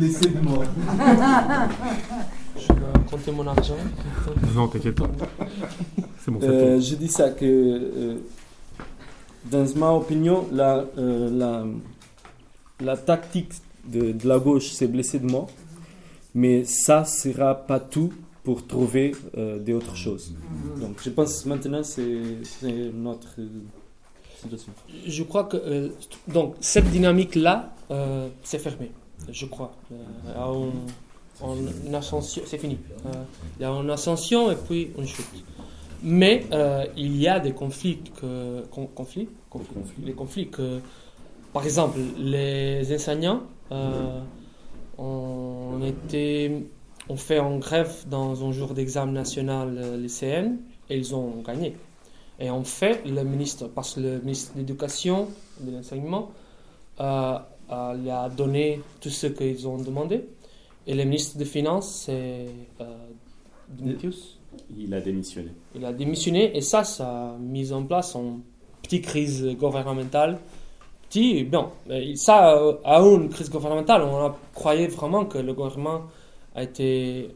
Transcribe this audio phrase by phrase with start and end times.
[0.00, 0.64] blessé de mort.
[2.56, 3.76] Je dois compter mon argent.
[4.54, 5.10] Non, t'inquiète pas.
[6.24, 8.16] C'est bon, Euh, je dis ça que, euh,
[9.50, 11.64] dans ma opinion, la, euh, la,
[12.88, 13.52] la tactique
[13.94, 15.50] de, de la gauche, c'est blesser de mort,
[16.34, 18.12] mais ça sera pas tout
[18.44, 20.26] pour trouver euh, des autres choses.
[20.80, 23.48] Donc, je pense maintenant c'est c'est notre euh,
[24.40, 24.72] situation.
[25.06, 25.88] Je crois que euh,
[26.36, 27.56] donc cette dynamique là,
[28.48, 28.88] c'est fermé.
[29.30, 29.72] Je crois.
[29.92, 30.70] Euh, en,
[31.42, 32.78] en ascension, c'est fini.
[33.58, 35.26] Il y a une ascension et puis une chute.
[36.02, 38.00] Mais euh, il y a des conflits
[38.70, 39.28] conflits,
[40.16, 40.50] conflits,
[41.52, 44.20] par exemple, les enseignants euh,
[44.98, 46.66] ont été
[47.08, 50.56] ont fait en grève dans un jour d'examen national euh, lycéen
[50.88, 51.76] et ils ont gagné.
[52.38, 55.28] Et en fait, le ministre, parce que le ministre de l'Éducation,
[55.60, 56.30] de l'Enseignement,
[57.70, 60.24] euh, lui a donné tout ce qu'ils ont demandé.
[60.86, 62.46] Et le ministre des Finances, c'est
[62.80, 62.84] euh,
[63.68, 64.38] Dimitrius.
[64.76, 65.50] Il a démissionné.
[65.74, 68.40] Il a démissionné et ça, ça a mis en place une
[68.82, 70.38] petite crise gouvernementale.
[71.08, 71.68] Petit, bon,
[72.16, 74.02] ça euh, a eu une crise gouvernementale.
[74.02, 76.02] On a croyait vraiment que le gouvernement
[76.54, 77.28] a été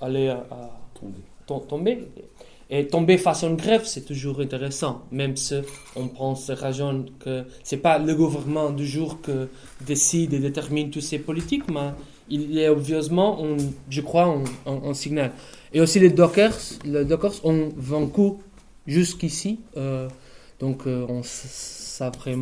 [0.00, 0.70] allé à,
[1.46, 2.06] tom- tomber.
[2.70, 5.54] Et tomber face à une grève, c'est toujours intéressant, même si
[5.96, 9.48] on pense, raisonne que c'est pas le gouvernement du jour que
[9.86, 11.92] décide et détermine toutes ces politiques, mais
[12.28, 13.56] il y a un-
[13.88, 15.32] je crois, un, un- un signal.
[15.72, 18.32] Et aussi les Dockers, les Dockers ont vaincu
[18.86, 20.08] jusqu'ici, euh,
[20.60, 22.36] donc euh, on ne savait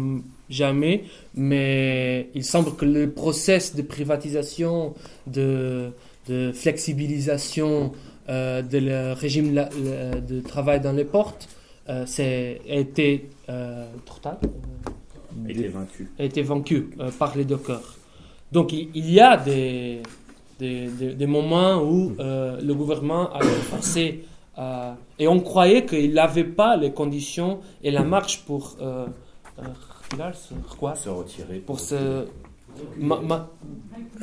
[0.50, 1.04] jamais,
[1.34, 4.94] mais il semble que le process de privatisation,
[5.28, 5.91] de,
[6.28, 7.92] de flexibilisation
[8.28, 11.48] euh, de le régime la- le- de travail dans les portes,
[11.88, 14.38] euh, c'est, a été euh, total,
[15.46, 16.08] A été vaincu.
[16.19, 17.97] a été vaincu euh, par les Dockers.
[18.52, 20.00] Donc il, il y a des,
[20.58, 24.24] des, des- des moments où euh, le gouvernement a forcé
[25.19, 29.06] et on croyait qu'il n'avait pas les conditions et la marche pour euh,
[29.59, 29.62] euh,
[30.19, 30.32] là,
[30.78, 30.94] quoi?
[30.94, 31.59] Se retirer.
[31.59, 32.25] pour se
[32.98, 33.50] ma- ma-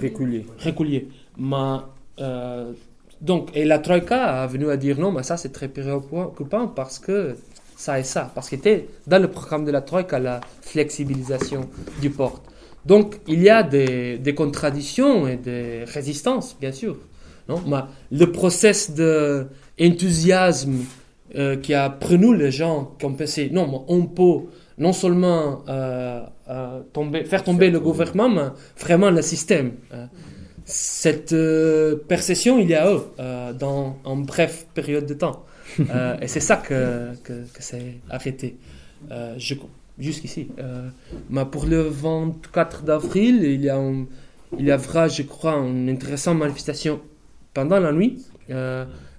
[0.02, 0.46] Reculer.
[0.58, 1.08] régulier.
[1.38, 1.78] Mais,
[2.19, 2.74] euh,
[3.24, 7.00] donc, et la Troïka a venu à dire non, mais ça c'est très préoccupant parce
[7.00, 7.36] que
[7.78, 8.30] ça et ça.
[8.36, 11.70] Parce qu'il était dans le programme de la Troïka la flexibilisation
[12.02, 12.44] du port.
[12.86, 16.98] Donc, il y a des, des contradictions et des résistances, bien sûr.
[17.48, 17.62] Non?
[17.66, 17.80] Mais
[18.12, 20.80] le process d'enthousiasme
[21.36, 24.48] euh, qui a pris nous, les gens qui ont pensé non, mais on peut
[24.78, 28.48] non seulement euh, euh, tomber, faire tomber le gouvernement, mais
[28.78, 29.74] vraiment le système.
[29.94, 30.06] Euh,
[30.66, 35.46] cette euh, perception, il y a eux, euh, dans une brève période de temps.
[35.90, 38.57] Euh, et c'est ça que, que, que c'est arrêté.
[39.38, 39.56] Je-
[39.97, 40.47] Jusqu'ici.
[41.29, 44.06] Mais pour le 24 d'avril, il y a un-
[44.59, 47.00] il y aura, je crois, une intéressante manifestation
[47.53, 48.24] pendant la nuit,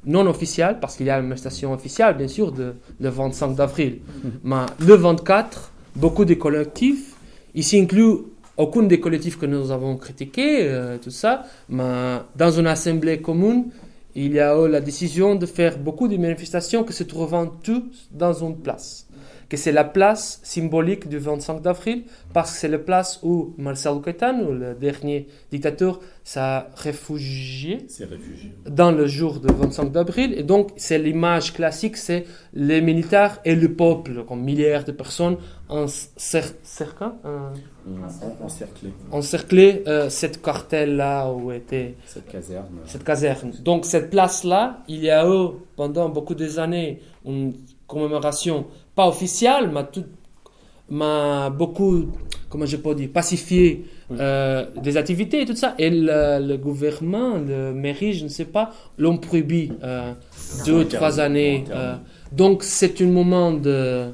[0.05, 4.01] non officielle, parce qu'il y a une manifestation officielle, bien sûr, de, le 25 d'avril.
[4.45, 7.15] Mais le 24, beaucoup de collectifs,
[7.55, 8.17] ici inclus
[8.57, 13.71] aucun des collectifs que nous avons critiqués, euh, tout ça, mais dans une assemblée commune,
[14.15, 18.09] il y a eu la décision de faire beaucoup de manifestations qui se trouvent tous
[18.13, 19.04] dans une place.
[19.55, 24.01] Que c'est la place symbolique du 25 d'avril, parce que c'est la place où Marcel
[24.05, 26.41] Caetano, le dernier dictateur, s'est
[26.75, 28.53] réfugié réfugié.
[28.69, 30.35] dans le jour du 25 d'avril.
[30.37, 35.37] Et donc, c'est l'image classique, c'est les militaires et le peuple, comme milliards de personnes,
[35.69, 37.51] en cer- cercle, euh,
[39.13, 39.83] encerclé.
[39.87, 42.67] euh, cette cartelle-là où était Cette caserne.
[42.87, 43.53] cette caserne.
[43.63, 47.53] Donc, cette place-là, il y a eu, pendant beaucoup des années, une
[47.87, 50.05] commémoration, pas officielle, mais, tout,
[50.91, 52.07] mais beaucoup,
[52.49, 55.75] comment je peux dire, pacifié euh, des activités et tout ça.
[55.79, 60.13] Et le, le gouvernement, le mairie, je ne sais pas, l'ont prohibé euh,
[60.67, 61.65] deux, interdit, trois années.
[61.71, 61.97] euh.
[62.33, 64.11] donc, c'est un moment de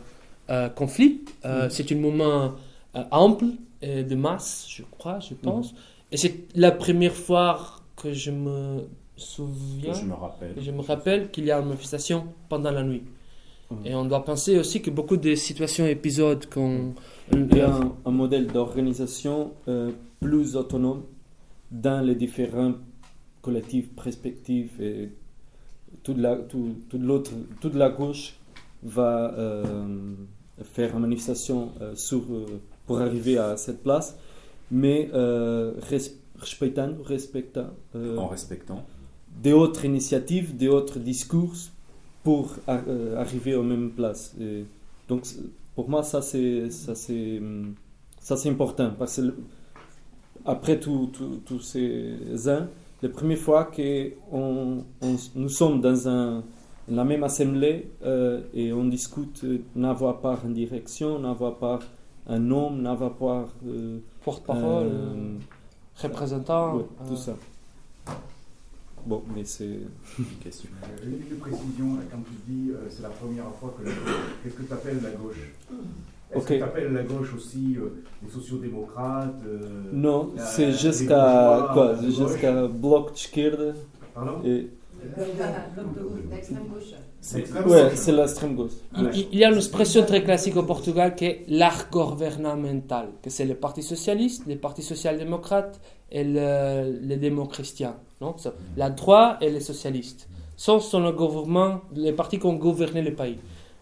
[0.74, 1.20] conflit,
[1.68, 2.52] c'est un moment
[3.12, 3.44] ample
[3.82, 5.74] et de masse, je crois, je pense.
[6.12, 7.60] Et c'est la première fois
[7.96, 8.80] que je me
[9.16, 10.54] souviens, Que je me rappelle.
[10.60, 13.02] je me rappelle qu'il y a une manifestation pendant la nuit.
[13.70, 13.86] Mhm.
[13.86, 16.94] Et on doit penser aussi que beaucoup de situations, épisodes qu'on...
[17.32, 19.90] Il y a un, un modèle d'organisation euh,
[20.20, 21.02] plus autonome
[21.70, 22.74] dans les différents
[23.42, 25.10] collectifs, perspectives et
[26.02, 27.30] toute la, tout, toute l'autre,
[27.60, 28.34] toute la gauche
[28.82, 30.14] va euh,
[30.74, 32.46] faire une manifestation euh, sur, euh,
[32.86, 34.16] pour arriver à cette place,
[34.70, 38.84] mais euh, res- respectant, respectant euh, En respectant.
[39.42, 41.54] des autres initiatives, des autres discours
[42.22, 44.34] pour euh, arriver aux mêmes places.
[44.40, 44.64] Et
[45.08, 45.24] donc,
[45.74, 47.74] pour moi, ça c'est ça c'est hum,
[48.20, 49.34] ça c'est important parce que
[50.44, 51.10] après tous
[51.60, 52.66] ces ans,
[53.02, 56.42] la première fois que on, on- nous sommes dans un,
[56.88, 61.78] la même assemblée euh, et on discute euh, n'avoir pas une direction, n'avoir pas
[62.26, 64.88] un nom, n'avoir pas euh, Porte-parole,
[65.96, 66.76] représentant.
[66.76, 67.34] ouais, tout ça.
[69.06, 69.64] Bon, mais c'est
[70.18, 70.68] Une question.
[70.84, 74.54] Euh, Une précision, quand tu dis euh, c'est la première fois que la gauche, qu'est-ce
[74.54, 75.36] que tu appelles la gauche?
[76.32, 79.58] Est-ce que tu appelles la gauche aussi euh, les sociodémocrates euh,
[79.92, 81.96] non, c'est jusqu'à quoi?
[82.02, 83.72] Jusqu'à bloc de esquerda
[84.14, 84.42] Pardon?
[84.44, 84.68] et
[86.30, 86.92] L'extrême gauche.
[87.22, 87.92] C'est Extrême ouais, gauche.
[87.94, 88.72] c'est l'extrême gauche.
[89.32, 93.44] Il, y a une expression très classique au Portugal qui est l'art gouvernemental, que c'est
[93.44, 95.80] le Parti socialiste, le Parti social-démocrate
[96.10, 97.30] et le, les.
[98.20, 100.28] Non Ça, la droite et les socialistes.
[100.56, 103.38] Ce sont le gouvernement, les partis qui ont gouverné le pays.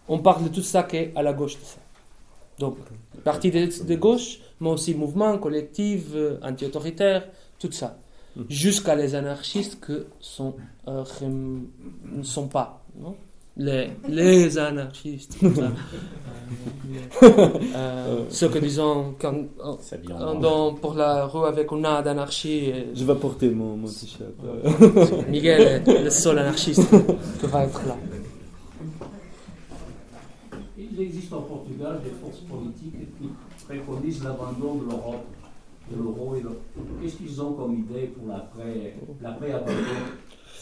[0.07, 1.79] On parle de tout ça qui est à la gauche de ça.
[2.57, 2.77] Donc,
[3.23, 7.27] parti de, de gauche, mais aussi mouvement, collectif, euh, anti-autoritaire,
[7.57, 7.97] tout ça.
[8.35, 8.45] Mhm.
[8.49, 10.55] Jusqu'à les anarchistes que sont,
[10.87, 12.83] euh, ne sont pas.
[12.97, 13.15] Non?
[13.59, 15.37] Les, les anarchistes.
[17.21, 19.35] Euh, ceux que disons quand,
[20.41, 22.65] dans- pour la rue avec un A d'anarchie.
[22.71, 24.31] et- Je vais porter mon, mon t-shirt.
[24.43, 25.21] euh.
[25.29, 26.89] Miguel est le seul anarchiste
[27.39, 27.95] qui va être là.
[30.77, 33.29] Il existe en Portugal des forces politiques qui
[33.67, 35.25] préconisent l'abandon de l'Europe,
[35.91, 36.49] de l'euro et de...
[37.01, 39.73] Qu'est-ce qu'ils ont comme idée pour l'après, l'après-abandon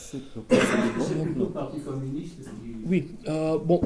[0.10, 2.76] C'est C'est plutôt le Parti communiste qui...
[2.90, 3.82] Oui, euh, bon.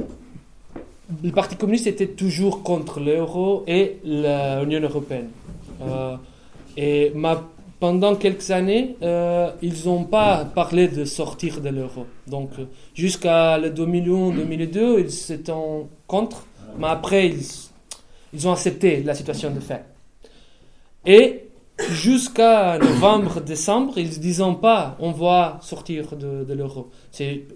[1.23, 5.29] Le Parti communiste était toujours contre l'euro et l'Union européenne.
[5.81, 6.15] Euh,
[6.77, 7.44] et ma-
[7.79, 12.06] pendant quelques années, euh, ils n'ont pas parlé de sortir de l'euro.
[12.27, 12.51] Donc,
[12.94, 15.51] jusqu'à le 2001-2002, ils étaient
[16.06, 16.45] contre,
[16.77, 17.45] mais après, ils,
[18.33, 19.83] ils ont accepté la situation de fait.
[21.06, 21.45] Et
[21.79, 26.89] jusqu'à novembre-décembre, ils ne disaient pas on va sortir de, de l'euro.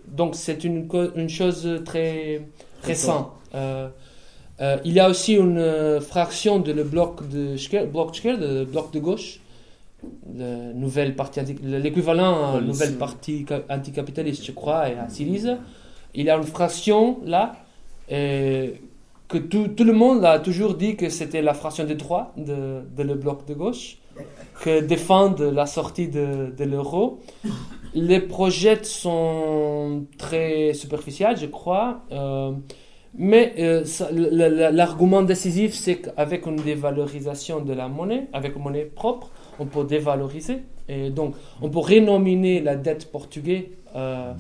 [0.08, 0.88] Donc c'est une,
[1.30, 2.48] chose très
[2.84, 3.32] récente.
[3.54, 3.90] Euh,
[4.62, 8.92] euh, il y a aussi une euh, fraction de le bloc de bloc de bloc
[8.94, 9.40] de gauche,
[10.34, 12.68] le nouvel parti anti- l'équivalent à Coalition.
[12.68, 15.58] nouvel parti ca- anticapitaliste, je crois, et à Syriza.
[16.14, 17.54] Il y a une fraction là
[18.10, 18.76] et
[19.28, 22.82] que tout, tout le monde a toujours dit que c'était la fraction de droite de,
[22.96, 23.98] de le bloc de gauche,
[24.62, 27.20] que défendent la sortie de, l'euro.
[27.94, 32.02] Les projets sont très superficiels, je crois.
[32.12, 32.52] euh,
[33.18, 33.84] mais euh,
[34.72, 39.86] l'argument décisif, c'est qu'avec une dévalorisation de la monnaie, avec une monnaie propre, on peut
[39.86, 40.64] dévaloriser.
[40.90, 43.64] Et donc, on peut renominer la dette portugaise
[43.96, 44.34] euh,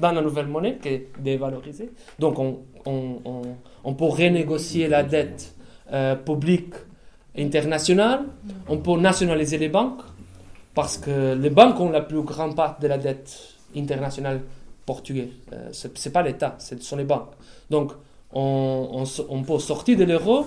[0.00, 1.90] dans la nouvelle monnaie qui est dévalorisée.
[2.18, 3.42] Donc, on, on, on,
[3.84, 5.54] on peut renégocier la dette
[5.92, 6.74] euh, publique
[7.36, 8.20] internationale.
[8.68, 10.02] On peut nationaliser les banques
[10.74, 14.40] parce que les banques ont la plus grande part de la dette internationale
[14.86, 15.30] portugaise.
[15.52, 17.30] Euh, ce n'est pas l'État, ce sont les banques.
[17.70, 17.92] Donc,
[18.32, 20.46] on, on peut sortir de l'euro,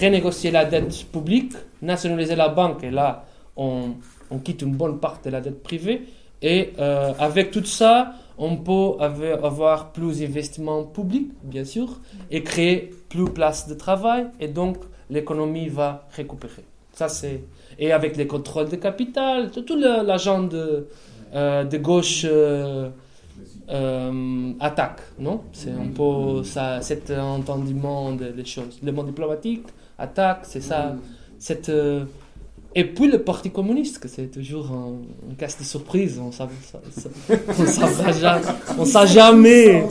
[0.00, 3.24] renégocier la dette publique, nationaliser la banque, et là,
[3.56, 3.94] on,
[4.30, 6.06] on quitte une bonne part de la dette privée.
[6.40, 12.90] Et euh, avec tout ça, on peut avoir plus d'investissements publics, bien sûr, et créer
[13.08, 14.78] plus de places de travail, et donc
[15.10, 16.64] l'économie va récupérer.
[16.92, 17.40] Ça, c'est...
[17.78, 20.86] Et avec les contrôles de capital, tout, tout l'agent de,
[21.34, 22.90] euh, de gauche euh,
[23.70, 25.42] euh, attaque, non?
[25.52, 28.78] C'est un peu ça, cet entendement des choses.
[28.82, 29.66] Le monde diplomatique
[29.98, 30.96] attaque, c'est ça.
[31.38, 32.04] Cette, euh,
[32.74, 36.32] et puis le Parti communiste, que c'est toujours un, casse de surprise, on ne
[38.86, 39.84] sait jamais,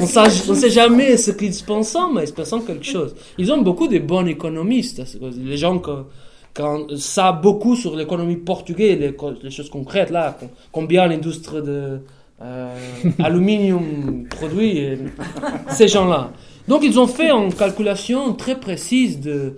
[0.00, 0.06] on
[0.54, 3.14] sait jamais, ce qu'ils pensent, mais ils pensent quelque chose.
[3.38, 5.02] Ils ont beaucoup de bons économistes,
[5.36, 6.04] les gens que,
[6.52, 12.00] quand ça beaucoup sur l'économie portugaise, les, choses concrètes là, com- combien l'industrie de
[12.42, 14.98] euh, produit,
[15.70, 16.32] ces gens-là.
[16.66, 19.54] Donc ils ont fait une calculation très précise de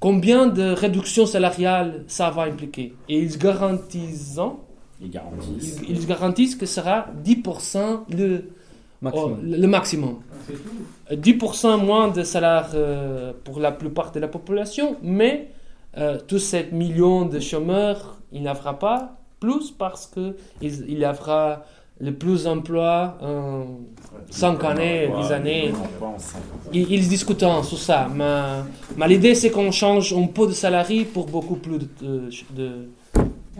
[0.00, 2.94] combien de réduction salariale ça va impliquer?
[3.08, 4.38] Et ils garantissent,
[5.00, 5.80] Ils garantissent.
[5.88, 8.44] ils, ils garantissent que ce sera 10% le,
[9.00, 9.32] Maximum.
[9.32, 10.16] oh, le maximum.
[10.46, 10.70] C'est tout.
[11.12, 15.52] Euh, 10% moins de salaire euh, pour la plupart de la population, mais
[15.96, 20.98] euh, tous ces millions de chômeurs, il n'y en aura pas plus parce qu'il il
[20.98, 21.62] y aura
[22.00, 23.78] le plus d'emplois en
[24.30, 25.72] 5 années, 10 années.
[26.72, 28.62] Ils, ils discutent sur ça, mais,
[28.96, 31.86] mais l'idée c'est qu'on change un peu de salarié pour beaucoup plus de,
[32.54, 32.70] de,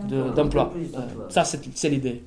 [0.07, 0.71] de- d'emplois.
[0.95, 2.21] Euh, ça, c'est, l'idée.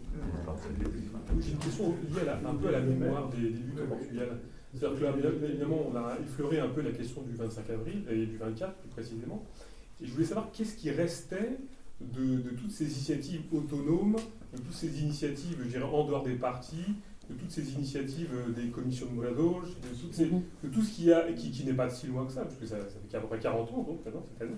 [1.40, 4.28] J'ai une question liée à la- un peu à la mémoire des débuts au Portugal.
[4.74, 8.26] C'est-à-dire que là, évidemment, on a effleuré un peu la question du 25 avril et
[8.26, 9.42] du 24 plus précisément.
[10.02, 11.58] Et je voulais savoir qu'est-ce qui restait
[12.00, 14.16] de, de toutes ces initiatives autonomes,
[14.52, 16.84] de toutes ces initiatives, je dirais, en dehors des partis,
[17.30, 20.90] de toutes ces initiatives euh, des commissions de Mouladoge, de, toutes ces- de tout ce
[20.94, 22.96] qu'il y a, qui, qui n'est pas si loin que ça, parce que ça, ça
[23.08, 24.56] fait à peu près 40 ans, donc, maintenant, cette année.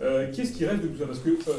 [0.00, 1.06] Euh, Qu'est-ce qui reste de tout ça?
[1.06, 1.52] Parce que euh,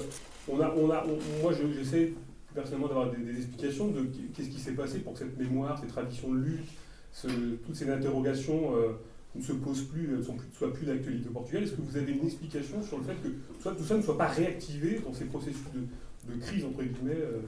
[0.50, 2.14] on a, on a, on- moi, je- j'essaie
[2.56, 4.02] personnellement d'avoir des, des explications de
[4.36, 6.68] qu'est-ce qui s'est passé pour que cette mémoire, ces traditions de lutte,
[7.14, 7.28] ce-
[7.66, 8.94] toutes ces interrogations euh,
[9.36, 11.64] ne se posent plus, ne sont plus, soient plus d'actualité au Portugal.
[11.64, 13.30] Est-ce que vous avez une explication sur le fait que
[13.62, 17.16] soit, tout ça ne soit pas réactivé dans ces processus de, de crise, entre guillemets
[17.18, 17.40] euh,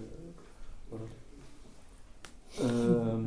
[0.89, 1.05] voilà.
[2.61, 3.17] Euh,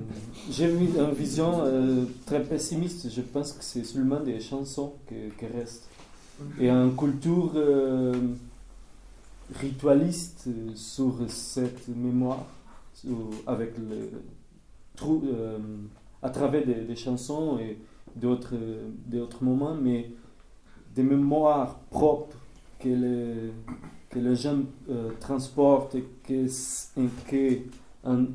[0.51, 3.11] J'ai une vision euh, très pessimiste.
[3.11, 5.89] Je pense que c'est seulement des chansons qui, qui restent.
[6.61, 8.15] Et une culture euh,
[9.61, 12.45] ritualiste euh, sur cette mémoire,
[12.95, 14.11] sur- avec le,
[14.97, 15.59] trou- euh,
[16.23, 17.79] à travers des, des chansons et
[18.17, 18.55] d'autres
[19.07, 20.11] d'autres moments, mais
[20.95, 22.37] des mémoires propres
[22.81, 23.53] que les,
[24.11, 26.47] que les gens euh, transportent et que,
[27.31, 27.59] que
[28.05, 28.27] en,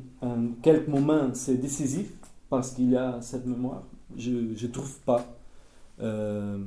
[0.62, 2.08] quelques moments c'est décisif
[2.48, 3.82] parce qu'il y a cette mémoire.
[4.16, 5.24] Je ne trouve pas.
[6.00, 6.58] Euh,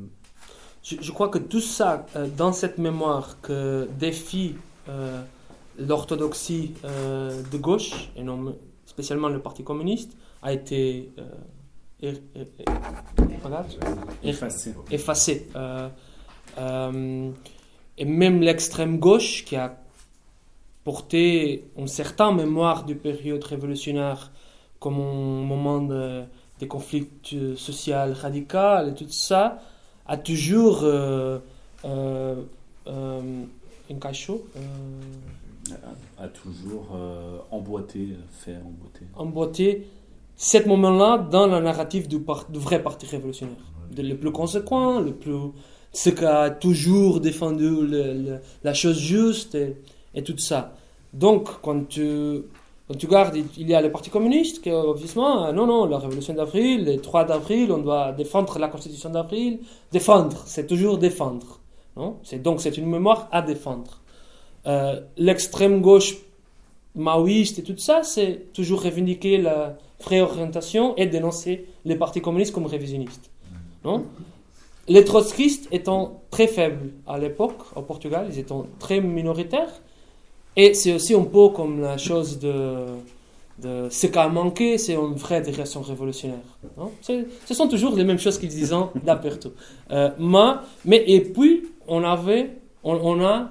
[0.83, 4.53] Je, je crois que tout ça, euh, dans cette mémoire que défie
[4.87, 5.21] euh,
[5.79, 8.55] l'orthodoxie euh, de gauche, et non
[8.85, 10.11] spécialement le Parti communiste,
[10.43, 11.23] a été euh,
[12.01, 12.65] er- er- er-
[14.23, 14.73] Effacé.
[14.91, 15.47] effacé.
[15.55, 15.89] Euh,
[16.57, 17.31] euh,
[17.97, 19.77] et même l'extrême gauche qui a
[20.83, 24.31] porté une certaine mémoire du période révolutionnaire
[24.79, 26.23] comme un moment de,
[26.59, 27.07] des conflits
[27.55, 29.61] sociaux radicaux et tout ça,
[30.05, 31.39] a toujours euh,
[31.83, 32.35] un
[33.99, 34.45] cachot,
[36.19, 36.87] A, a toujours
[37.51, 39.05] emboîté, fait emboîter.
[39.15, 39.87] emboîté
[40.35, 42.19] cet moment-là dans la narrative du,
[42.59, 43.55] vrai parti révolutionnaire.
[43.91, 45.51] De- le plus conséquent, le plus,
[45.93, 49.77] ce qui a toujours défendu le- le- la chose juste et,
[50.13, 50.73] et tout ça.
[51.13, 52.41] Donc, quand tu,
[52.87, 56.33] quand tu regardes, il- y a le Parti communiste qui, obviously, non, non, la révolution
[56.33, 59.59] d'avril, le 3 d'avril, on doit défendre la constitution d'avril.
[59.91, 61.59] Défendre, c'est toujours défendre.
[61.95, 62.17] Non?
[62.43, 64.01] Donc, c'est une mémoire à défendre.
[64.67, 66.17] Euh, l'extrême gauche
[66.95, 72.53] maoïste et tout ça, c'est toujours revendiquer la vraie orientation et dénoncer les partis communistes
[72.53, 73.29] comme révisionnistes.
[73.83, 74.05] Non?
[74.87, 79.81] Les trotskistes étant très faibles à l'époque au Portugal, ils étaient très minoritaires.
[80.55, 82.85] Et c'est aussi un peu comme la chose de,
[83.89, 86.37] ce qui a manqué, c'est une vraie direction révolutionnaire.
[86.77, 86.91] non?
[87.01, 89.53] Ce sont toujours les mêmes choses qu'ils disaient d'aperto.
[89.91, 90.11] Euh,
[90.85, 92.51] mais, et puis on avait,
[92.83, 93.49] on a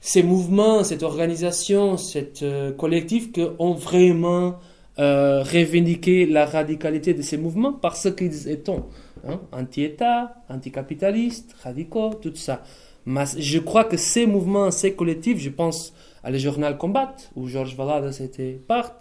[0.00, 4.56] ces mouvements, cette organisation, cette euh, collectif qui ont vraiment
[4.98, 8.72] euh, revendiqué la radicalité de ces mouvements parce qu'ils étaient
[9.26, 12.62] hein, anti-État, anticapitalistes, radicaux, tout ça.
[13.06, 15.92] Je crois que ces mouvements, ces collectifs, je pense
[16.24, 18.98] à le journal Combat, où Georges Valadas était part,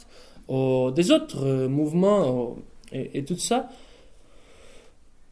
[0.48, 2.58] ou des autres euh, mouvements ou-
[2.92, 3.70] et, et tout ça.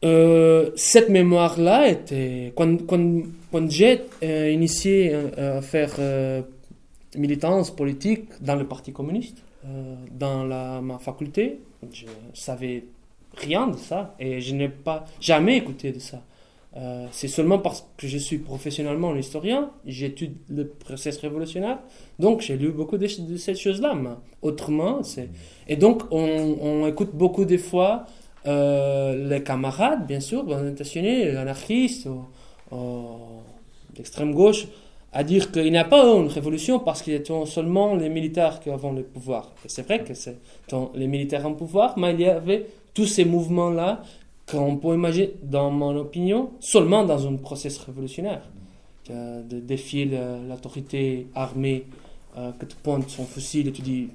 [0.04, 2.52] Euh, cette mémoire-là était.
[2.56, 3.22] Quand, quand,
[3.54, 6.42] quand j'ai euh, initié euh, à faire euh,
[7.16, 9.38] militance politique dans le Parti communiste,
[10.10, 12.84] dans ma faculté, je savais
[13.34, 16.20] rien de ça et je n'ai pas jamais écouté de ça.
[17.12, 21.78] C'est seulement parce que je suis professionnellement historien, j'étudie le processus révolutionnaire,
[22.18, 23.96] donc j'ai lu beaucoup de, de ces choses-là.
[24.42, 25.30] Autrement, c'est
[25.66, 28.04] et donc on, écoute beaucoup des fois
[28.44, 32.26] les camarades, bien sûr, les anarchistes, ou,
[32.76, 33.33] ou
[33.94, 34.66] d'extrême gauche,
[35.12, 38.60] à dire qu'il n'y a pas une révolution parce qu'il y a seulement les militaires
[38.60, 39.52] qui avaient le pouvoir.
[39.64, 40.36] Et c'est vrai que c'est
[40.94, 44.02] les militaires en pouvoir, mais il y avait tous ces mouvements-là
[44.50, 48.42] qu'on peut imaginer, dans mon opinion, seulement dans un processus révolutionnaire.
[49.08, 51.84] De défier la- l'autorité armée,
[52.38, 54.08] euh, que tu pointes son fusil et tu dis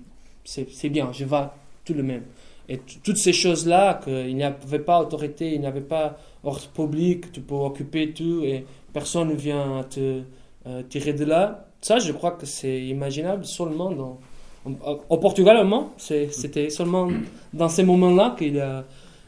[0.44, 1.46] c'est bien, je vais
[1.86, 2.24] tout le même.
[2.68, 7.32] Et toutes ces choses-là, qu'il n'y avait pas autorité, il n'y avait pas ordre public,
[7.32, 10.22] tu peux occuper tout et personne ne vient te
[10.68, 11.66] euh, tirer de là.
[11.82, 14.20] Ça, je crois que c'est imaginable seulement dans.
[14.66, 17.08] Au au Portugal, allemand, c'est- c'était seulement
[17.54, 18.84] dans ces moments-là qu'il a.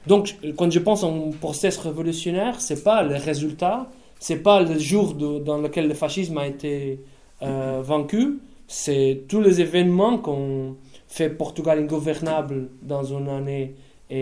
[0.07, 3.87] Donc, quand je pense à un process révolutionnaire, c'est pas le résultat,
[4.19, 6.99] c'est pas le jour de- dans lequel le fascisme a été
[7.43, 10.75] euh, vaincu, c'est tous les événements qu'on
[11.07, 13.73] fait Portugal ingouvernable dans une année
[14.11, 14.19] et,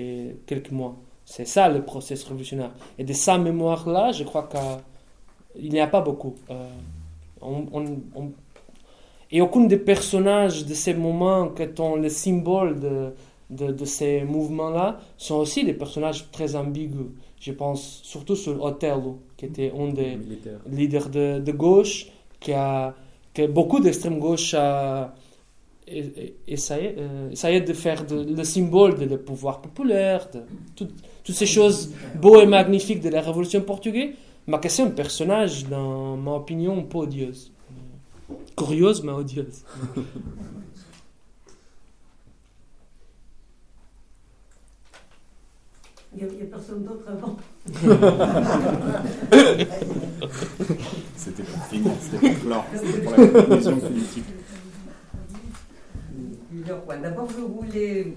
[0.00, 0.94] et quelques mois.
[1.34, 2.72] C'est ça le processus révolutionnaire.
[2.98, 6.34] Et de sa mémoire-là, je crois qu'il n'y a pas beaucoup.
[6.50, 6.68] Euh,
[7.40, 8.32] on- on- on-
[9.34, 12.96] Et aucun des personnages de ces moments qui sont le symbole de,
[13.58, 17.10] de, de ces mouvements-là sont aussi des personnages très ambigus.
[17.46, 17.80] Je pense
[18.12, 20.60] surtout sur Otello, qui était un des militaire.
[20.78, 22.08] leaders de, de gauche,
[22.40, 22.94] qui a,
[23.32, 25.14] que beaucoup d'extrême gauche a
[26.46, 30.40] essayé, euh, essayé de faire le symbole de le pouvoir populaire, de
[30.76, 30.88] tout-
[31.24, 34.14] toutes ces choses beaux et magnifiques de la Révolution portugaise,
[34.46, 37.52] mais que c'est un personnage, dans ma opinion, un peu odieuse.
[38.56, 39.64] Curieuse, mais odieuse.
[46.14, 47.36] Il n'y a, personne d'autre avant.
[51.16, 54.24] C'était pour finir, c'était pour clore, c'était pour la conclusion politique.
[57.02, 58.12] D'abord, je voulais.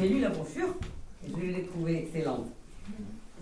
[0.00, 0.74] J'ai lu la brochure
[1.28, 2.46] je l'ai trouvée excellente.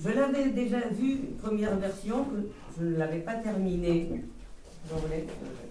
[0.02, 4.22] Je l'avais déjà vue, première version, que je ne l'avais pas terminée.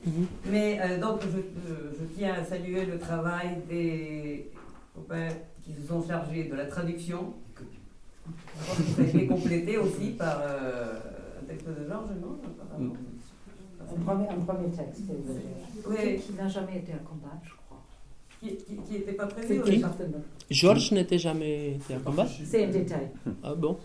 [0.06, 0.28] Mhm.
[0.52, 4.52] Mais euh, donc, je, euh, je tiens à saluer le travail des
[4.94, 5.30] copains
[5.64, 7.34] qui se sont chargés de la traduction.
[8.28, 10.94] Je pense que ça a été complété aussi par euh,
[11.42, 12.94] un texte de Georges, non apparemment.
[13.82, 16.20] Un premier, un premier texte euh, Oui.
[16.20, 17.59] qui n'a jamais été un combat, je crois.
[18.40, 18.58] Qui
[18.94, 19.90] n'était pas prévu au qui départ.
[19.98, 20.24] certainement.
[20.50, 23.08] Georges n'était jamais été à combat C'est un détail.
[23.44, 23.78] Ah bon?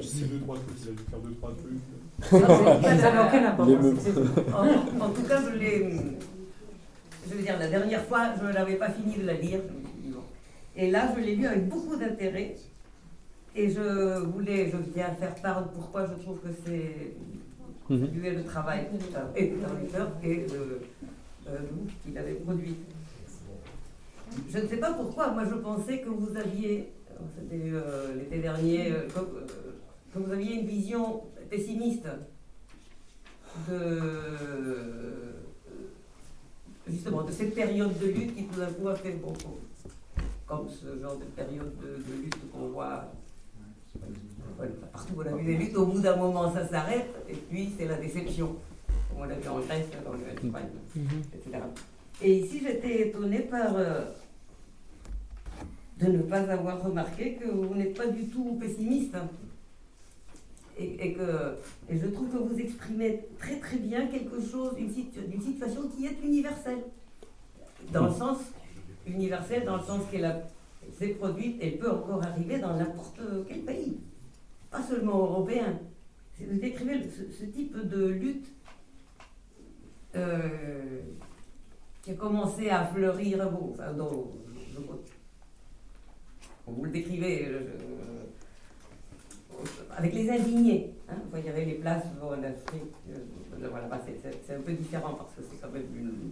[0.00, 3.00] C'est deux, trois trucs, vous allez faire deux, trois trucs.
[3.00, 4.06] Ça n'a aucune importance.
[4.54, 5.90] En, en tout cas, je l'ai.
[7.28, 9.60] Je veux dire, la dernière fois, je n'avais pas fini de la lire.
[10.74, 12.54] Et là, je l'ai lu avec beaucoup d'intérêt.
[13.54, 17.12] Et je voulais, je viens faire part de pourquoi je trouve que c'est
[17.90, 18.06] Mhm.
[18.06, 18.80] saluer le travail
[19.16, 20.80] euh, et du traducteur et de
[21.48, 22.74] euh, nous qui l'avait produit.
[24.48, 28.38] Je ne sais pas pourquoi, moi je pensais que vous aviez, euh, c'était euh, l'été
[28.38, 29.46] dernier, euh, que, euh,
[30.12, 32.06] que vous aviez une vision pessimiste
[33.68, 35.34] de
[36.88, 39.56] justement de cette période de lutte qui tout d'un coup a fait beaucoup,
[40.46, 43.04] comme ce genre de période de, de lutte qu'on voit
[44.92, 47.72] partout où on a vu des luttes, au bout d'un moment ça s'arrête et puis
[47.78, 48.56] c'est la déception,
[49.10, 51.22] comme on l'a vu en Grèce, comme on l'a vu en Espagne Mhm.
[51.34, 51.58] etc.
[52.20, 54.04] Et ici, j'étais étonnée par euh,
[56.00, 59.14] de ne pas avoir remarqué que vous n'êtes pas du tout pessimiste.
[59.14, 59.28] hein.
[60.80, 61.56] Et, que,
[61.88, 64.88] et je trouve que vous exprimez très très bien quelque chose, une,
[65.32, 66.78] une situation qui est universelle.
[67.92, 68.38] Dans le sens
[69.04, 70.44] universel, dans le sens qu'elle
[70.96, 73.98] s'est produite, elle peut encore arriver dans n'importe quel pays,
[74.70, 75.80] pas seulement européen.
[76.38, 78.46] Vous décrivez ce type de lutte
[80.14, 81.00] euh,
[82.08, 83.74] qui a commencé à fleurir, bon,
[86.66, 87.60] vous le décrivez, euh,
[89.62, 90.94] je- avec les indignés.
[91.10, 92.94] Hein, y avait les places en Afrique.
[93.10, 96.30] euh, voilà, c'est- un peu différent parce que c'est quand même une.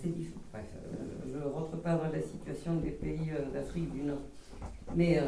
[0.00, 0.40] C'est différent.
[0.52, 4.22] Bref, euh, je ne rentre pas dans la situation des pays euh, d'Afrique du Nord.
[4.96, 5.24] Mais euh,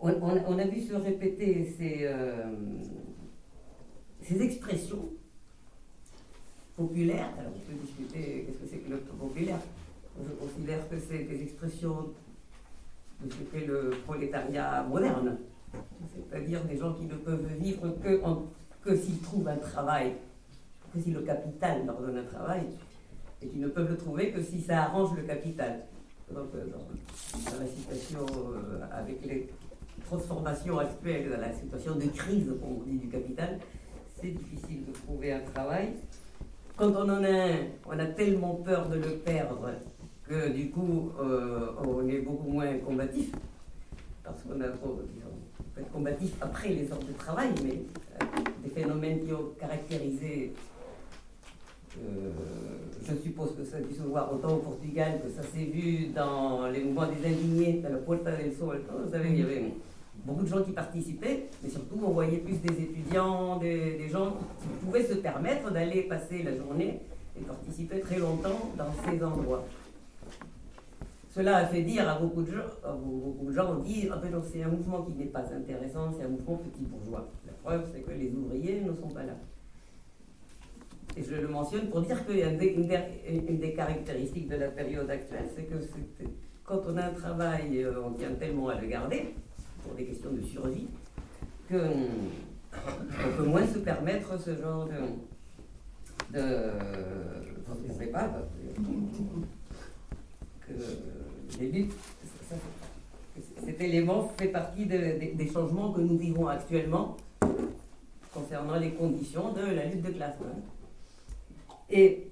[0.00, 2.50] on, on- a vu se répéter ces, euh,
[4.22, 5.08] ces expressions
[6.76, 7.28] populaires.
[7.38, 9.58] Alors, on peut discuter qu'est-ce que c'est que le populaire?
[10.18, 12.10] Je considère que c'est des expressions
[13.22, 15.38] de ce qu'est le prolétariat moderne.
[16.14, 17.94] C'est-à-dire des gens qui ne peuvent vivre
[18.82, 20.14] que, s'ils trouvent un travail,
[20.92, 22.64] que si le capital leur donne un travail,
[23.40, 25.80] et qui ne peuvent le trouver que si ça arrange le capital.
[26.32, 29.48] Donc, euh, dans, dans la situation euh, avec les
[30.04, 33.58] transformations actuelles, dans la situation de crise, comme on dit, du capital,
[34.20, 35.94] c'est difficile de trouver un travail.
[36.82, 39.70] Quand on en a un, on a tellement peur de le perdre
[40.28, 43.30] que du coup, euh, on est beaucoup moins combatif.
[44.24, 47.82] Parce qu'on a, on peut être combatif après les heures de travail, mais
[48.20, 48.24] euh,
[48.64, 50.54] des phénomènes qui ont caractérisé,
[51.98, 52.30] euh,
[53.08, 56.08] je suppose que ça a dû se voir autant au Portugal que ça s'est vu
[56.08, 58.82] dans les mouvements des indignés, dans la Puerta del Sol.
[59.04, 59.72] Vous savez, il y avait
[60.24, 64.68] beaucoup de gens qui participaient, mais surtout on voyait plus des étudiants, des, gens qui
[64.84, 67.00] pouvaient se permettre d'aller passer la journée
[67.38, 69.64] et participer très longtemps dans ces endroits.
[71.34, 74.08] Cela a fait dire à beaucoup de gens, beaucoup de gens dit,
[74.52, 77.26] c'est un mouvement qui n'est pas intéressant, c'est un mouvement petit bourgeois.
[77.46, 79.32] La preuve, c'est que les ouvriers ne sont pas là.
[81.16, 84.56] Et je le mentionne pour dire qu'il y a une des, une des- caractéristiques de
[84.56, 85.74] la période actuelle, c'est que
[86.64, 89.34] quand on a un travail, euh, on tient tellement à le garder,
[89.82, 90.86] pour des questions de survie,
[91.68, 96.38] que on peut moins se permettre ce genre de.
[96.38, 96.44] de
[97.70, 98.28] on ne pas,
[100.66, 100.72] que
[101.60, 101.88] les
[103.64, 107.16] cet élément fait partie de- de- des changements que nous vivons actuellement
[108.34, 110.36] concernant les conditions de la lutte de classe.
[111.90, 112.28] Et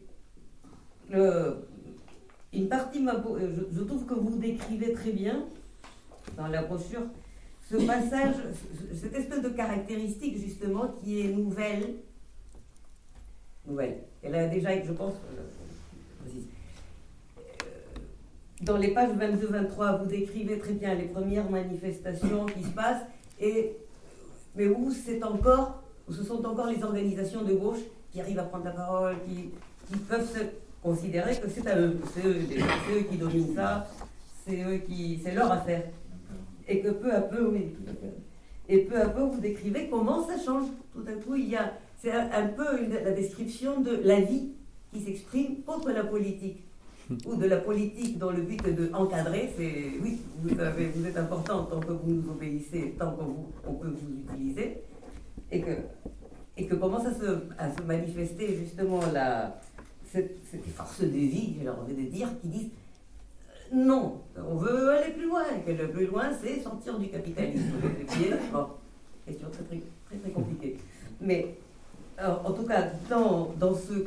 [2.53, 5.45] une partie, je, je trouve que vous décrivez très bien
[6.37, 7.03] dans la brochure
[7.71, 8.35] ce passage,
[8.93, 11.95] cette espèce de caractéristique justement qui est nouvelle,
[13.67, 13.99] nouvelle.
[14.23, 16.31] Elle a déjà, je pense, euh,
[18.63, 23.05] dans les pages 22-23, vous décrivez très bien les premières manifestations qui se passent,
[23.41, 23.77] et,
[24.57, 27.81] mais où c'est encore, où ce sont encore les organisations de gauche
[28.11, 29.51] qui arrivent à prendre la parole, qui,
[29.87, 30.41] qui peuvent se
[30.83, 32.37] considérer que c'est à eux, c'est eux,
[32.93, 33.87] eux, qui dominent ça,
[34.45, 35.85] c'est eux qui, c'est leur affaire.
[36.71, 37.67] Et que peu à peu, oui,
[38.69, 40.69] et peu à peu, vous décrivez comment ça change.
[40.95, 44.53] Tout à coup, il y a, c'est un, peu la description de la vie
[44.93, 46.63] qui s'exprime contre la politique.
[47.27, 51.17] Ou de la politique dans le but de encadrer, c'est oui, vous, avez, vous êtes
[51.17, 54.79] important tant que vous nous obéissez, tant qu'on peut vous utiliser,
[55.51, 55.73] et que,
[56.57, 59.61] et que commence à se, à se manifester justement la,
[60.05, 62.71] cette, cette force de vie, j'ai envie de dire, qui disent
[63.73, 67.73] non, on veut aller plus loin, et que le plus loin, c'est sortir du capitalisme.
[68.53, 68.67] bon,
[69.27, 70.77] question très, très, très, compliquée.
[71.21, 71.55] Mais
[72.19, 74.05] en tout cas, dans, dans, ce,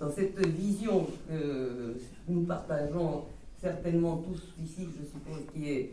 [0.00, 1.96] dans cette vision que
[2.28, 3.24] nous partageons
[3.60, 5.92] certainement tous ici, je suppose, qui est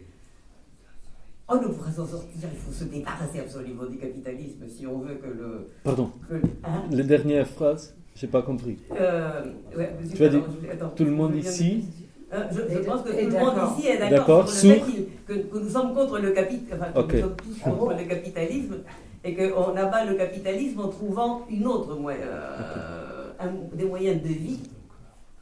[1.50, 5.16] Oh, nous pourrons s'en sortir, il faut se débarrasser absolument du capitalisme si on veut
[5.16, 5.68] que le.
[5.84, 6.10] Pardon.
[6.30, 6.84] Que, hein?
[6.90, 8.78] La dernière phrase, j'ai pas compris.
[8.98, 9.44] Euh,
[9.78, 10.40] ouais, tu as dit
[10.96, 11.84] tout le monde ici.
[12.34, 15.34] Euh, je, je, pense que tout le monde ici est d'accord sur le fait que,
[15.34, 17.18] que, nous sommes contre le capitalisme, enfin, okay.
[17.18, 18.76] nous sommes tous contre le capitalisme,
[19.24, 24.28] et qu'on abat le capitalisme en trouvant une autre moyen, euh, un, des moyens de
[24.30, 24.60] vie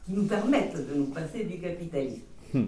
[0.04, 2.22] qui nous permettent de nous passer du capitalisme.
[2.52, 2.64] Hmm.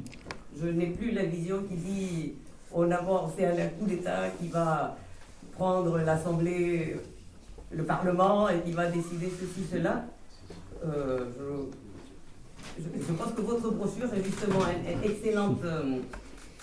[0.59, 2.33] Je n'ai plus la vision qui dit
[2.73, 4.97] on avance, c'est un coup d'État qui va
[5.53, 6.97] prendre l'Assemblée,
[7.71, 10.05] le Parlement et qui va décider ceci, cela.
[10.85, 11.84] Euh, je,
[12.79, 15.99] je, pense que votre brochure est justement une, excellente euh,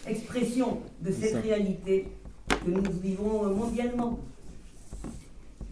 [0.07, 2.07] expression de cette réalité
[2.47, 4.19] que nous vivons mondialement.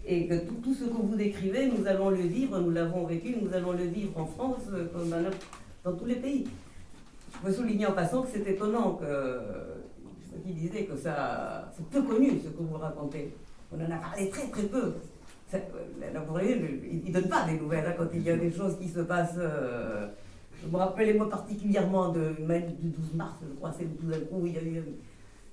[0.05, 3.35] Et que tout, tout, ce que vous décrivez, nous allons le vivre, nous l'avons vécu,
[3.39, 5.09] nous allons le vivre en France euh, comme
[5.83, 6.47] dans, tous les pays.
[7.31, 9.05] Je veux souligner en passant que c'est étonnant que
[10.31, 13.33] ce qui disait que ça, c'est peu connu ce que vous racontez.
[13.71, 14.93] On en a parlé très très peu.
[15.49, 18.87] Ça, il ne donne pas des nouvelles hein, quand il y a des choses qui
[18.87, 19.33] se passent.
[19.37, 20.07] Euh,
[20.61, 22.35] je me rappelle moi particulièrement de,
[22.79, 24.83] du 12 mars, je crois, c'est tout d'un coup, il y a eu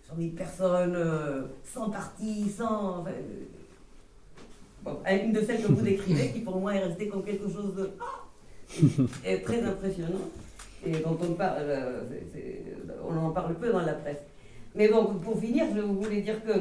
[0.08, 3.04] 100 000 personnes, euh, sans parti, sans.
[4.84, 7.74] Enfin, une de celles que vous décrivez, qui pour moi est restée comme quelque chose
[7.74, 7.90] de
[9.24, 10.30] est très impressionnant
[10.84, 12.02] et dont on parle, euh,
[13.08, 14.22] on en parle peu dans la presse.
[14.74, 16.52] Mais bon, pour finir, je voulais dire que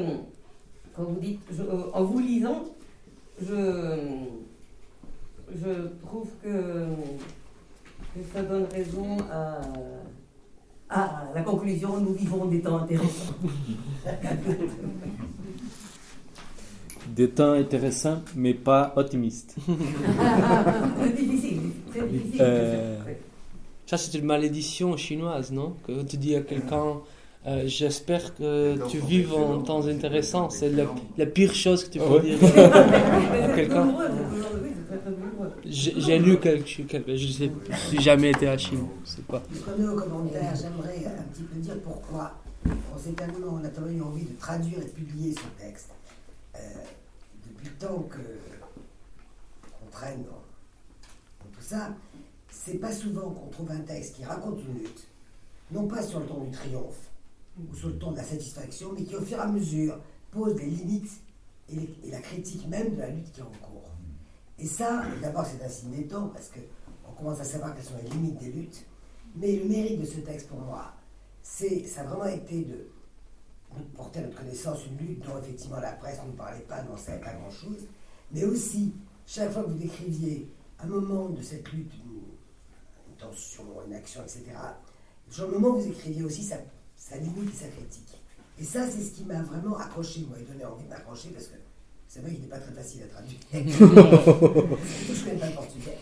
[0.94, 2.64] quand vous dites, euh, en vous lisant,
[3.40, 4.26] je,
[5.54, 6.86] je trouve que,
[8.14, 9.60] que ça donne raison à,
[10.88, 13.34] à la conclusion nous vivons des temps intéressants.
[17.08, 19.56] des temps intéressants, mais pas optimistes.
[19.66, 21.60] c'est difficile,
[22.10, 22.40] difficile.
[22.40, 22.98] Euh...
[23.86, 25.76] Ça, c'est une malédiction chinoise, non?
[25.86, 26.96] Que tu dis à quelqu'un,
[27.46, 30.50] euh, j'espère que tu vives en temps intéressant.
[30.50, 30.84] C'est la,
[31.16, 33.94] la, pire chose que tu peux dire à quelqu'un.
[35.64, 37.52] J'ai lu quelque, quelque je sais,
[37.92, 38.86] j'ai jamais été à Chine.
[39.04, 39.40] Je pas.
[39.64, 42.32] Prenez aux commentaires, j'aimerais un petit peu dire pourquoi.
[42.66, 45.90] On, s'est tellement, on a tellement eu envie de traduire et de publier ce texte.
[46.56, 46.58] Euh,
[47.48, 50.30] depuis le temps qu'on traîne dans,
[51.44, 51.94] dans, tout ça,
[52.50, 55.06] c'est pas souvent qu'on trouve un texte qui raconte une lutte,
[55.70, 57.06] non pas sur le ton du triomphe
[57.58, 59.98] ou sur le ton de la satisfaction, mais qui au fur et à mesure
[60.30, 61.20] pose des limites
[61.68, 63.90] et, la critique même de la lutte qui est en cours.
[64.58, 67.96] Et ça, d'abord, c'est un signe des temps, parce qu'on commence à savoir quelles sont
[68.02, 68.86] les limites des luttes.
[69.34, 70.92] Mais le mérite de ce texte, pour moi,
[71.42, 72.88] c'est, ça a vraiment été de,
[73.94, 77.20] porter à notre connaissance une lutte dont effectivement la presse ne parlait pas, n'en savait
[77.20, 77.86] pas grand-chose,
[78.32, 78.94] mais aussi,
[79.26, 84.44] chaque fois que vous décriviez un moment de cette lutte, une, tension, une action, etc.,
[85.30, 86.56] sur le moment où vous écriviez aussi sa,
[87.08, 88.18] sa limite sa critique.
[88.58, 91.46] Et ça, c'est ce qui m'a vraiment accroché, moi, et donné envie de m'accrocher, parce
[91.46, 91.56] que
[92.08, 93.38] c'est vrai qu'il n'est pas très facile à traduire.
[93.52, 95.98] je ne connais pas le portugais.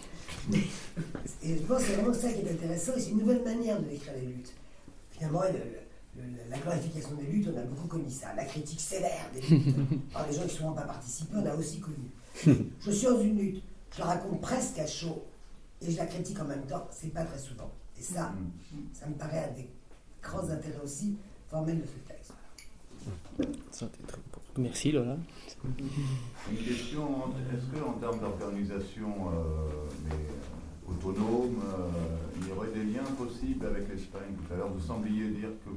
[1.43, 3.81] Et je pense que c'est vraiment ça qui est intéressant, et c'est une nouvelle manière
[3.81, 4.53] de décrire les luttes.
[5.11, 5.43] Finalement,
[6.49, 8.33] la glorification des luttes, on a beaucoup connu ça.
[8.35, 9.77] La critique sévère des luttes.
[10.13, 12.11] par les gens qui ne sont pas participés, on a aussi connu.
[12.81, 13.63] Je suis dans une lutte,
[13.93, 15.25] je la raconte presque à chaud,
[15.83, 17.71] et je la critique en même temps, c'est pas très souvent.
[17.99, 18.33] Et ça,
[18.93, 19.69] ça me paraît un des
[20.25, 21.17] grands intérêts aussi
[21.49, 22.33] formels de ce texte.
[24.57, 25.17] Merci Lola.
[25.65, 27.07] Une question,
[27.53, 34.35] est-ce qu'en termes d'organisation euh, autonome, euh, il y aurait des liens possibles avec l'Espagne?
[34.47, 35.71] Tout à l'heure, vous sembliez dire que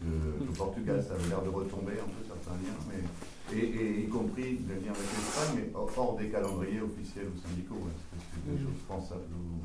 [0.00, 4.04] que le Portugal, ça avait l'air de retomber un peu certains liens, mais, et, et
[4.04, 7.88] y compris les liens avec l'Espagne, mais hors- des calendriers officiels ou syndicaux.
[7.88, 9.62] Est-ce que c'est des choses pensables ou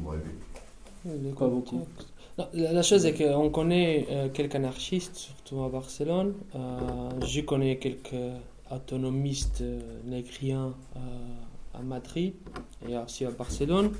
[0.00, 0.34] vous rêvez
[1.04, 1.86] Pas beaucoup.
[2.38, 6.34] Non, la, la chose est qu'on connaît euh, quelques anarchistes, surtout à Barcelone.
[6.54, 8.14] Euh, je connais quelques
[8.70, 10.98] autonomistes euh, négriens euh,
[11.78, 12.34] à Madrid
[12.88, 13.90] et aussi à Barcelone.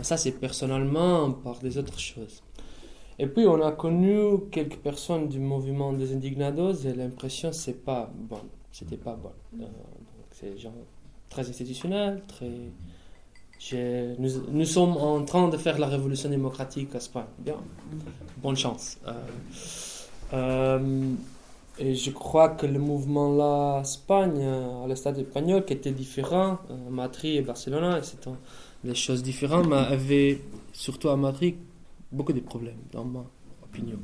[0.00, 2.42] Ça, c'est personnellement par des autres choses.
[3.18, 8.10] Et puis, on a connu quelques personnes du mouvement des indignados et l'impression, c'est pas
[8.14, 8.40] bon.
[8.70, 9.32] C'était pas bon.
[9.60, 9.66] Euh,
[10.30, 10.72] c'est gens
[11.28, 12.50] très institutionnels, très.
[13.70, 17.24] Nous, sommes en train de faire la révolution démocratique à Espagne.
[17.38, 17.54] Bien,
[18.42, 18.98] bonne chance.
[19.06, 19.12] Euh,
[20.34, 21.12] euh,
[21.78, 26.58] et je crois que le mouvement là, Espagne, euh, à stade espagnol, qui était différent,
[26.90, 28.30] Madrid et Barcelone, c'était
[28.84, 30.40] des choses différentes, mais avait,
[30.72, 31.54] surtout à Madrid,
[32.10, 33.24] beaucoup de problèmes, dans ma
[33.64, 33.98] opinion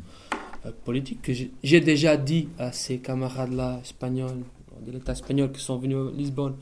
[0.85, 4.42] politique, que j'ai- j'ai déjà dit à ces camarades-là espagnols,
[4.87, 6.57] de l'État espagnol, qui sont venus à Lisbonne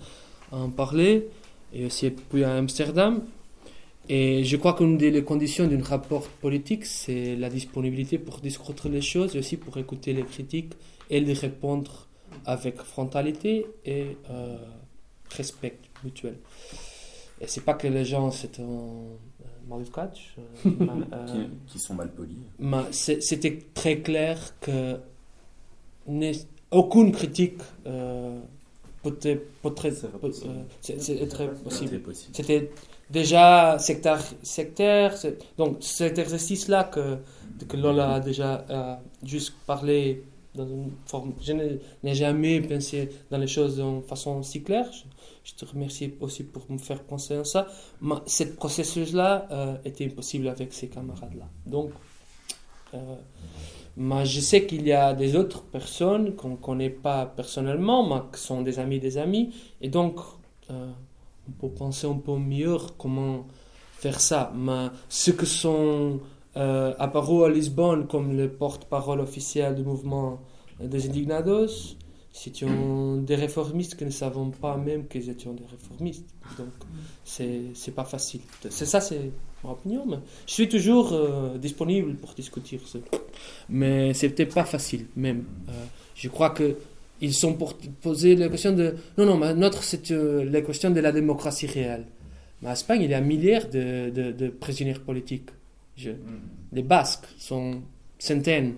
[0.50, 1.28] en parler,
[1.72, 3.22] et aussi puis à Amsterdam.
[4.08, 9.00] Et je crois qu'une des conditions d'un rapport politique, c'est la disponibilité pour discuter les
[9.02, 10.74] choses et aussi pour écouter les critiques
[11.10, 12.06] et les répondre
[12.44, 14.56] avec frontalité et euh,
[15.30, 16.36] respect mutuel.
[17.40, 19.16] Et c'est pas que les gens, c'est un euh,
[19.68, 20.70] maluscatch, euh,
[21.12, 22.36] euh, qui, sont mal polis.
[22.92, 24.98] c'était très clair que
[26.70, 28.40] aucune critique euh,
[29.10, 29.90] peut très
[31.64, 32.00] possible.
[32.32, 32.70] C'était
[33.10, 34.20] déjà sectaire
[35.16, 37.18] c'est- donc cet exercice-là que,
[37.68, 41.32] que Lola a déjà euh, juste parlé dans une forme...
[41.42, 44.90] Je n'ai jamais pensé dans les choses de façon si claire.
[44.92, 45.02] Je,
[45.44, 47.66] je te remercie aussi pour me faire penser à ça.
[48.00, 51.46] Mais ce processus-là euh, était impossible avec ces camarades-là.
[51.66, 51.90] Donc,
[52.94, 53.16] euh,
[53.96, 58.22] mais je sais qu'il y a des autres personnes qu'on ne connaît pas personnellement, mais
[58.32, 59.54] qui sont des amis des amis.
[59.80, 60.20] Et donc,
[60.70, 60.90] euh,
[61.48, 63.46] on peut penser un peu mieux comment
[63.92, 64.52] faire ça.
[64.54, 66.20] Mais ceux qui sont
[66.56, 70.40] euh, apparus à Lisbonne comme le porte-parole officiel du mouvement
[70.78, 71.95] des Indignados,
[72.38, 72.66] c'était
[73.30, 76.28] des réformistes qui ne savons pas même qu'ils étaient des réformistes.
[76.58, 76.68] Donc,
[77.24, 78.42] c'est c'est pas facile.
[78.68, 79.30] C'est ça, c'est
[79.64, 80.04] mon opinion.
[80.06, 82.78] Mais je suis toujours euh, disponible pour discuter.
[82.92, 82.98] ça.
[83.68, 85.44] Mais c'était pas facile, même.
[85.70, 85.72] Euh,
[86.14, 86.76] je crois que
[87.22, 87.72] ils sont pour
[88.02, 91.66] poser la question de non non mais notre c'est euh, la question de la démocratie
[91.66, 92.04] réelle
[92.60, 95.48] mais en Espagne il y a un milliard de, de, de prisonniers politiques
[95.96, 96.10] Je-
[96.74, 97.80] les Basques sont
[98.18, 98.74] centaines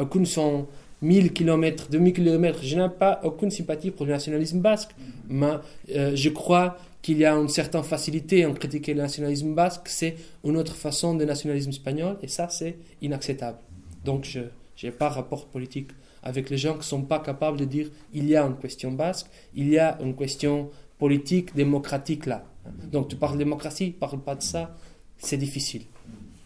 [0.00, 0.68] aucune sont
[1.02, 4.90] 1000 km 2000 km je n'ai pas aucune sympathie pour le nationalisme basque
[5.28, 5.54] mais
[5.94, 10.16] euh, je crois qu'il y a une certaine facilité en critiquer le nationalisme basque c'est
[10.44, 13.58] une autre façon de nationalisme espagnol et ça c'est inacceptable
[14.04, 15.90] donc je n'ai pas rapport politique
[16.22, 18.92] avec les gens qui ne sont pas capables de dire il y a une question
[18.92, 22.44] basque, il y a une question politique, démocratique là.
[22.92, 24.76] Donc tu parles de démocratie, parle pas de ça,
[25.18, 25.82] c'est difficile.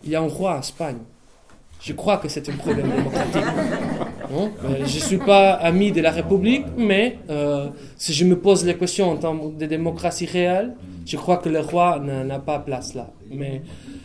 [0.05, 0.99] Il y a un roi en Espagne.
[1.85, 3.43] Je crois que c'est un problème démocratique.
[4.31, 7.69] Bon, euh, je ne suis pas ami de la République, mais euh,
[7.99, 11.61] si je me pose la question en termes de démocratie réelle, je crois que le
[11.61, 13.11] roi n'a pas place là.
[13.31, 13.61] Mais,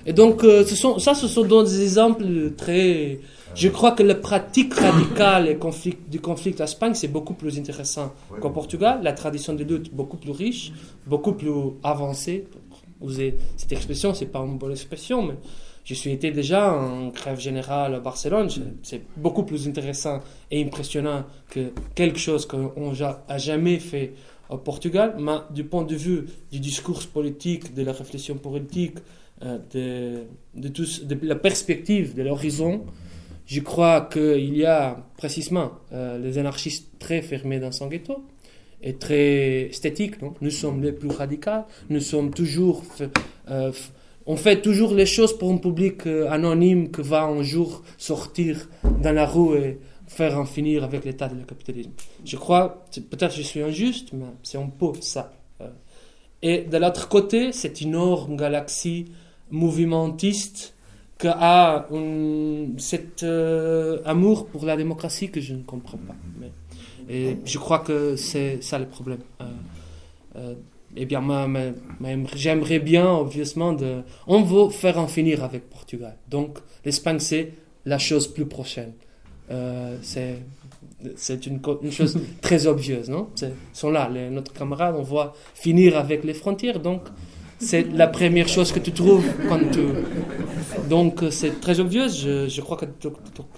[0.06, 3.20] et donc, euh, ce sont, ça, ce sont donc des exemples très...
[3.56, 8.12] Je crois que la pratique radicale conflit, du conflit en Espagne, c'est beaucoup plus intéressant
[8.42, 9.00] qu'au Portugal.
[9.04, 10.74] La tradition de lutte beaucoup plus riche,
[11.08, 11.52] beaucoup plus
[11.84, 12.46] avancée.
[13.00, 15.36] Pour user cette expression, c'est pas une bonne expression, mais
[15.90, 18.48] je suis été déjà en grève générale à Barcelone.
[18.84, 20.20] C'est beaucoup plus intéressant
[20.52, 22.94] et impressionnant que quelque chose qu'on
[23.28, 24.14] a jamais fait
[24.50, 25.16] au Portugal.
[25.18, 29.00] Mais du point de vue du discours politique, de la réflexion politique,
[29.42, 32.86] euh, de, la perspective, de l'horizon,
[33.48, 38.24] je crois qu'il y a précisément euh, les anarchistes très fermés dans son ghetto
[38.84, 40.18] et très esthétiques.
[40.22, 42.84] nous sommes les plus radicaux, nous sommes toujours...
[43.50, 43.72] euh,
[44.30, 48.70] on fait toujours les choses pour un public euh, anonyme qui va un jour sortir
[49.02, 51.90] dans la rue et faire en finir avec l'état du capitalisme.
[52.24, 55.34] Je crois, peut-être je suis injuste, mais c'est un peu ça.
[55.62, 55.70] Euh,
[56.44, 59.06] Et de l'autre côté, cette énorme galaxie
[59.50, 60.76] movimentiste
[61.18, 61.88] qui a
[62.78, 66.16] cet euh, amour pour la démocratie que je ne comprends pas.
[67.10, 69.24] Et je crois que c'est ça le problème.
[70.96, 71.22] Eh bien,
[72.36, 74.02] j'aimerais bien, obviously, de...
[74.28, 76.18] On veut faire en finir avec Portugal.
[76.30, 77.54] Donc, l'Espagne, c'est
[77.86, 78.94] la chose plus prochaine.
[79.52, 80.38] Euh, c'est
[81.16, 83.30] c'est une, chose très obvieuse, non?
[83.36, 87.04] C'est- Ils sont là, les, notre camarade, on va finir avec les frontières, donc
[87.58, 89.80] c'est la première chose que tu trouves quand tu.
[90.90, 92.10] Donc c'est très obvious.
[92.10, 92.86] Je, je crois que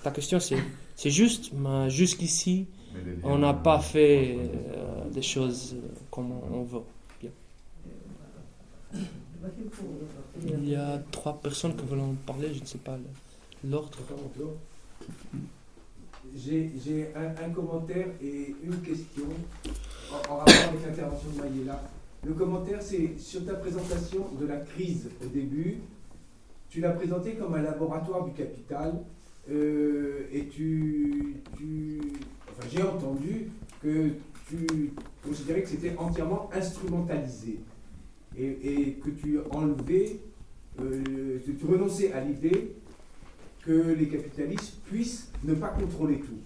[0.04, 0.58] ta question c'est
[0.96, 2.68] c'est juste, mais jusqu'ici
[3.24, 6.82] on n'a pas fait euh, des choses euh, comme on veut.
[10.44, 12.54] Il y a trois personnes qui veulent en parler.
[12.54, 12.98] Je ne sais pas
[13.64, 13.98] l'ordre.
[16.36, 19.26] J'ai un, un commentaire et une question
[20.30, 21.82] en, rapport avec l'intervention de Mayela.
[22.26, 25.78] Le commentaire, c'est sur ta présentation de la crise au début,
[26.70, 28.94] tu l'as présenté comme un laboratoire du capital
[29.50, 32.00] euh, et tu, tu-
[32.50, 33.48] enfin, j'ai entendu
[33.82, 34.10] que
[34.48, 34.94] tu
[35.26, 37.60] considérais que c'était entièrement instrumentalisé
[38.38, 40.20] et, que tu enlevais,
[40.80, 42.76] euh, que tu renonçais à l'idée
[43.66, 46.40] que les capitalistes puissent ne pas contrôler tout.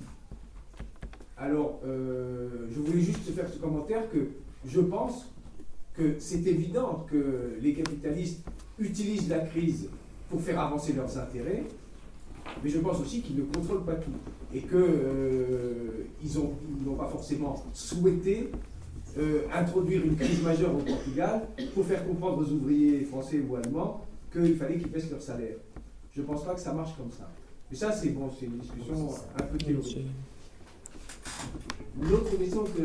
[1.38, 4.30] Alors, euh, je voulais juste faire ce commentaire que
[4.66, 5.32] je pense
[5.94, 8.44] que c'est évident que les capitalistes
[8.80, 9.90] utilisent la crise
[10.30, 11.64] pour faire avancer leurs intérêts,
[12.64, 14.12] mais je pense aussi qu'ils ne contrôlent pas tout
[14.54, 16.40] et qu'ils
[16.86, 18.50] n'ont pas forcément souhaité
[19.18, 24.02] euh, introduire une crise majeure au Portugal pour faire comprendre aux ouvriers français ou allemands
[24.30, 25.56] qu'il fallait qu'ils baissent leur salaire.
[26.12, 27.30] Je ne pense pas que ça marche comme ça.
[27.72, 30.06] Mais ça, c'est bon, c'est une discussion un peu théorique.
[32.02, 32.82] L'autre question que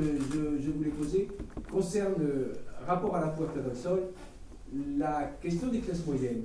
[0.60, 1.28] je, voulais poser
[1.70, 2.52] concerne, euh,
[2.86, 4.02] rapport à la Puerta del Sol,
[4.96, 6.44] la question des classes moyennes.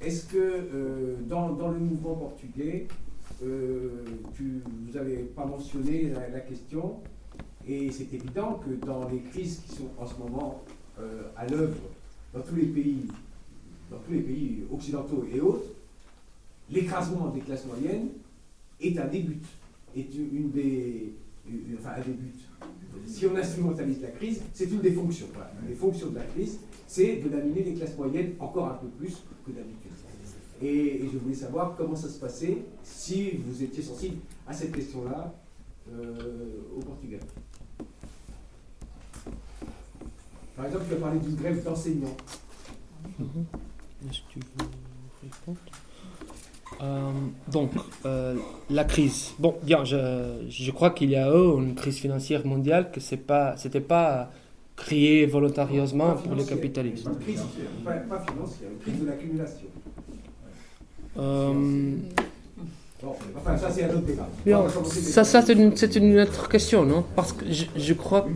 [0.00, 2.86] Est-ce que euh, dans, dans le mouvement portugais,
[3.40, 7.00] tu, vous n'avez pas mentionné la question,
[7.68, 10.62] et c'est évident que dans les crises qui sont en ce moment
[11.00, 11.76] euh, à l'œuvre
[12.34, 13.06] dans tous les pays,
[13.90, 15.64] dans tous les pays occidentaux et autres,
[16.70, 18.08] l'écrasement des classes moyennes
[18.80, 19.40] est un des buts,
[19.96, 21.12] est une des,
[21.46, 22.02] une- enfin un.
[23.06, 25.26] Si on instrumentalise la crise, c'est une des fonctions.
[25.62, 28.86] Une des fonctions de la crise, c'est de laminer les classes moyennes encore un peu
[28.88, 29.90] plus que d'habitude.
[30.60, 34.72] Et, et je voulais savoir comment ça se passait, si vous étiez sensible à cette
[34.72, 35.34] question-là
[35.92, 37.20] euh, au Portugal.
[40.56, 42.16] Par exemple, tu as parlé d'une grève d'enseignants.
[43.20, 44.66] Est-ce que tu veux
[45.22, 45.58] répondre
[46.82, 47.10] Euh,
[47.50, 47.70] donc,
[48.06, 48.34] euh,
[48.70, 49.32] la crise.
[49.38, 53.16] Bon, bien, je, je crois qu'il y a eu une crise financière mondiale que c'est
[53.18, 54.30] pas, c'était pas
[54.76, 57.06] créé volontarieusement Pas pour les financière, capitalistes.
[57.06, 57.42] Une crise,
[57.84, 59.66] pas, pas financière, une crise de l'accumulation.
[61.18, 61.94] Euh,
[63.02, 64.28] Bon, enfin, ça c'est un autre débat.
[64.46, 67.04] bien, ça, ça c'est une, une autre question, non?
[67.16, 68.28] Parce que je, je crois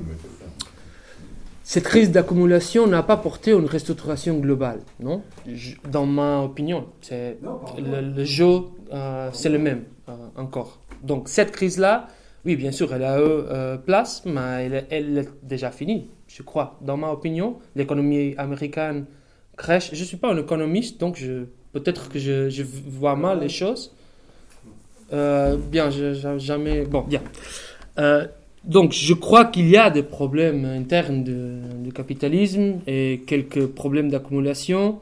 [1.68, 5.22] cette crise d'accumulation n'a pas porté à une restructuration globale, non?
[5.52, 7.38] Je- Dans ma opinion, c'est
[7.76, 8.52] le, le jeu,
[8.92, 10.78] euh, c'est le même euh, encore.
[11.02, 12.06] Donc cette crise-là,
[12.44, 16.08] oui, bien sûr, elle a eu euh, place, mais elle, est- elle est déjà finie,
[16.28, 16.78] je crois.
[16.82, 19.06] Dans ma opinion, l'économie américaine
[19.56, 19.90] crèche.
[19.92, 23.48] Je ne suis pas un économiste, donc je, peut-être que je, je vois mal les
[23.48, 23.92] choses.
[25.12, 26.84] Euh, bien, je, je- jamais.
[26.84, 27.22] Bon, bien.
[28.66, 34.10] Donc, je crois qu'il y a des problèmes internes de- du capitalisme et quelques problèmes
[34.10, 35.00] d'accumulation,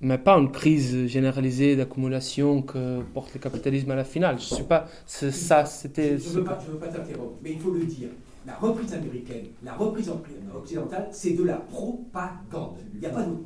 [0.00, 4.36] mais pas une crise généralisée d'accumulation que porte le capitalisme à la finale.
[4.38, 4.86] Je suis pas.
[5.06, 6.18] c'est- Ça, c'était.
[6.18, 8.08] Je ne veux pas, pas t'interrompre, mais il faut le dire.
[8.46, 10.10] La reprise américaine, la reprise
[10.54, 12.76] occidentale, c'est de la propagande.
[12.94, 13.40] Il n'y a pas d'autre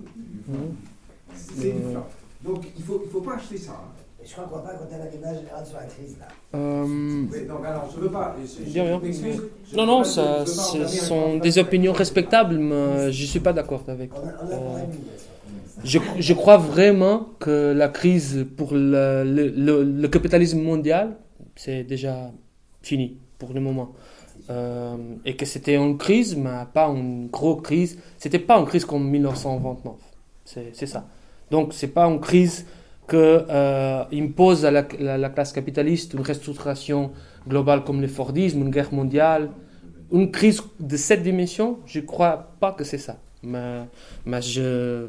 [0.47, 0.55] mot.
[0.57, 0.75] Mhm.
[1.35, 2.07] C'est flan.
[2.45, 3.73] Donc il ne faut, il faut pas acheter ça.
[3.73, 3.91] hein.
[4.27, 6.27] Je crois qu'on va pas quand elle a débat général sur la crise là.
[6.55, 6.85] Euh,
[7.33, 8.35] Oui, donc alors, je ne veux pas.
[8.43, 9.01] je- je Bien, bien.
[9.01, 13.41] m'excuse, je Non, non, pas- ça, ce sont des opinions respectables, mais je ne suis
[13.41, 14.11] pas d'accord avec.
[14.15, 14.85] On a, on a Euh,
[15.85, 21.17] Je, je crois vraiment que la crise pour le, le, le- le capitalisme mondial,
[21.57, 22.31] c'est déjà
[22.83, 23.93] fini pour le moment.
[24.51, 27.99] Euh, et que c'était une crise, mais pas une grosse crise.
[28.19, 29.95] C'était pas une crise comme 1929.
[30.47, 31.07] C'est c'est ça.
[31.51, 32.65] Donc, c'est pas une crise
[33.07, 37.11] que euh, impose à la, la- la classe capitaliste une restructuration
[37.49, 39.51] globale comme le Fordisme, une guerre mondiale.
[40.13, 43.17] Une crise de cette dimension, je crois pas que c'est ça.
[43.43, 45.07] Mais, je,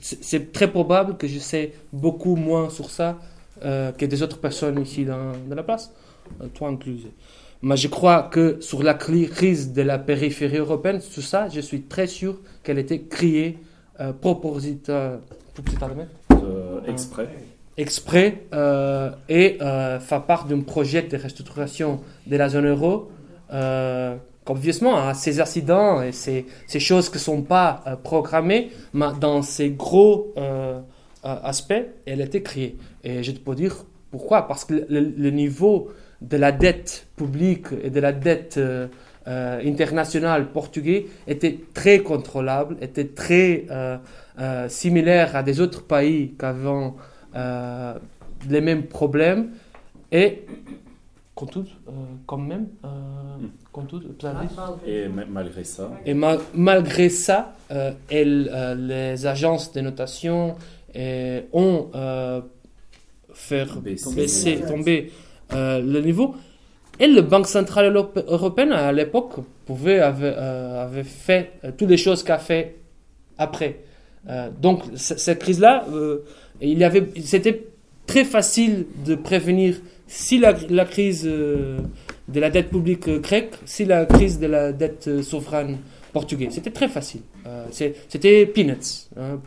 [0.00, 3.18] c'est très probable que je sais beaucoup moins sur ça
[3.64, 5.92] euh, que des autres personnes ici dans, la place,
[6.40, 7.00] euh, toi inclus.
[7.62, 11.60] Mais je crois que sur la cri- crise de la périphérie européenne, tout ça, je
[11.60, 13.58] suis très sûr qu'elle était créée
[14.00, 15.20] euh, proposita-
[16.86, 17.28] exprès.
[17.76, 23.10] exprès euh, et euh, fait part d'un projet de restructuration de la zone euro.
[23.52, 26.44] Euh, Obviously, à ces accidents et ces,
[26.80, 30.34] choses qui ne sont pas programmées, mais dans ces gros
[31.22, 32.76] aspects, elle a été créée.
[33.04, 34.46] Et je peux dire pourquoi.
[34.46, 35.90] Parce que le, niveau
[36.20, 38.86] de la dette publique et de la dette euh,
[39.26, 43.66] euh, international portugais était très contrôlable, était très
[44.38, 46.92] euh, similaire à des autres pays qui avaient
[47.36, 47.94] euh,
[48.48, 49.50] les mêmes problèmes
[50.10, 50.44] et
[51.34, 51.90] quand tout, euh,
[52.26, 52.88] quand même, euh,
[53.72, 54.02] quand tout,
[54.86, 60.56] Et ma- malgré ça, et ma- malgré ça, euh, elles, euh, les agences de notation
[61.52, 62.42] ont euh,
[63.32, 64.14] fait Baisser.
[64.14, 65.12] baisser, tomber
[65.54, 66.34] euh, le niveau.
[67.00, 67.94] Et le Banque Centrale
[68.26, 69.32] Européenne, à l'époque,
[69.64, 72.76] pouvait, avait, euh, avait fait euh, toutes les choses qu'a fait
[73.38, 73.80] après.
[74.28, 76.18] Euh, donc, cette crise-là, euh,
[76.60, 77.64] il avait, c'était
[78.06, 80.52] très facile de prévenir si la,
[80.84, 81.78] crise euh,
[82.28, 85.78] de la dette publique grecque, si la crise de la dette souveraine
[86.12, 86.52] portugaise.
[86.52, 87.22] C'était très facile.
[87.70, 89.08] C'était peanuts.
[89.18, 89.38] hein.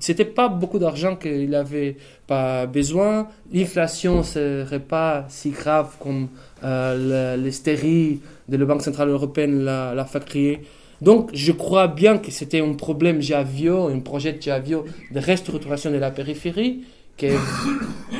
[0.00, 1.96] C'était pas beaucoup d'argent qu'il avait
[2.26, 3.28] pas besoin.
[3.52, 6.28] L'inflation serait pas si grave comme
[6.62, 10.60] l'hystérie de la Banque Centrale Européenne l'a fait créer.
[11.02, 15.90] Donc, je crois bien que c'était un problème Javio, un projet de Javio de restructuration
[15.90, 16.84] de la périphérie
[17.16, 17.28] qui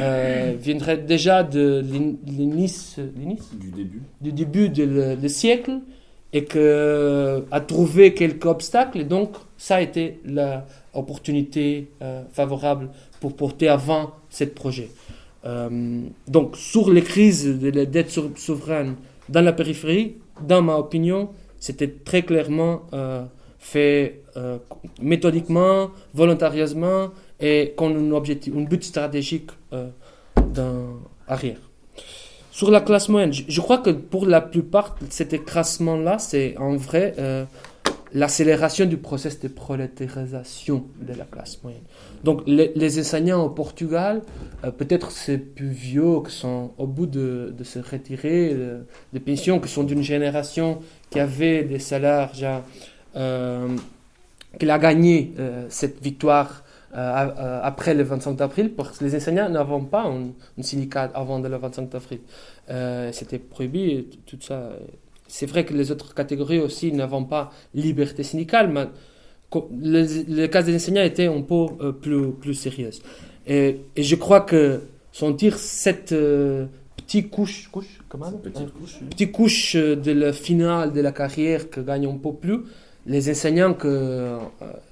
[0.00, 5.78] euh, viendrait déjà de l'in- l'inice, du début, du début du le, le siècle
[6.32, 10.20] et que a trouvé quelques obstacles et donc ça a été
[10.94, 12.88] l'opportunité euh, favorable
[13.20, 14.90] pour porter avant ce projet.
[15.44, 18.96] Euh, donc sur les crises de la dette sou- souveraine
[19.28, 20.14] dans la périphérie,
[20.46, 21.28] dans ma opinion,
[21.58, 23.24] c'était très clairement euh,
[23.58, 24.58] fait euh,
[25.00, 29.88] méthodiquement, volontarieusement et comme un objectif, un but stratégique euh,
[31.28, 31.58] arrière.
[32.50, 37.14] Sur la classe moyenne, je, crois que pour la plupart, cet écrasement-là, c'est en vrai
[37.18, 37.44] euh,
[38.14, 41.82] l'accélération du processus de prolétarisation de la classe moyenne.
[42.24, 44.22] Donc les, enseignants au Portugal,
[44.78, 48.80] peut-être c'est plus vieux, qui sont au bout de, de se retirer euh,
[49.12, 50.78] de pensions, qui sont d'une génération
[51.10, 52.32] qui avait des salaires
[53.16, 53.76] euh,
[54.58, 56.62] qu'il a gagné euh, cette victoire
[56.94, 60.28] euh, après le 25 avril, parce que les enseignants n'avaient pas un,
[60.58, 62.20] un syndicat avant le 25 avril.
[63.12, 64.70] C'était prohibé, tout ça.
[65.28, 68.86] C'est vrai que les autres catégories aussi n'avaient pas liberté syndicale, mais
[69.54, 72.90] le, le cas des enseignants était un peu plus, plus sérieux.
[73.46, 74.80] Et, et je crois que
[75.12, 76.14] sentir cette
[77.06, 81.70] petite couche, couche comment petite couche, petite couche euh, de la finale de la carrière
[81.70, 82.60] que gagnent un peu plus,
[83.06, 84.38] les enseignants que euh,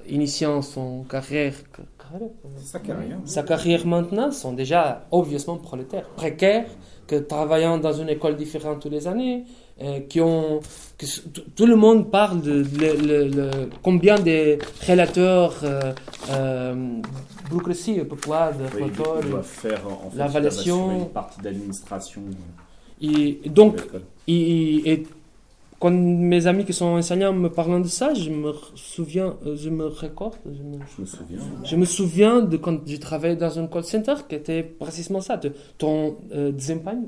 [0.08, 2.30] initiant son carrière, que- carrière,
[2.62, 3.18] sa carrière.
[3.24, 6.68] sa carrière maintenant sont déjà obviously prolétaires, précaires,
[7.08, 9.44] que travaillant dans une école différente tous les années,
[9.82, 10.60] euh, qui ont,
[10.98, 11.06] que
[11.56, 14.58] tout- le monde parle de, le- combien de
[14.88, 15.92] relateurs euh,
[16.30, 16.74] euh,
[17.48, 18.90] bureaucratie, pourquoi de Oui,
[19.42, 22.22] faire en fait, une partie d'administration.
[23.00, 24.02] Et et donc, de l'école.
[24.28, 25.02] et, et
[25.80, 29.68] quand mes amis qui sont enseignants me parlent de ça, je me souviens, euh, je
[29.68, 31.38] me recorde, je me, Je me souviens.
[31.64, 35.36] je me souviens de quand j'ai travaillé dans un call center qui était précisément ça,
[35.36, 36.52] de ton euh,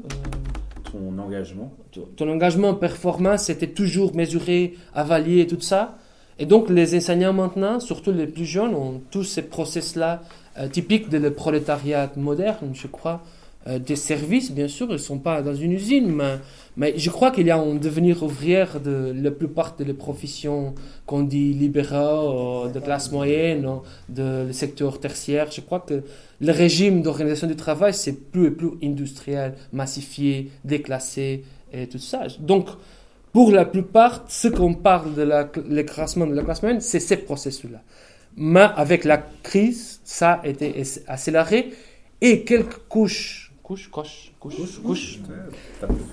[0.04, 1.72] euh, Ton engagement.
[2.16, 5.96] ton- engagement performance était toujours mesuré, avalié et tout ça.
[6.38, 10.22] Et donc les enseignants maintenant, surtout les plus jeunes, ont tous ces process-là
[10.58, 13.22] euh, typiques de le prolétariat moderne, je crois.
[13.66, 16.36] Euh, des services, bien sûr, ils ne sont pas dans une usine, mais,
[16.76, 20.74] mais je crois qu'il y a un devenir ouvrière de la plupart des professions
[21.06, 23.66] qu'on dit libéraux, euh, de classe moyenne,
[24.08, 25.50] de le secteur tertiaire.
[25.50, 26.02] Je crois que
[26.40, 32.26] le régime d'organisation du travail, c'est plus et plus industriel, massifié, déclassé et tout ça.
[32.40, 32.68] Donc,
[33.32, 35.26] pour la plupart, ce qu'on parle de
[35.68, 37.82] l'écrasement de la classe moyenne, c'est ces processus-là.
[38.36, 41.70] Mais avec la crise, ça a été ac- accéléré
[42.20, 45.18] et quelques couches, couches, couches, couches, couches,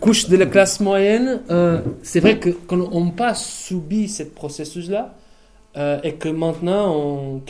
[0.04, 5.04] couches de la classe moyenne, euh, c'est vrai que qu'on n'a pas subi ce processus-là
[5.78, 7.42] euh, et que maintenant, on,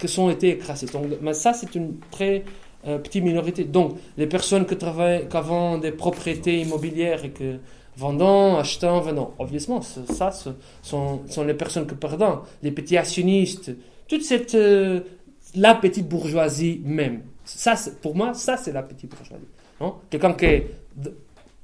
[0.00, 0.86] que sont été écrasés.
[0.94, 2.44] Donc, mais ça, c'est une très
[2.86, 3.64] euh, petite minorité.
[3.64, 7.50] Donc, les personnes qui travaillent, qui ont des propriétés immobilières et que
[7.96, 10.50] vendant, achetant, vendant, obviously, ce- ça, ce
[10.82, 13.72] sont, sont les personnes qui perdent, les petits actionnistes,
[14.08, 15.00] toute cette, euh,
[15.56, 17.22] la petite bourgeoisie même.
[17.44, 19.44] Ça, pour moi, ça, c'est la petite bourgeoisie.
[19.80, 20.70] non Quelqu'un qui est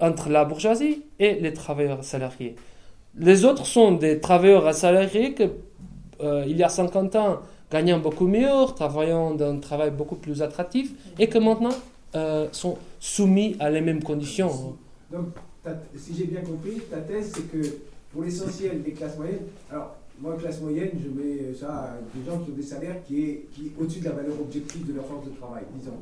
[0.01, 2.57] entre la bourgeoisie et les travailleurs salariés.
[3.16, 5.45] Les autres sont des travailleurs salariés que,
[6.20, 7.39] euh, il y a 50 ans,
[7.70, 11.74] gagnant beaucoup mieux, travaillant dans un travail beaucoup plus attractif, et que maintenant
[12.14, 14.76] euh, sont soumis à les mêmes conditions.
[15.12, 15.26] Donc,
[15.62, 17.61] ta- si j'ai bien compris, ta thèse, c'est que
[18.12, 19.41] pour l'essentiel des classes moyennes,
[20.21, 23.47] moi, classe moyenne, je mets ça à des gens qui ont des salaires qui est,
[23.53, 25.99] qui est au-dessus de la valeur objective de leur force de travail, disons.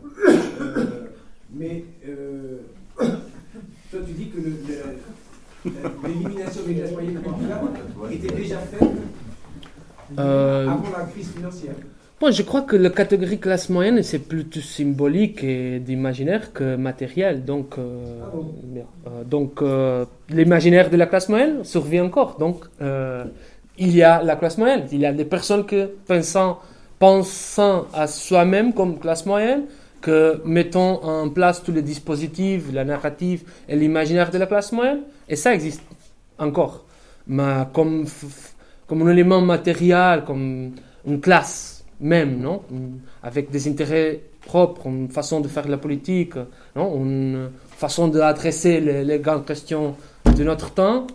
[0.60, 1.06] Euh,
[1.52, 2.58] mais euh,
[2.98, 4.38] toi, tu dis que
[6.06, 7.20] l'élimination des classes moyennes
[8.00, 8.88] au était déjà faite
[10.18, 11.74] Euh, avant la crise financière.
[12.20, 17.44] Moi, je crois que la catégorie classe moyenne, c'est plutôt symbolique et d'imaginaire que matériel.
[17.44, 18.54] Donc, euh, Ah bon?
[19.06, 22.38] Euh, donc euh, l'imaginaire de la classe moyenne survit encore.
[22.38, 23.24] Donc, euh,
[23.78, 24.86] il y a la classe moyenne.
[24.92, 25.90] Il y a des personnes que,
[26.98, 29.64] pensant, à soi-même comme classe moyenne,
[30.00, 35.00] que mettons en place tous les dispositifs, la narrative et l'imaginaire de la classe moyenne.
[35.28, 35.82] Et ça existe
[36.38, 36.84] encore.
[37.26, 38.06] Mais comme,
[38.86, 40.72] comme un élément matériel, comme
[41.06, 42.62] une classe même, non?
[43.22, 46.34] Avec des intérêts propres, une façon de faire la politique,
[46.76, 46.94] non?
[46.96, 51.06] Une façon d'adresser les grandes questions de notre temps.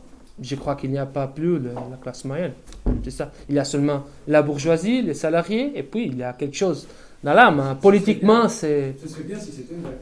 [0.42, 2.54] Je crois qu'il n'y a pas plus le- la classe moyenne.
[3.04, 3.32] C'est ça.
[3.48, 6.88] Il y a seulement la bourgeoisie, les salariés, et puis il y a quelque chose
[7.24, 7.60] dans l'âme.
[7.60, 7.76] hein.
[7.80, 8.96] Politiquement, c'est.
[9.02, 9.98] Ce serait bien si c'était vrai.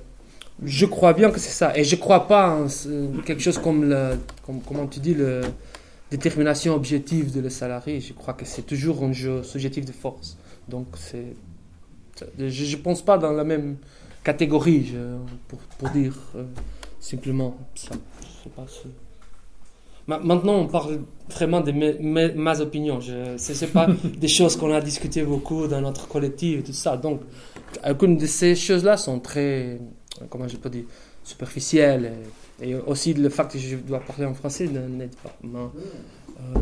[0.64, 1.78] Je crois bien que c'est ça.
[1.78, 2.68] Et je crois pas en
[3.26, 4.12] quelque chose comme, le,
[4.46, 5.42] comme comment tu dis, la
[6.12, 8.00] détermination objective de le salarié.
[8.02, 10.38] Je crois que c'est toujours un jeu subjectif de force.
[10.68, 11.34] Donc, c'est.
[12.38, 13.78] Je ne pense pas dans la même
[14.24, 14.98] catégorie je-
[15.48, 16.44] pour, pour dire euh,
[17.00, 17.96] simplement ça.
[18.22, 18.90] Je sais pas si-
[20.18, 21.00] Maintenant, on parle
[21.30, 23.00] vraiment de mes, mes- ma opinion.
[23.02, 23.88] Ce n'est pas
[24.24, 26.98] des choses qu'on a discutées beaucoup dans notre collectif et tout ça.
[26.98, 27.22] Donc,
[27.90, 29.80] aucune de ces choses-là sont très,
[30.30, 30.86] comment je peux dire,
[31.24, 32.14] superficielles.
[32.62, 35.36] Et, et aussi le fait que je dois parler en français ne- n'aide pas.
[35.44, 36.60] Mais, euh.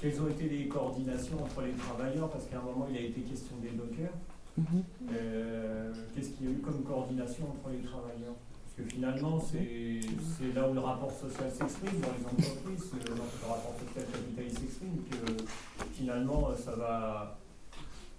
[0.00, 2.28] Quelles ont été les coordinations entre les travailleurs?
[2.28, 4.12] Parce qu'à un moment, il a été question des dockers.
[4.58, 4.82] Mhm.
[5.12, 8.36] Euh, Qu'est-ce qu'il y a eu comme coordination entre les travailleurs?
[8.76, 13.48] Parce que finalement, c'est là où le rapport social s'exprime dans les entreprises, où le
[13.48, 15.44] rapport social capitaliste s'exprime, que
[15.92, 17.38] finalement, ça va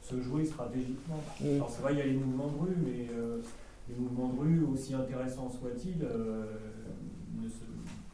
[0.02, 1.22] se jouer stratégiquement.
[1.42, 1.56] Oui.
[1.56, 3.42] Alors c'est vrai, il y a les mouvements de rue, mais euh,
[3.90, 6.46] les mouvements de rue, aussi intéressants soient-ils, euh,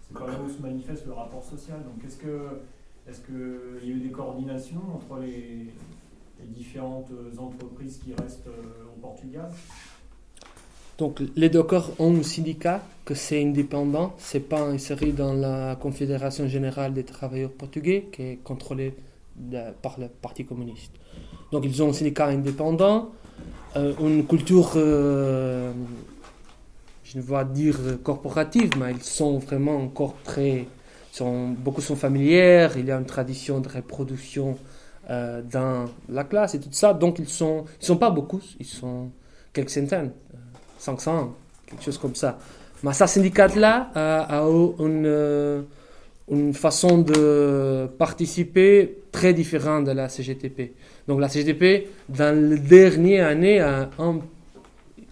[0.02, 1.84] c'est pas là où se manifeste le rapport social.
[1.84, 2.62] Donc est-ce que
[3.08, 5.68] est-ce qu'il y a eu des coordinations entre les,
[6.40, 9.50] les différentes entreprises qui restent euh, au Portugal?
[11.02, 16.48] Donc, les dockers ont un syndicat que c'est indépendant, c'est pas inséré dans la Confédération
[16.48, 18.94] générale des travailleurs portugais qui est contrôlée
[19.82, 20.92] par le Parti communiste.
[21.52, 23.10] Donc, ils ont un syndicat indépendant,
[23.78, 25.72] euh, une culture, euh,
[27.04, 30.68] je ne vais pas dire corporative, mais ils sont vraiment encore très,
[31.58, 34.56] beaucoup sont familières, il y a une tradition de reproduction
[35.10, 36.94] euh, dans la classe et tout ça.
[36.94, 39.10] Donc, ils sont, ils sont pas beaucoup, ils sont
[39.52, 40.12] quelques centaines.
[40.82, 41.36] 500,
[41.68, 42.40] quelque chose comme ça.
[42.84, 44.42] Mais ce syndicat-là a,
[44.80, 45.62] une, euh,
[46.32, 50.74] une façon de participer très différente de la CGTP.
[51.08, 54.20] Donc la CGTP, dans les dernières années, a, un-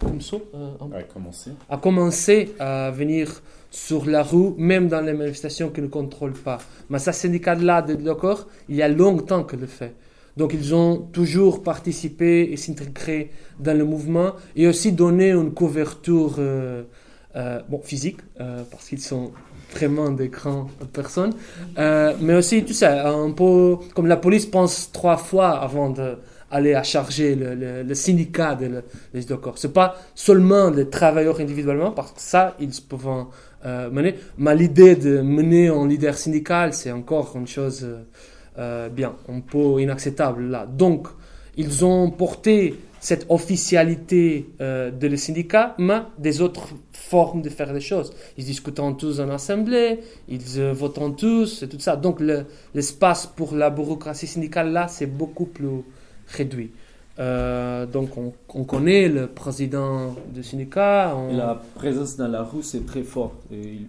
[0.00, 1.50] comme ça, un- Ouais, commencer.
[1.68, 3.40] a commencé à venir
[3.70, 6.58] sur la rue, même dans les manifestations qu'ils ne contrôlent pas.
[6.88, 9.92] Mais ce syndicat-là de d'accord, il y a longtemps que le fait.
[10.36, 16.36] Donc ils ont toujours participé et s'intégré dans le mouvement et aussi donné une couverture
[16.38, 16.84] euh,
[17.36, 19.32] euh, bon, physique, euh, parce qu'ils sont
[19.72, 21.32] vraiment des grandes personnes,
[21.76, 27.94] mais aussi, un peu comme la police pense trois fois avant d'aller à charger le,
[27.94, 28.82] syndicat des de,
[29.14, 29.58] les dockers.
[29.58, 33.26] C'est pas seulement les travailleurs individuellement, parce que ça, ils peuvent
[33.92, 37.86] mener, mais l'idée de mener un leader syndical, c'est encore une chose
[38.60, 40.66] euh, bien, un peu inacceptable là.
[40.66, 41.08] Donc,
[41.56, 47.72] ils ont porté cette officialité euh, de le syndicat, mais des autres formes de faire
[47.72, 48.12] les choses.
[48.36, 51.96] Ils discutent tous en assemblée, ils euh, votent tous, et tout ça.
[51.96, 52.44] Donc, le-
[52.74, 55.82] l'espace pour la bureaucratie syndicale là, c'est beaucoup plus
[56.28, 56.70] réduit.
[57.92, 61.14] Donc, on, on connaît le président du syndicat.
[61.32, 63.34] la présence dans la rue, c'est très fort.
[63.52, 63.86] Et il,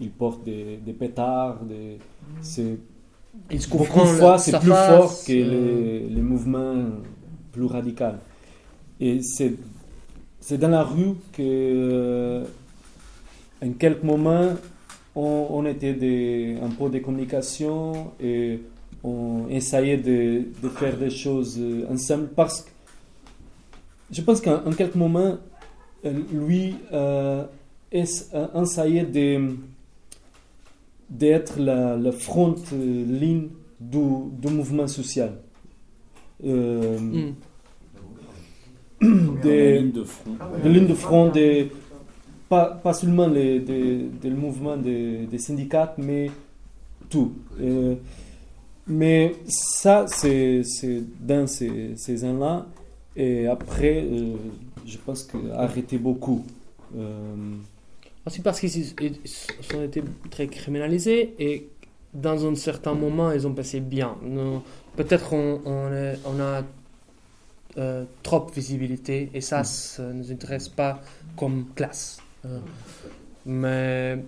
[0.00, 1.96] il porte des, des pétards, des,
[2.42, 2.76] c'est
[3.50, 5.50] Ils se couvrent de fois c'est plus face, fort que euh.
[5.50, 6.84] les, les mouvements
[7.52, 8.04] plus radicaux.
[9.00, 9.54] Et c'est
[10.42, 12.44] c'est dans la rue que, euh,
[13.64, 14.54] en quelques moments,
[15.14, 18.60] on, on était des, un peu de communication et
[19.04, 22.70] on essayait de, de faire des choses euh, ensemble parce que
[24.10, 25.38] je pense qu'en en quelques moments,
[26.32, 27.44] lui euh,
[27.92, 29.56] essayait de
[31.18, 33.48] d'être la, la front euh, ligne
[33.80, 33.98] du,
[34.40, 35.32] du mouvement social.
[36.44, 36.98] Euh,
[39.00, 39.34] Mm.
[39.42, 40.30] des- La ligne de front.
[40.64, 41.70] de ligne de front, des,
[42.48, 46.30] pas, pas seulement les, des, des mouvements des, des syndicats, mais
[47.10, 47.32] tout.
[47.60, 47.96] Euh,
[48.86, 52.66] mais ça, c'est c'est dans ces, ces ans-là.
[53.16, 54.34] Et après, euh,
[54.86, 56.44] je pense qu'arrêté beaucoup.
[56.96, 57.34] Euh,
[58.26, 61.68] Aussi parce qu'ils ils ont été très criminalisés et
[62.14, 64.16] dans un certain moment, ils ont passé bien.
[64.96, 66.62] Peut-être on, on, est- on a
[67.78, 71.00] euh, trop de visibilité et ça, ça ne nous intéresse pas
[71.36, 72.18] comme classe.
[72.44, 72.58] Euh,
[73.46, 74.18] mais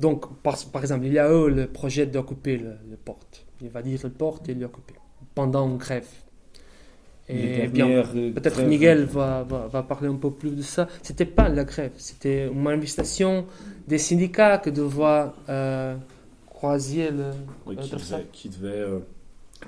[0.00, 3.46] donc, par, par exemple, il y a eu le projet d'occuper le, le porte.
[3.62, 4.94] Il va dire le porte et l'occuper
[5.34, 6.08] pendant une grève.
[7.30, 8.62] Et euh, peut-être.
[8.62, 10.88] Miguel va, va, va parler un peu plus de ça.
[11.02, 13.46] C'était pas la grève, c'était une manifestation
[13.86, 15.96] des syndicats que devoir euh,
[16.46, 17.30] croiser le,
[17.66, 18.98] Oui, euh, qui, devait, qui devait, euh,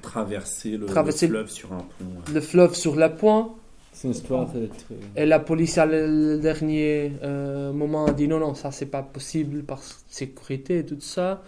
[0.02, 2.04] traverser le, Traverser le fleuve sur un pont.
[2.04, 2.34] ouais.
[2.34, 3.50] le fleuve sur la pointe.
[3.92, 4.68] C'est une histoire très.
[5.16, 9.02] Et la police, à le, dernier euh, moment, a dit non, non, ça c'est pas
[9.02, 11.42] possible par sécurité et tout ça.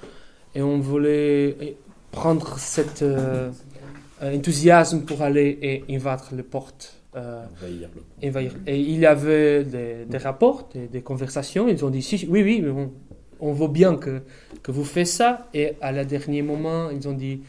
[0.55, 1.77] Et on voulait
[2.13, 3.51] prendre cet euh,
[4.33, 7.01] enthousiasme pour aller et invadre les portes.
[7.17, 7.89] euh, Envahir
[8.23, 8.53] le envahir.
[8.67, 11.69] Et il y avait des, des rapports, des, des conversations.
[11.69, 12.91] Ils ont dit si, oui, oui, mais on,
[13.41, 14.23] on veut bien que,
[14.63, 15.49] que vous faites ça.
[15.55, 17.41] Et à la dernier moment, ils ont dit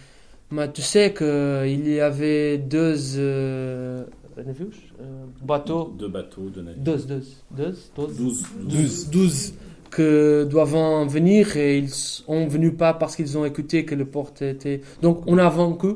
[0.51, 4.03] mais tu sais qu'il y avait deux euh,
[4.37, 6.83] euh, bateaux Deux bateaux, deux navires.
[6.83, 9.07] 12, 12, 12, 12, Douze.
[9.09, 9.53] 12, 12
[9.91, 14.05] que doivent en venir et ils sont venus pas parce qu'ils ont écouté que le
[14.05, 14.81] port était.
[15.01, 15.87] Donc on a vaincu,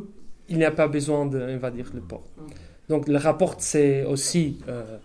[0.50, 2.24] il n'y a pas besoin d'invadir le port.
[2.88, 4.98] Donc le rapport c'est aussi euh,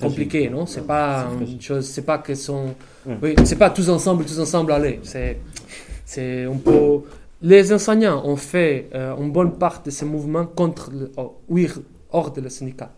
[0.00, 0.66] compliqué, non?
[0.66, 2.74] C'est pas une chose, c'est pas que sont.
[3.22, 5.00] Oui, c'est pas tous ensemble, tous ensemble aller.
[5.02, 5.38] C'est,
[6.04, 7.00] c'est on peut.
[7.42, 11.68] Les enseignants ont fait euh, une bonne part de ces mouvements contre le, oh, oui,
[12.10, 12.90] hors de le syndicat.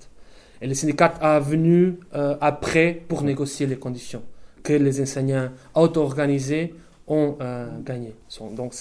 [0.61, 4.23] Et le syndicat a venu euh, après pour négocier les conditions
[4.63, 6.75] que les enseignants auto-organisés
[7.07, 8.15] ont euh, gagné.
[8.57, 8.75] Donc,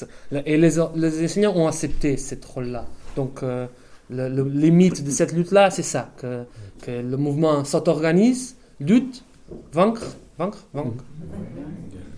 [0.46, 2.86] et les, les enseignants ont accepté ce rôle-là.
[3.16, 3.68] Donc, euh,
[4.10, 4.44] le, le
[5.04, 6.44] de cette lutte-là, c'est ça, que,
[6.82, 9.24] que le mouvement s'auto-organise, lutte,
[9.74, 11.04] vaincre, vaincre, vaincre.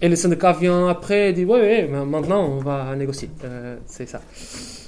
[0.01, 3.29] Et le syndicat vient après et dit, oui, oui, maintenant on va négocier.
[3.43, 4.21] Euh, c'est ça.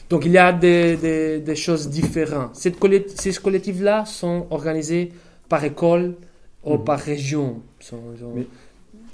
[0.10, 2.56] Donc il y a des, des, des choses différentes.
[2.56, 2.76] Cette
[3.16, 5.12] ces collectifs-là sont organisés
[5.48, 6.16] par école
[6.66, 6.84] ou Mhm.
[6.84, 7.62] par région.
[7.80, 7.98] Sont-
[8.36, 8.46] Mais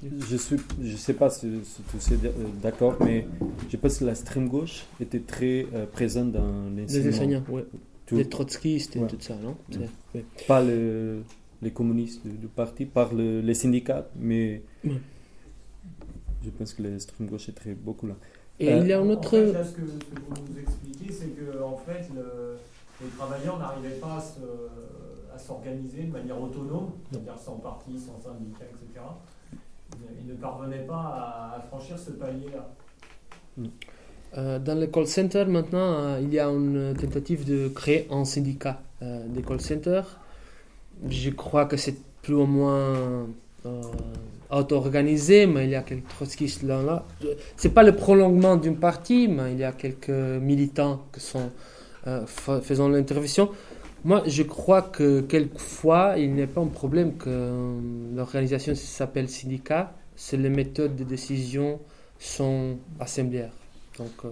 [0.04, 2.32] je suis, je sais pas si, si tu es
[2.62, 3.28] d'accord, mais
[3.70, 7.66] je pense que la stream gauche était très euh, présente dans les enseignants, ouais.
[8.06, 9.08] Tout- les trotskistes et Ouais.
[9.08, 9.56] tout ça, non?
[10.16, 10.26] Ouais.
[10.48, 11.22] Pas le-
[11.62, 15.00] les communistes du, du parti, par le- les syndicats, mais Ouais.
[16.44, 18.16] je pense que l'extrême gauche est très beaucoup là.
[18.60, 19.30] Et Euh, il y a un En autre...
[19.30, 22.58] fait, là, ce que, ce que vous nous expliquez, c'est que en fait, le-
[23.02, 28.20] les travailleurs n'arrivaient pas à se- à s'organiser de manière autonome, c'est-à-dire sans parti, sans
[28.22, 29.06] syndicat, etc.
[30.20, 32.68] Ils ne- parvenaient pas à, franchir ce palier-là.
[34.38, 38.24] Euh, dans le call center, maintenant, euh, il y a une tentative de créer un
[38.26, 40.20] syndicat euh, des call centers.
[41.10, 43.28] Je crois que c'est plus ou moins
[44.50, 46.82] auto-organisé, mais il y a quelques trotskistes là.
[46.82, 47.06] là.
[47.58, 51.50] C'est pas le prolongement d'une partie, mais il y a quelques militants qui sont
[52.26, 53.50] fa- faisant l'intervention.
[54.04, 57.80] Moi, je crois que quelquefois, il n'est pas un problème que euh,
[58.16, 61.80] l'organisation s'appelle syndicat, c'est les méthodes de décision
[62.18, 63.46] sont assemblées.
[64.00, 64.30] Donc, euh,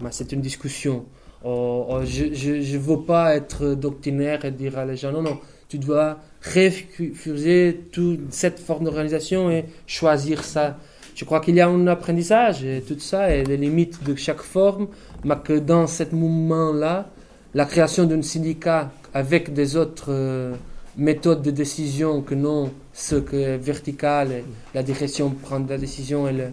[0.00, 1.04] ben, c'est une discussion.
[1.44, 5.38] Oh, oh, je ne veux pas être doctrinaire et dire à les gens, non, non,
[5.68, 10.78] tu dois refuser toute cette forme d'organisation et choisir ça.
[11.14, 14.40] Je crois qu'il y a un apprentissage et tout ça, et les limites de chaque
[14.40, 14.88] forme,
[15.22, 17.10] mais que dans ce mouvement-là,
[17.54, 20.54] la création d'un syndicat avec des autres euh,
[20.96, 24.42] méthodes de décision que non ce que vertical,
[24.74, 26.50] la direction prend la décision et le-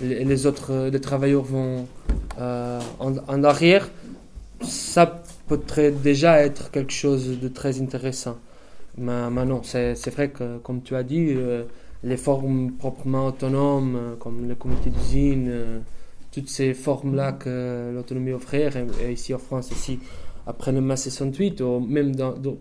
[0.00, 1.86] les, autres euh, les travailleurs vont
[2.40, 3.88] euh, en, arrière,
[4.62, 5.60] ça peut
[6.04, 8.36] déjà être quelque chose de très intéressant.
[8.96, 11.34] Mais, non, c'est vrai que, comme tu as dit,
[12.02, 15.50] les formes proprement autonomes, comme le comité d'usine,
[16.32, 20.00] toutes ces formes-là que l'autonomie offrait, et, et ici en France aussi,
[20.48, 22.12] après le mai 68, ou même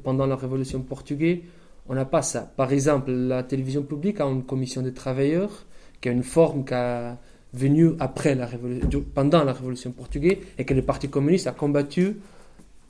[0.03, 1.39] pendant la Révolution portugaise,
[1.87, 2.41] on n'a pas ça.
[2.57, 5.65] Par exemple, la télévision publique a une commission de travailleurs,
[6.01, 7.17] qui est une forme qui a
[7.53, 12.17] venu après la révolution, pendant la Révolution portugaise, et que le Parti communiste a combattu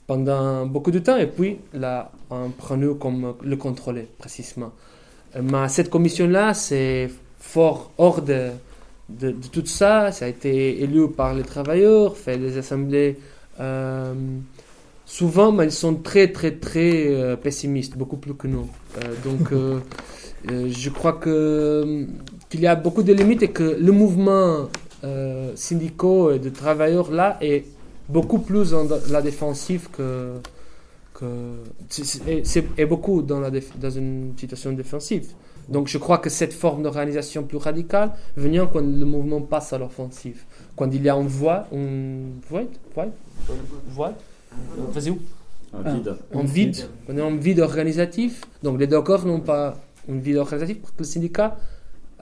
[0.08, 4.72] pendant beaucoup de temps, et puis l'a en prenant comme le contrôler, précisément.
[5.40, 8.50] Mais cette commission-là, c'est fort hors de,
[9.08, 10.10] de, tout ça.
[10.10, 13.16] Ça a été élu par les travailleurs, fait des assemblées.
[13.60, 14.14] euh,
[15.08, 18.68] souvent, mais ils sont très, très, très euh, pessimistes, beaucoup plus que nous.
[18.98, 19.80] Euh, donc, euh,
[20.46, 22.06] je crois que
[22.48, 24.68] qu'il y a beaucoup de limites et que le mouvement
[25.54, 27.64] syndicaux et de travailleurs là est
[28.08, 30.34] beaucoup plus en la défensive que
[31.14, 31.26] que
[31.88, 33.50] c'est- est beaucoup dans la
[33.84, 35.26] dans une situation défensive
[35.68, 39.78] Donc je crois que cette forme d'organisation plus radicale vient quand le mouvement passe à
[39.78, 40.40] l'offensive.
[40.76, 42.62] Quand il y a une voix, une voix,
[42.94, 43.08] voix,
[43.96, 44.12] voix,
[44.92, 45.18] vas-y où
[45.72, 46.16] Un vide.
[46.34, 46.76] En vide,
[47.08, 48.44] on est en vide organisatif.
[48.62, 49.76] Donc les deux corps n'ont pas
[50.08, 51.56] une vide organisative parce que le syndicat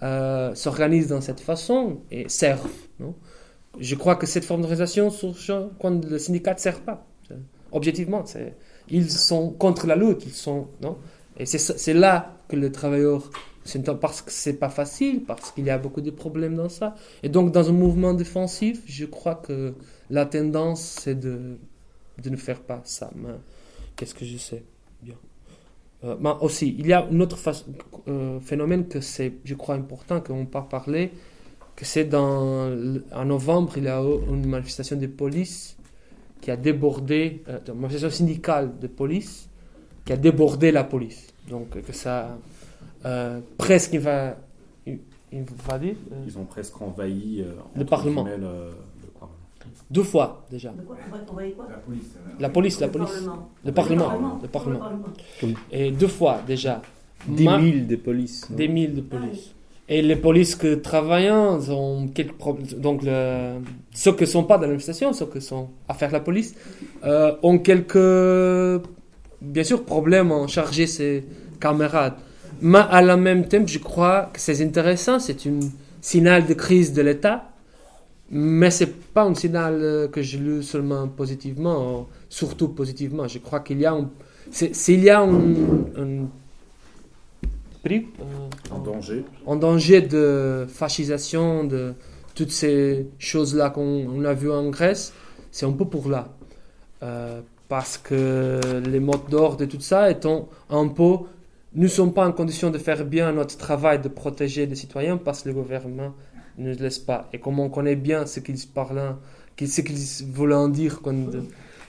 [0.03, 2.69] euh, s'organise dans cette façon et servent.
[3.01, 3.15] Non?
[3.79, 7.07] Je crois que cette forme d'organisation surgit quand le syndicat ne sert pas.
[7.73, 8.25] Objectivement,
[8.89, 10.97] ils sont contre la lutte, ils sont non?
[11.39, 13.31] Et c'est là que les travailleurs,
[13.65, 16.95] c'est parce que c'est pas facile, parce qu'il y a beaucoup de problèmes dans ça.
[17.23, 19.75] Et donc dans un mouvement défensif, je crois que
[20.09, 21.59] la tendance c'est de
[22.23, 23.11] de ne faire pas ça.
[23.15, 23.31] Mais
[23.97, 24.65] qu'est-ce que je sais?
[25.03, 25.15] Bien.
[26.05, 27.39] Euh, mais aussi, il y a un autre
[28.09, 31.11] euh, phénomène que c'est, je crois, important qu'on n'a pas parlé,
[31.75, 32.71] que c'est dans
[33.13, 35.77] en novembre, il y a eu une manifestation de police
[36.41, 39.49] qui a débordé, euh, une manifestation syndicale de police
[40.05, 41.27] qui a débordé la police.
[41.49, 42.39] Donc que ça
[43.57, 44.37] presque il va,
[44.87, 44.99] il,
[45.33, 45.95] il va dire
[46.27, 47.45] Ils ont presque envahi
[47.75, 48.25] Le entre Parlement.
[48.25, 48.96] guillemets, le, le Parlement.
[49.91, 50.71] Deux fois déjà.
[50.71, 52.05] De quoi quoi La police.
[52.41, 53.11] La police, la Le police.
[53.11, 53.49] Parlement.
[53.65, 54.05] Le Parlement.
[54.09, 54.39] Parlement.
[54.43, 54.79] Le Parlement.
[54.79, 55.59] Parlement.
[55.73, 56.83] Et deux fois déjà.
[57.29, 58.49] 10 Ma- 000 de police.
[58.51, 59.53] non Des mille de police.
[59.89, 62.67] Et les polices que travaillent ont quelques problèmes.
[62.79, 63.61] Donc, le-
[63.93, 66.55] ceux qui ne sont pas dans l'administration, ceux qui sont à faire la police,
[67.05, 68.83] euh, ont quelques,
[69.41, 71.25] bien sûr, problèmes à charger ses
[71.61, 72.15] camarades.
[72.61, 75.19] Mais à la même temps, je crois que c'est intéressant.
[75.19, 75.71] C'est une
[76.01, 77.51] signal de crise de l'État.
[78.31, 83.29] Mais c'est pas un signal euh, que je lu seulement positivement, euh, surtout positivement.
[83.29, 84.11] Je crois qu'il y a un,
[84.51, 85.31] s'il y a un,
[85.97, 86.27] un
[87.85, 89.25] prix, euh, En danger.
[89.47, 91.95] en danger de fascisation, de
[92.35, 95.13] toutes ces choses-là qu'on on a vues en Grèce,
[95.53, 96.29] c'est un peu pour là.
[97.03, 101.17] Euh, parce que les mots d'ordre et tout ça étant un peu...
[101.75, 105.17] Nous ne sommes pas en condition de faire bien notre travail de protéger les citoyens
[105.17, 106.15] parce que le gouvernement
[106.59, 107.29] ne laisse pas.
[107.33, 109.17] Et comme on connaît bien ce qu'ils parlent,
[109.59, 111.15] ce qu'ils voulaient dire quand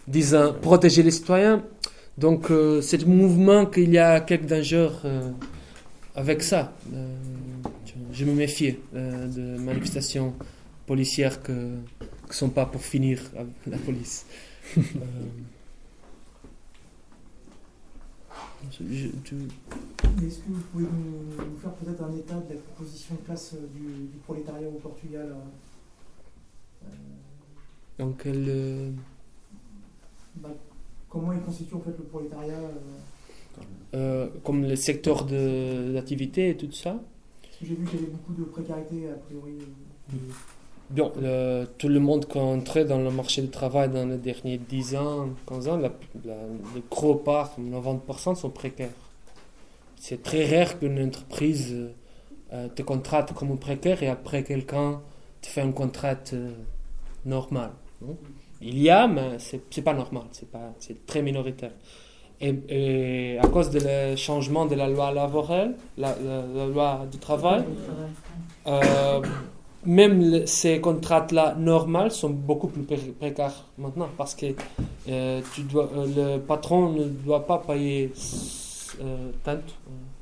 [0.08, 1.64] disant protéger les citoyens,
[2.18, 5.30] donc euh, c'est un mouvement qu'il y a quelques dangers euh,
[6.16, 6.74] avec ça.
[6.94, 7.14] Euh,
[8.12, 10.34] je me méfie euh, de manifestations
[10.86, 11.78] policières que ne
[12.30, 14.26] sont pas pour finir avec la police.
[14.78, 14.82] Euh,
[18.72, 19.36] je- je- tu-
[20.26, 23.54] Est-ce que vous pouvez nous, nous faire peut-être un état de la composition de classe
[23.56, 25.36] euh, du, du prolétariat au Portugal
[26.84, 26.88] euh,
[28.00, 28.92] euh, euh,
[30.38, 30.50] bah,
[31.10, 32.60] Comment il constitue en fait le prolétariat
[33.96, 37.00] euh, comme le secteur d'activité et tout ça?
[37.62, 39.54] J'ai vu qu'il y avait beaucoup de précarité a priori.
[40.14, 40.16] euh.
[40.90, 44.18] Bon, le- tout le monde qui est entré dans le marché du travail dans les
[44.18, 45.92] derniers 10 ans, 15 ans, la,
[46.24, 46.36] la,
[46.76, 48.90] le gros part, comme 90% sont précaires.
[49.98, 51.76] C'est très rare qu'une entreprise
[52.54, 55.02] euh, te contrate comme un précaire et après quelqu'un
[55.42, 56.52] te fait un contrat euh,
[57.26, 57.72] normal.
[58.02, 58.16] non
[58.62, 61.72] Il y a, mais c'est c'est pas normal, c'est pas- c'est très minoritaire.
[62.40, 63.80] Et, et à cause du
[64.16, 67.64] changement de la loi laborale, la, la- la loi du travail,
[68.68, 69.22] euh,
[69.88, 74.48] même ces contrats-là normaux sont beaucoup plus pré- précaires maintenant parce que
[75.10, 78.12] euh, tu dois, euh, le patron ne doit pas payer
[79.02, 79.58] euh, tant,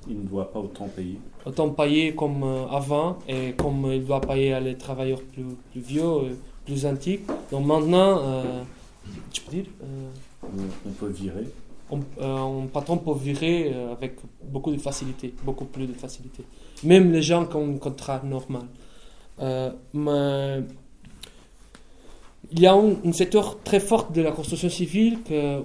[0.07, 1.17] Il ne doit pas autant payer.
[1.45, 6.37] autant payer comme avant et comme il doit payer à les travailleurs plus, plus vieux,
[6.65, 7.25] plus antiques.
[7.51, 8.21] Donc maintenant,
[9.33, 9.65] tu peux dire,
[10.87, 11.47] On, peut virer.
[11.89, 11.99] on,
[12.63, 16.43] un patron peut virer avec beaucoup de facilité, beaucoup plus de facilité.
[16.83, 18.67] Même les gens qui ont un contrat normal.
[19.41, 20.63] Euh, mais
[22.51, 25.17] il y a un, secteur très fort de la construction civile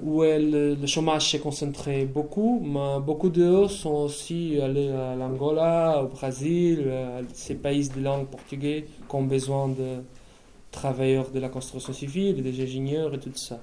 [0.03, 6.09] où le chômage s'est concentré beaucoup, mais beaucoup d'eux sont aussi allés à l'Angola, au
[6.09, 10.03] Brésil, à ces pays de langue portugaise qui ont besoin de
[10.71, 13.61] travailleurs de la construction civile, des ingénieurs et tout ça.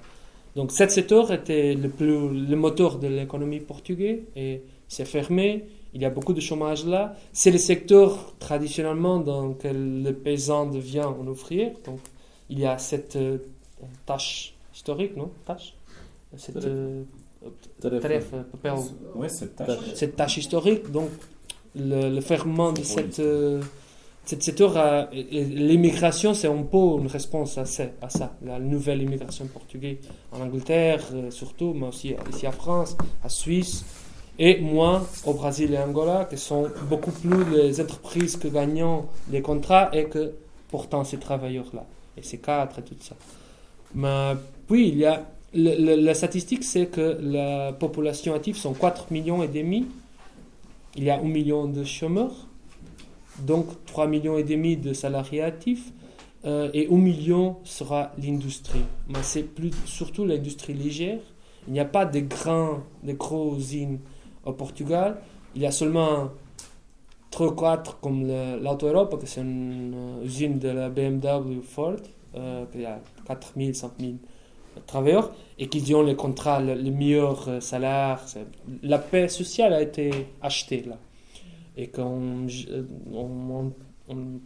[0.55, 5.65] Donc, cet secteur était le, plus, le moteur de l'économie portugaise et c'est fermé.
[5.93, 7.15] Il y a beaucoup de chômage là.
[7.33, 11.73] C'est le secteur traditionnellement dans lequel le paysan devient un ouvrier.
[11.85, 11.99] Donc,
[12.49, 13.37] il y a cette euh,
[14.05, 15.31] tâche historique, non?
[15.45, 15.73] Tâche?
[16.35, 17.03] Cette euh,
[19.55, 19.77] tâche.
[19.95, 20.91] Cette tâche historique.
[20.91, 21.09] Donc,
[21.75, 23.61] le, le ferment de cette, euh,
[24.25, 28.35] cette secteur, l'immigration, c'est un peu une réponse à ça, à ça.
[28.43, 29.97] La nouvelle immigration portugaise
[30.31, 33.85] en Angleterre, euh, surtout, mais aussi ici en France, en Suisse,
[34.39, 39.41] et moins au Brésil et Angola, qui sont beaucoup plus les entreprises que gagnant les
[39.41, 40.33] contrats et que
[40.69, 41.85] pourtant ces travailleurs-là,
[42.17, 43.15] et ces cadres et tout ça.
[43.95, 44.33] Mais
[44.67, 45.25] puis, il y a.
[45.53, 49.87] la statistique, c'est que la population active sont 4 millions et demi
[50.97, 52.47] il y a un million de chômeurs,
[53.39, 55.91] donc 3 millions et demi de salariés actifs,
[56.45, 58.83] euh, et un million sera l'industrie.
[59.07, 61.19] Mais c'est plus, surtout l'industrie légère.
[61.67, 63.99] Il n'y a pas de grands, de gros usines
[64.47, 65.17] au Portugal.
[65.55, 66.29] Il y a seulement
[67.31, 68.27] 3 ou 4 comme
[68.61, 71.95] l'Auto Europa, que c'est une euh, usine de la BMW Ford,
[72.35, 74.17] euh, qui a 4000, 5000
[74.85, 78.21] travailleurs, et qui ont les contrats, le, le meilleur euh, salaire.
[78.27, 78.45] C'est-
[78.83, 80.97] La paix sociale a été achetée là.
[81.75, 82.83] Et qu'on euh,
[83.13, 83.27] on,
[83.59, 83.71] on-
[84.09, 84.39] on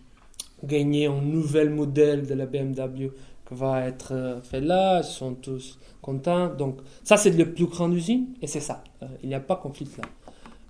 [0.64, 3.12] gagnait un nouvel modèle de la BMW qui
[3.52, 6.54] va être euh, fait là, ils sont tous contents.
[6.54, 8.84] Donc ça c'est le plus grande usine, et c'est ça.
[9.04, 10.06] Euh, il n'y a pas de conflit là.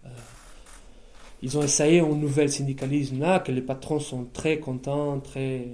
[0.06, 0.10] Euh,
[1.42, 5.68] ils ont essayé un nouvel syndicalisme là, que les patrons sont très contents, très...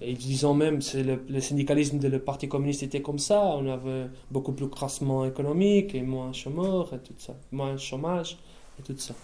[0.00, 3.66] et ils disent même c'est le, syndicalisme de le Parti communiste était comme ça, on
[3.68, 8.38] avait beaucoup plus crassement économique et moins chômeurs et tout ça, moins chômage
[8.78, 9.14] et tout ça.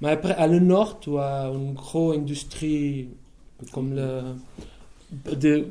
[0.00, 3.08] Mais après, à le nord, tu as une grosse industrie
[3.72, 4.22] comme le,
[5.10, 5.66] de-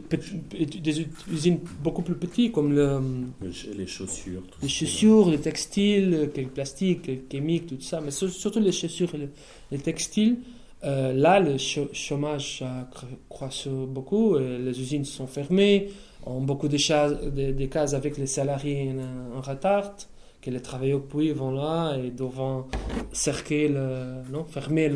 [0.79, 2.99] des usines beaucoup plus petites comme le,
[3.41, 8.11] Le- Les chaussures, tout les chaussures, le textile, le plastique, le chimique, tout ça, mais
[8.11, 9.29] sur- surtout les chaussures et le,
[9.71, 10.37] le textile.
[10.83, 15.89] euh, là, le chômage a cr- croissé beaucoup, et les usines sont fermées,
[16.25, 19.95] ont beaucoup de, de, de cas avec les salariés en, en retard,
[20.41, 22.63] que les travailleurs puis vont là et doivent
[23.11, 24.91] cerquer le, non, fermer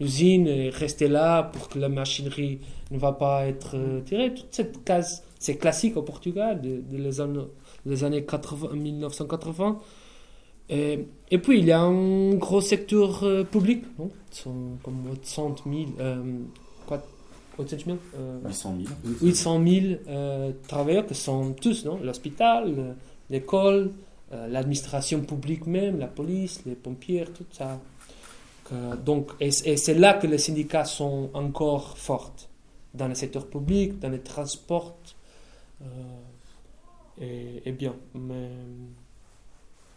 [0.00, 4.32] l'usine et rester là pour que la machinerie ne va pas être euh, tirée.
[4.34, 7.40] Toute cette case, c'est classique au Portugal de, de les années
[7.84, 9.78] les années 80, 1980.
[10.68, 15.56] Et, et puis, il y a un gros secteur euh, public, non sont comme 800
[15.66, 16.22] 000, euh,
[16.86, 17.02] quoi,
[17.58, 19.18] 800 000, euh, 800 000.
[19.20, 22.94] 800 000 travailleurs qui sont tous, non L'hôpital, le-
[23.30, 23.90] l'école,
[24.48, 27.78] l'administration publique même, la police, les pompiers, tout ça.
[29.04, 32.32] Donc, et, c'est là que les syndicats sont encore forts,
[32.94, 34.96] dans le secteur public, dans les transports.
[37.20, 38.48] euh, et, bien, mais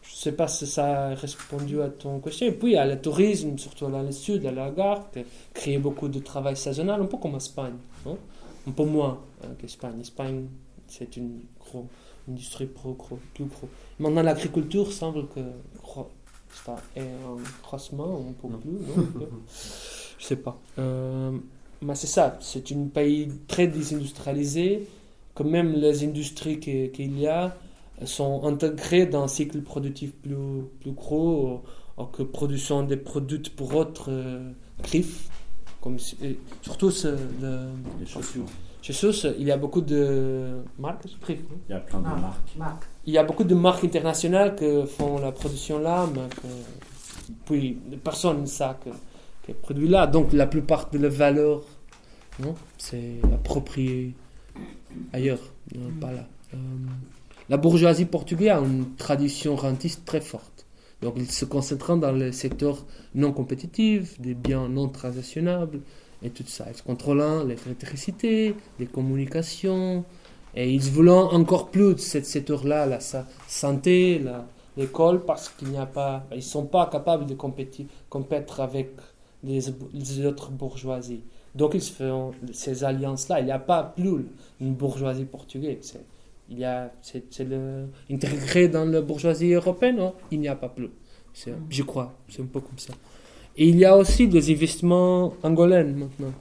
[0.02, 2.48] je ne sais pas si ça a répondu à ton question.
[2.48, 5.24] Et puis, il y a le tourisme, surtout dans le sud, à la gare, qui
[5.54, 7.76] crée beaucoup de travail saisonnal, un peu comme Espagne.
[8.06, 8.18] non
[8.68, 10.00] un peu moins euh, qu'Espagne.
[10.02, 10.48] Espagne,
[10.88, 11.86] c'est une grosse
[12.30, 13.70] industrie pro, gros, plus gros.
[14.00, 15.40] Maintenant, l'agriculture semble que
[16.66, 18.72] ça est en croissement, un peu plus.
[18.72, 19.28] Non un.
[20.20, 20.60] Je sais pas.
[20.80, 21.38] Euh,
[21.82, 24.88] mais c'est ça, c'est un pays très désindustrialisé,
[25.36, 27.56] que même les industries qu'il y a
[28.06, 30.36] sont intégrées dans un cycle productif plus,
[30.82, 31.62] plus gros,
[31.98, 34.50] ou, ou que produisant des produits pour autres euh,
[34.82, 35.30] griffes,
[35.82, 36.92] comme si- et surtout
[37.42, 37.68] le-
[38.00, 38.46] Les chaussures.
[38.86, 41.38] Chez Sauce, il y a beaucoup de marques, Il
[41.72, 42.84] y a plein de Ah, marques.
[43.08, 47.80] Il y a beaucoup de marques internationales qui font la production là, mais que, puis
[48.04, 48.92] personne ne sait que,
[49.48, 50.06] que produit là.
[50.06, 51.64] Donc la plupart de la valeur,
[52.40, 54.14] non, c'est approprié
[55.14, 55.42] ailleurs,
[55.76, 56.28] non, pas là.
[56.54, 56.58] Euh,
[57.50, 60.68] la bourgeoisie portugaise a une tradition rentiste très forte.
[61.02, 65.82] Donc ils se concentrent dans le secteur non compétitif, des biens non transactionnables
[66.24, 66.66] et tout ça.
[66.74, 70.04] Ils contrôlent l'électricité, les communications,
[70.56, 74.22] et ils veulent encore plus de ce secteur-là, la sa- santé,
[74.78, 78.92] l'école, parce qu'il n'y sont pas capables de compétir, compétir avec
[79.44, 79.70] les,
[80.26, 81.24] autres bourgeoisies.
[81.54, 83.40] Donc ils font ces alliances-là.
[83.40, 84.26] Il n'y a pas plus
[84.60, 85.98] une bourgeoisie portugaise.
[86.50, 87.24] Il y a, c'est,
[88.10, 90.90] intégré dans la bourgeoisie européenne, il n'y a pas plus.
[91.70, 92.94] Je crois, c'est un peu comme ça.
[93.58, 96.34] Il y a aussi des investissements angolais maintenant.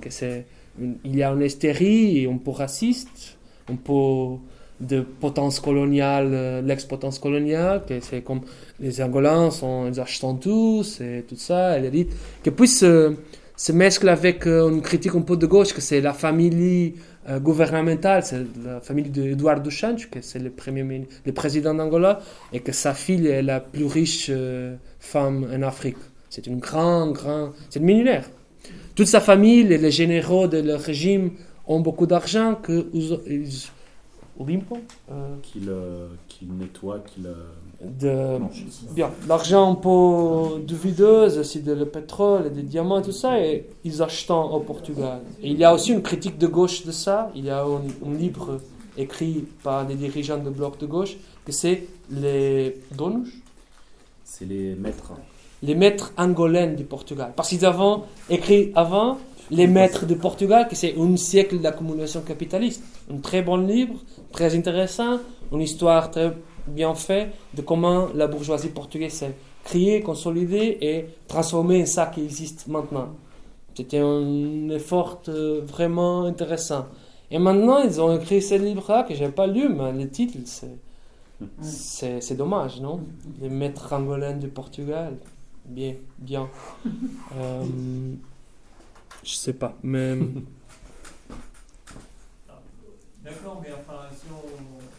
[1.05, 3.37] Il y a une hystérie et un peu raciste,
[3.71, 4.39] un peu
[4.81, 8.41] de potence coloniale, euh, l'ex-potence coloniale, que c'est comme
[8.81, 12.13] les Angolans, sont, ils achètent tous et tout ça, et l'élite,
[12.43, 13.15] que puisse se,
[13.57, 16.95] se mescler avec euh, une critique un peu de gauche, que c'est la famille
[17.29, 22.21] euh, gouvernementale, c'est la famille d'Eduardo Santos, que c'est le, premier, le président d'Angola,
[22.53, 25.97] et que sa fille est la plus riche euh, femme en Afrique.
[26.35, 28.29] C'est une grande, grande, c'est une millionnaire.
[28.97, 31.31] Toute sa famille, les, les généraux de leur régime
[31.69, 33.17] ont beaucoup d'argent que ils,
[34.41, 34.79] limpam,
[35.13, 37.27] euh, Qu'il euh, qu'il nettoie, qu'il.
[37.27, 37.35] euh,
[37.81, 38.39] de
[38.93, 43.13] bien l'argent un peu de videuse aussi de le pétrole et des diamants et tout
[43.13, 46.85] ça et ils achètent au Portugal et il y a aussi une critique de gauche
[46.85, 48.59] de ça il y a un, un livre
[48.97, 51.79] écrit par des dirigeants de bloc de gauche que c'est
[52.11, 53.29] les donos
[54.25, 55.13] C'est les maîtres.
[55.65, 57.33] Les maîtres angolais du Portugal.
[57.35, 59.19] Parce qu'ils avaient écrit avant
[59.51, 62.83] les maîtres du Portugal, que c'est un siècle d'accumulation capitaliste.
[63.13, 63.95] Un très bon livre,
[64.33, 65.19] très intéressant,
[65.53, 66.33] une histoire très
[66.67, 69.35] bien faite de comment la bourgeoisie portugaise s'est
[69.65, 73.09] créer, consolider et transformer ça qui existe maintenant.
[73.75, 76.87] C'était un effort euh, vraiment intéressant.
[77.31, 80.39] Et maintenant, ils ont écrit ce livre-là que j'ai pas lu, mais le titre,
[81.61, 83.01] c'est, c'est, dommage, non?
[83.41, 85.17] Les maîtres angolais du Portugal.
[85.67, 86.49] Bien, bien.
[87.37, 87.65] Euh,
[89.25, 90.17] je sais pas, mais.
[93.25, 94.37] D'accord, mais enfin, si on,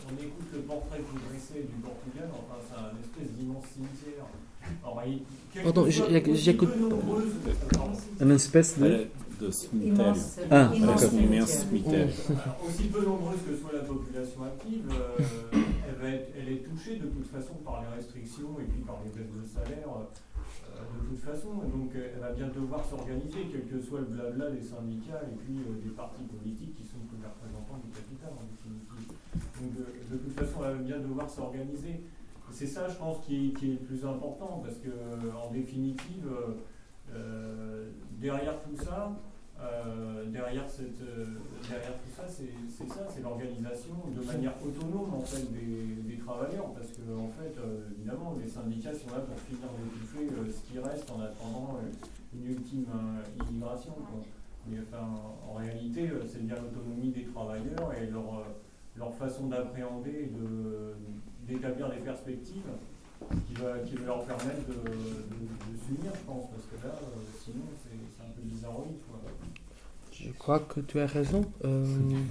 [0.09, 4.25] on écoute le portrait que vous dressez du Portugal, enfin, c'est un espèce d'immense cimetière.
[4.83, 5.21] Alors, il-
[5.63, 5.85] Pardon,
[6.33, 6.73] j'écoute-.
[8.19, 9.05] Une espèce de.
[9.39, 10.15] de cimetière.
[10.49, 11.13] Ah, d'accord.
[11.13, 12.07] un immense cimetière.
[12.67, 15.17] Aussi peu nombreuse que soit la population active, euh,
[15.53, 18.97] elle, va être- elle est touchée de toute façon par les restrictions et puis par
[19.05, 20.03] les baisses de salaire euh,
[20.81, 21.53] de toute façon.
[21.53, 25.35] Donc euh, elle va bien devoir s'organiser, quel que soit le blabla des syndicats et
[25.35, 29.15] puis euh, des partis politiques qui sont les représentants du capital en définitive.
[29.61, 29.71] Donc
[30.11, 32.01] de, toute façon, elle va bien devoir s'organiser.
[32.51, 34.89] C'est ça, je pense, qui, est le plus important parce que
[35.35, 36.53] en définitive, euh,
[37.13, 39.11] euh, derrière tout ça,
[39.61, 41.25] euh, derrière, cette, euh,
[41.69, 46.73] derrière tout ça, c'est ça, c'est l'organisation de manière autonome en fait des, des travailleurs,
[46.73, 50.71] parce que en fait, euh, évidemment, les syndicats sont là pour finir d'étouffer euh, ce
[50.71, 51.79] qui reste en attendant
[52.33, 52.85] une ultime
[53.49, 53.93] immigration.
[54.67, 55.07] Mais enfin,
[55.47, 58.43] en réalité, c'est bien l'autonomie des travailleurs et leur,
[58.97, 60.95] leur façon d'appréhender et de-
[61.47, 62.65] d'établir des perspectives
[63.47, 66.93] qui va, qui va leur permettre de, de- de s'unir, je pense, parce que là,
[67.39, 68.97] sinon, c'est c'est un peu bizarroïde.
[70.25, 71.45] Je crois que tu as raison.
[71.63, 71.85] Euh,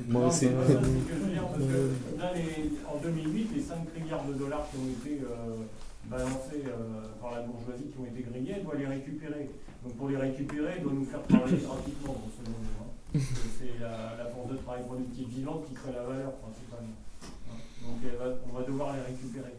[0.08, 0.40] Moi Non, aussi.
[0.40, 2.98] c'est pas ça, c'est ce que je veux dire, parce euh, que là, les- en
[3.00, 5.62] 2008, les 5 milliards de dollars qui ont été euh,
[6.10, 9.48] balancés euh, par la bourgeoisie, qui ont été grillés, elle doit les récupérer.
[9.84, 12.70] Donc pour les récupérer, elle doit nous faire travailler gratuitement, grosso modo.
[12.82, 12.90] hein.
[13.60, 16.98] C'est la, la force de travail productive vivante qui crée la valeur, principalement.
[17.22, 17.58] Hein.
[17.86, 19.54] Donc elle va- on va devoir les récupérer.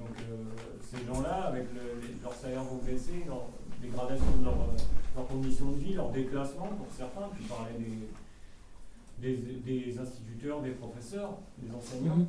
[0.00, 2.16] Donc euh, ces gens-là, avec le- les-
[2.56, 3.44] vont baisser, leur
[3.88, 4.76] dégradation de leur, euh,
[5.16, 7.72] leurs conditions de vie, leur déclassement pour certains, puis parler
[9.20, 12.16] des, des, des instituteurs, des professeurs, des enseignants.
[12.16, 12.26] Mhm.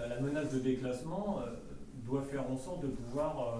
[0.00, 1.52] Euh, la menace de déclassement euh,
[2.06, 3.56] doit faire en sorte de pouvoir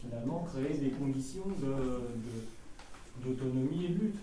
[0.00, 4.18] finalement créer des conditions de- de- d'autonomie et de lutte.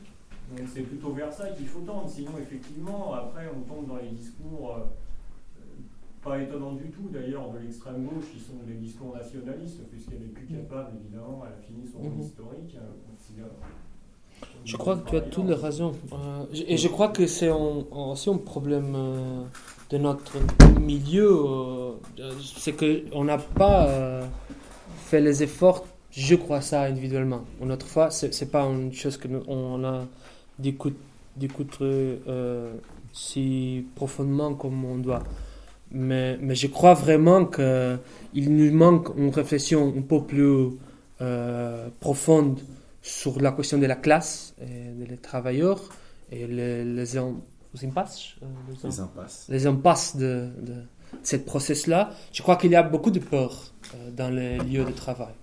[0.55, 4.09] Donc c'est plutôt vers ça qu'il faut tendre, sinon effectivement après on tombe dans les
[4.09, 4.77] discours
[6.23, 10.33] pas étonnants du tout d'ailleurs de l'extrême gauche qui sont des discours nationalistes puisqu'elle est
[10.33, 12.21] plus capable évidemment, elle a fini son rôle Mhm.
[12.21, 12.75] historique.
[12.75, 13.45] euh, considère-
[14.65, 15.93] Je crois que tu as toutes les raisons.
[16.13, 19.43] Euh, et je crois que c'est aussi un problème euh,
[19.89, 20.33] de notre
[20.79, 21.29] milieu.
[21.29, 21.91] euh,
[22.43, 24.25] c'est qu'on n'a pas euh,
[25.05, 27.43] fait les efforts, je crois ça individuellement.
[27.61, 30.05] Une autre fois, c'est c'est pas une chose que nous- on a
[30.59, 30.99] d'écoute-
[31.35, 32.73] d'écouter euh,
[33.13, 35.23] si profondément comme on doit.
[35.91, 40.69] Mais, mais je crois vraiment qu'il nous manque une réflexion un peu plus
[41.21, 42.59] euh, profonde
[43.01, 45.81] sur la question de la classe et des travailleurs
[46.31, 47.17] et les, les, les
[47.85, 48.45] impasses, euh,
[48.83, 49.45] les, Les im- impasses.
[49.49, 50.73] les impasses de, de
[51.23, 52.11] cette process-là.
[52.33, 55.33] Je crois qu'il y a beaucoup de peur euh, dans les lieux de travail.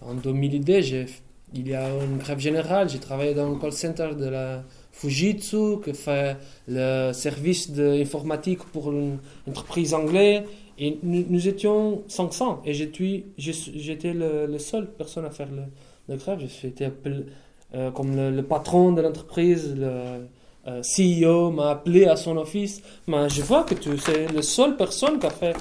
[0.00, 1.06] En 2002, j'ai-
[1.54, 2.88] il y a une grève générale.
[2.88, 6.36] J'ai travaillé dans le call center de la Fujitsu, qui fait
[6.68, 9.18] le service d'informatique pour une
[9.48, 10.42] entreprise anglaise.
[10.78, 12.62] Et nous, nous étions 500.
[12.64, 15.62] Et j'étais, le, le seul personne à faire le,
[16.08, 16.40] le grève.
[16.62, 16.90] J'étais
[17.74, 20.28] euh, comme le, patron de l'entreprise, le
[20.68, 22.82] euh, CEO m'a appelé à son office.
[23.06, 25.56] Mais je vois que tu es la seule personne qui a fait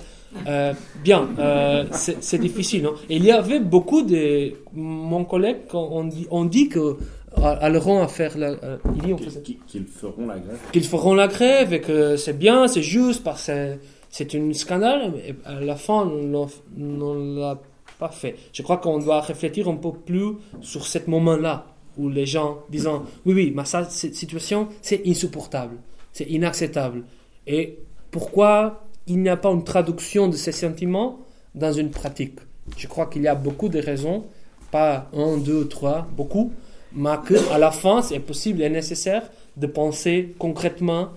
[0.48, 0.74] euh,
[1.04, 1.28] bien.
[1.40, 2.84] Euh, c'est c'est difficile.
[2.84, 4.54] Non Et il y avait beaucoup de.
[4.74, 6.98] Mon collègue, on dit, on dit que
[7.44, 8.48] alleront à faire la.
[8.50, 10.60] euh, il dit, on faisait- Qui- Qu'ils feront la grève.
[10.72, 13.78] qu'ils feront la grève et que c'est bien, c'est juste, parce que
[14.10, 15.14] c'est un scandale.
[15.28, 17.60] Et à la fin, on ne l'a
[18.00, 18.36] pas fait.
[18.54, 21.66] Je crois qu'on doit réfléchir un peu plus sur ce moment-là,
[21.98, 25.78] où les gens disant oui, oui, mais ça, cette situation, c'est insupportable,
[26.14, 27.04] c'est inacceptable.
[27.48, 27.80] Et
[28.12, 31.20] pourquoi il n'y a pas une traduction de ces sentiments
[31.56, 32.40] dans une pratique?
[32.78, 34.26] Je crois qu'il y a beaucoup de raisons,
[34.72, 36.52] pas un, deux, trois, beaucoup,
[36.94, 39.24] mais qu'à la fin, c'est possible et nécessaire
[39.58, 41.10] de penser concrètement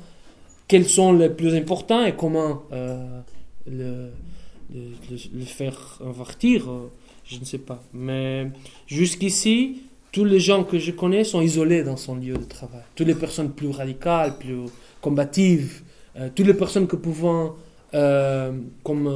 [0.69, 3.21] quels sont les plus importants et comment euh,
[3.67, 4.11] le,
[5.45, 6.91] faire invertir, euh,
[7.25, 7.83] je ne sais pas.
[7.93, 8.51] Mais
[8.87, 12.83] jusqu'ici, tous les gens que je connais sont isolés dans son lieu de travail.
[12.95, 14.67] Toutes les personnes plus radicales, plus
[15.01, 15.83] combatives,
[16.17, 17.55] euh, toutes les personnes que pouvons
[17.95, 18.53] euh,
[18.83, 19.13] comme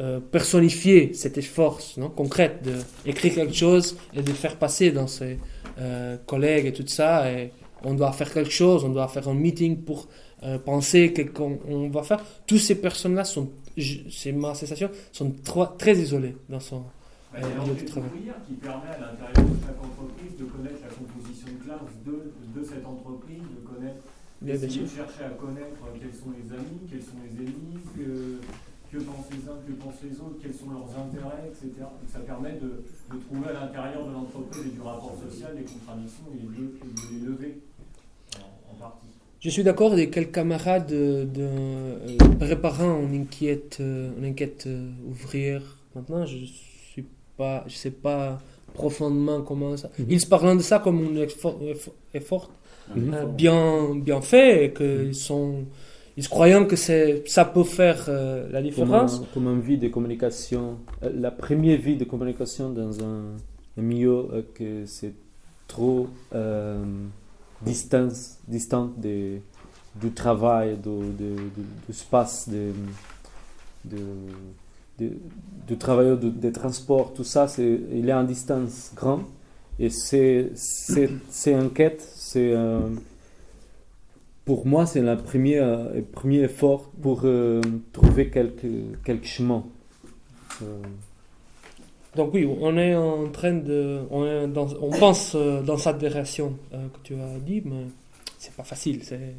[0.00, 2.66] euh, personnifier cette force non, concrète
[3.04, 5.38] d'écrire quelque chose et de faire passer dans ses
[5.78, 7.30] euh, collègues et tout ça.
[7.30, 7.52] Et
[7.84, 10.08] on doit faire quelque chose, on doit faire un meeting pour
[10.42, 12.24] euh, penser qu'on on va faire.
[12.46, 13.50] Toutes ces personnes-là sont
[14.10, 16.80] c'est ma sensation, sont trois- très isolés dans son
[17.32, 18.10] Bah, euh, lieu de travail.
[18.46, 22.64] qui permet à l'intérieur de chaque entreprise de connaître la composition de classe de, de
[22.66, 24.02] cette entreprise, de connaître,
[24.42, 24.82] Bien, bien essayer sûr.
[24.82, 28.40] de chercher à connaître quels sont les amis, quels sont les ennemis, que,
[28.92, 31.68] que pensent les uns, que pensent les autres, quels sont leurs intérêts, etc.
[31.78, 32.82] Donc ça permet de,
[33.14, 36.72] de trouver à l'intérieur de l'entreprise et du rapport social des contradictions et de,
[37.12, 37.60] les lever
[38.38, 39.06] en, en partie.
[39.40, 44.64] Je suis d'accord avec quelques camarades de, de, euh, préparant une enquête, euh, une enquête
[44.66, 45.62] euh, ouvrière.
[45.94, 48.40] Maintenant, je suis pas, je sais pas
[48.74, 49.90] profondément comment ça.
[49.98, 50.06] Mhm.
[50.10, 52.50] Ils parlent de ça comme un effort, effort- effort,
[52.94, 53.14] Mhm.
[53.14, 55.64] euh, bien, bien fait et qu'ils sont,
[56.20, 59.20] ils croyant que c'est, ça peut faire euh, la Comme différence.
[59.20, 63.36] un, comme un vie de communication, euh, la première vie de communication dans un,
[63.78, 65.14] un milieu euh, que c'est
[65.66, 66.84] trop euh,
[67.62, 69.38] distance, distant de,
[69.94, 70.90] du travail, de,
[71.20, 72.72] de, du espace, de,
[75.66, 79.22] du travail de, des transports, tout ça, c'est, il est en distance grande.
[79.78, 82.52] Et c'est, c'est, c'est enquête, c'est,
[84.44, 87.60] pour moi, c'est le premier, euh, premier effort pour euh,
[87.92, 88.66] trouver quelques,
[89.04, 89.64] quelques chemins.
[90.62, 90.82] Euh,
[92.16, 95.98] Donc oui, on est en train de, on, est dans, on pense euh, dans cette
[95.98, 97.86] direction euh, que tu as dit, mais
[98.38, 99.04] c'est pas facile.
[99.04, 99.34] C'est,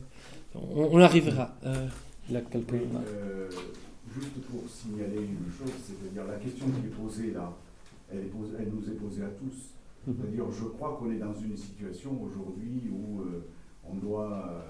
[0.55, 1.55] on, on arrivera.
[1.65, 1.87] Euh,
[2.29, 2.71] il y a quelques...
[2.71, 3.49] Oui, euh,
[4.15, 7.51] juste pour signaler une chose, c'est-à-dire la question qui est posée là,
[8.11, 9.57] elle, est posée- elle nous est posée à tous.
[10.07, 10.15] Mhm.
[10.17, 13.45] C'est-à-dire, je crois qu'on est dans une situation aujourd'hui où euh,
[13.89, 14.61] on doit euh,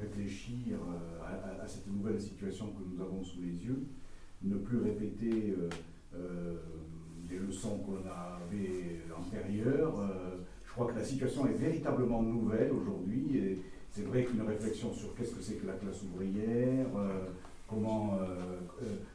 [0.00, 3.82] réfléchir euh, à, cette nouvelle situation que nous avons sous les yeux,
[4.42, 5.68] ne plus répéter euh,
[6.14, 6.56] euh,
[7.30, 9.94] les leçons qu'on avait antérieures.
[10.66, 13.36] Je crois que la situation est véritablement nouvelle aujourd'hui.
[13.38, 13.58] et
[13.90, 16.86] C'est vrai qu'une réflexion sur qu'est-ce que c'est que la classe ouvrière,
[17.68, 18.18] comment,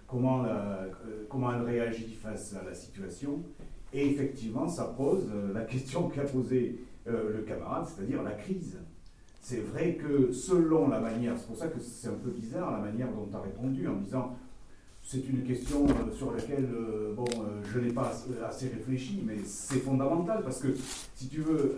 [0.08, 0.88] comment, la-
[1.30, 3.44] comment elle réagit face à la situation.
[3.94, 8.80] Et effectivement, ça pose la question qu'a posée le camarade, c'est-à-dire la crise.
[9.50, 12.80] C'est vrai que selon la manière, c'est pour ça que c'est un peu bizarre la
[12.80, 14.36] manière dont tu as répondu en disant
[15.02, 18.12] c'est une question euh, sur laquelle euh, bon, euh, je n'ai pas
[18.46, 20.68] assez- réfléchi, mais c'est fondamental parce que
[21.16, 21.78] si tu veux,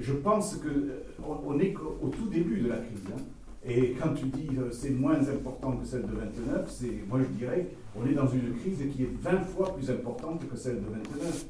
[0.00, 3.04] je pense euh, on, on est au tout début de la crise.
[3.16, 3.20] hein.
[3.64, 7.68] Et quand tu dis c'est moins important que celle de 29, c'est, moi je dirais
[7.94, 11.46] qu'on est dans une crise qui est 20 fois plus importante que celle de 29.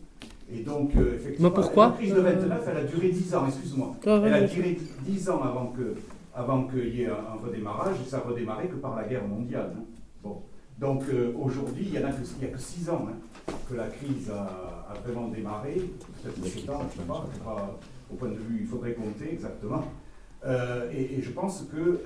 [0.53, 3.47] Et donc, euh, effectivement, Mais pourquoi la crise de 29, elle a duré 10 ans,
[3.47, 3.95] excuse-moi.
[4.07, 5.95] Ah, elle a duré 10 ans avant que
[6.37, 9.73] avant qu'il y ait un, redémarrage, et ça a redémarré que par la guerre mondiale.
[9.77, 9.85] hein.
[10.23, 10.43] Bon.
[10.81, 13.75] Donc euh, aujourd'hui, il n'y a, que- il y a que 6 ans hein, que
[13.77, 15.75] la crise a, a vraiment démarré,
[16.23, 17.09] peut-être 7 ans, je ne sais
[17.45, 17.79] pas,
[18.13, 19.85] au point de vue, il faudrait compter exactement.
[20.45, 22.01] Euh, et, et je pense que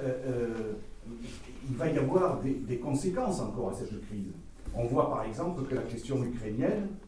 [1.70, 4.32] il va y avoir des, des conséquences encore à cette crise.
[4.74, 7.07] On voit par exemple que la question ukrainienne, euh,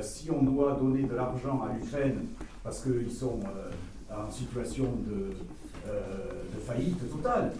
[0.00, 2.26] si on doit donner de l'argent à l'Ukraine
[2.62, 3.70] parce qu'ils sont euh,
[4.14, 5.34] en situation de,
[5.88, 6.00] euh,
[6.64, 7.52] faillite totale,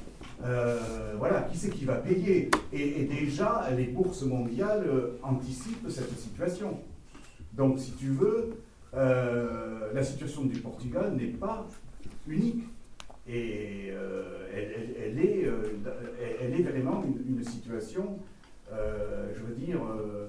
[0.44, 2.50] euh, voilà, qui c'est qui va payer?
[2.72, 6.78] Et, déjà, les bourses mondiales euh, anticipent cette situation.
[7.54, 8.50] Donc, si tu veux,
[8.94, 11.66] euh, la situation du Portugal n'est pas
[12.28, 12.64] unique.
[13.28, 18.18] Et euh, elle, est, euh, vraiment une, situation,
[18.72, 20.28] euh, je veux dire, euh,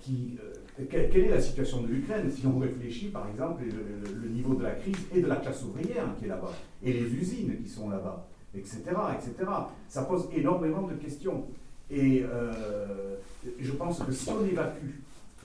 [0.00, 0.38] qui.
[0.86, 4.72] Quelle, est la situation de l'Ukraine Si on réfléchit, par exemple, le, niveau de la
[4.72, 6.52] crise et de la classe ouvrière qui est là-bas,
[6.84, 8.82] et les usines qui sont là-bas, etc.,
[9.14, 9.50] etc.
[9.88, 11.44] Ça pose énormément de questions.
[11.90, 13.16] Et euh,
[13.58, 15.00] je pense que si on évacue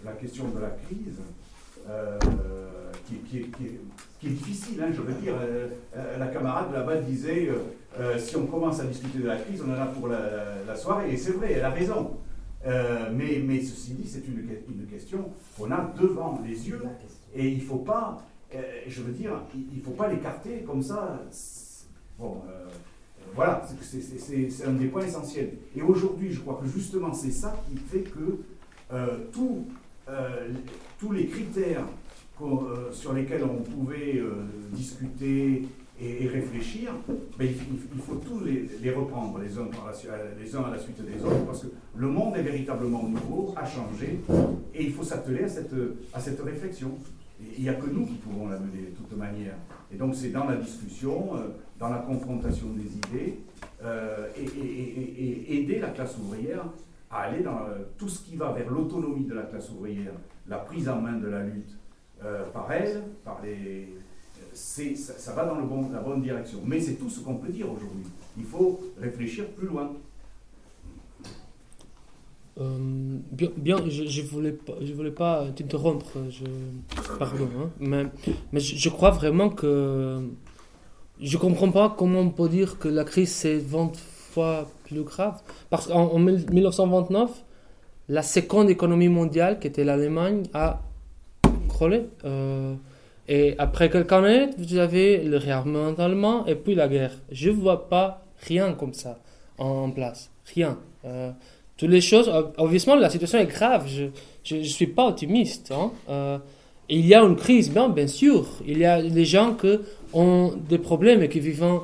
[0.05, 1.19] la question de la crise,
[1.89, 2.19] euh,
[3.07, 5.67] qui, est, difficile, hein, je veux dire, euh,
[6.17, 7.49] la camarade là-bas disait,
[8.17, 11.17] si on commence à discuter de la crise, on en a pour la soirée, et
[11.17, 12.11] c'est vrai, elle a raison.
[12.65, 16.81] Euh, mais, mais ceci dit, c'est une, une question qu'on a devant les yeux,
[17.35, 18.21] et il ne faut pas,
[18.55, 21.21] euh, je veux dire, il ne faut pas l'écarter comme ça.
[22.17, 22.65] Bon, euh,
[23.35, 25.53] voilà, c'est- un des points essentiels.
[25.75, 28.37] Et aujourd'hui, je crois que justement, c'est ça qui fait que
[29.31, 29.65] tout,
[30.99, 31.85] tous les critères
[32.91, 34.21] sur lesquels on pouvait
[34.71, 35.63] discuter
[36.03, 36.91] et, réfléchir,
[37.39, 37.55] il,
[37.99, 39.43] faut tous les, reprendre euh,
[40.39, 43.65] les uns à la suite des autres, parce que le monde est véritablement nouveau, a
[43.65, 44.19] changé,
[44.73, 45.73] et il faut s'atteler à cette,
[46.13, 46.91] à cette réflexion.
[47.57, 49.55] Il n'y a que nous qui pouvons la mener de toute manière.
[49.91, 51.49] Et donc c'est dans la discussion, euh,
[51.79, 53.39] dans la confrontation des idées,
[53.83, 56.65] euh, et, aider la classe ouvrière
[57.11, 57.59] à aller dans
[57.97, 60.13] tout ce qui va vers l'autonomie de la classe ouvrière,
[60.47, 61.77] la prise en main de la lutte
[62.53, 63.87] par elle, par les,
[64.53, 66.59] ça, va dans la bonne direction.
[66.65, 68.05] Mais c'est tout ce qu'on peut dire aujourd'hui.
[68.37, 69.91] Il faut réfléchir plus loin.
[72.59, 76.19] Euh, bien, je, je voulais pas, t'interrompre,
[77.17, 77.49] pardon,
[77.81, 78.11] hein,
[78.51, 80.19] mais, je, crois vraiment que
[81.19, 85.41] je comprends pas comment on peut dire que la crise c'est 20 fois plus grave.
[85.71, 87.43] Parce qu'en en 1929,
[88.09, 90.81] la seconde économie mondiale, qui était l'Allemagne, a
[91.69, 92.05] crôlé.
[92.23, 92.75] Euh,
[93.27, 97.13] et après quelques années, vous avez le réarmement allemand et puis la guerre.
[97.31, 99.19] Je vois pas rien comme ça
[99.57, 100.29] en place.
[100.53, 100.77] Rien.
[101.05, 101.31] Euh,
[101.77, 103.87] toutes les choses, obviously, la situation est grave.
[104.43, 105.71] Je ne suis pas optimiste.
[105.71, 105.91] Hein.
[106.09, 106.37] Euh,
[106.89, 108.45] il y a une crise, bien, bien sûr.
[108.67, 109.79] Il y a des gens qui
[110.11, 111.79] ont des problèmes et qui vivent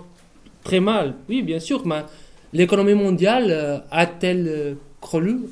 [0.63, 1.15] très mal.
[1.29, 2.03] Oui, bien sûr, mais
[2.51, 5.45] l'économie mondiale euh, a-t-elle crolu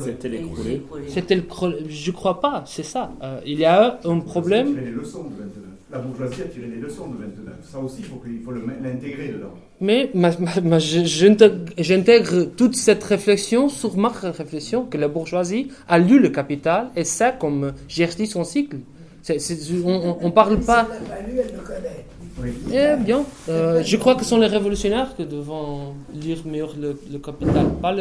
[0.00, 0.82] C'était écroulé.
[1.08, 1.42] C'était
[1.88, 3.12] Je crois pas, c'est ça.
[3.44, 4.76] il y a un problème.
[4.76, 5.62] Les leçons de 29.
[5.92, 7.54] La bourgeoisie a tiré les leçons de 29.
[7.70, 9.52] Ça aussi, il faut, il faut l'intégrer dedans.
[9.82, 10.10] Mais
[11.76, 17.04] j'intègre toute cette réflexion sur ma réflexion que la bourgeoisie a lu le capital et
[17.04, 18.78] ça comme j'ai son cycle.
[19.28, 20.88] on ne parle pas.
[22.72, 27.18] Eh bien, euh, je crois que ce sont les révolutionnaires qui devront lire mieux le,
[27.18, 27.92] capital, pas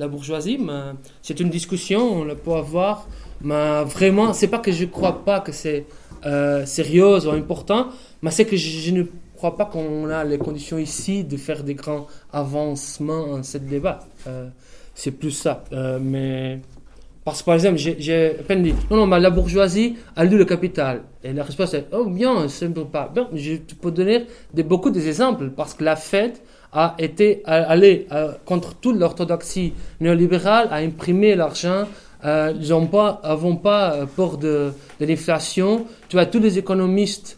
[0.00, 0.58] la bourgeoisie.
[0.58, 3.06] Mais c'est une discussion, on la peut avoir.
[3.42, 5.86] Mais vraiment, c'est pas que je crois pas que c'est
[6.26, 7.88] euh, sérieux ou important,
[8.22, 9.04] mais c'est que je ne
[9.36, 14.00] crois pas qu'on a les conditions ici de faire des grands avancements en ce débat.
[14.26, 14.48] Euh,
[14.94, 15.64] c'est plus ça.
[15.72, 16.60] Euh, mais
[17.24, 20.36] parce que par exemple, j'ai à peine dit non, non, mais la bourgeoisie a lu
[20.36, 21.02] le capital.
[21.24, 23.10] Et la réponse est oh bien, c'est pas.
[23.14, 26.32] Bien, je peux donner des, beaucoup d'exemples parce que la Fed
[26.72, 31.84] a été allée euh, contre toute l'orthodoxie néolibérale, a imprimé l'argent.
[32.24, 33.20] ils n'avons pas,
[33.62, 35.86] pas peur de, l'inflation.
[36.08, 37.36] Tu vois, tous les économistes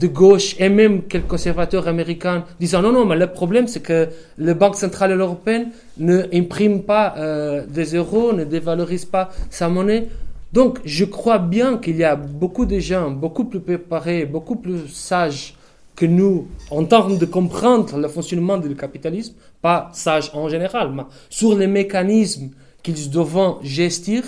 [0.00, 4.08] de gauche et même quelques conservateurs américains disant non, non, mais le problème c'est que
[4.36, 10.08] le Banque centrale européenne ne pas euh, des euros, ne dévalorise pas sa monnaie.
[10.52, 14.88] Donc je crois bien qu'il y a beaucoup de gens beaucoup plus préparés, beaucoup plus
[14.88, 15.55] sages
[15.96, 21.04] que nous en termes de comprendre le fonctionnement du capitalisme, pas sages en général, mais
[21.30, 22.50] sur les mécanismes
[22.82, 24.22] qu'ils doivent gestir,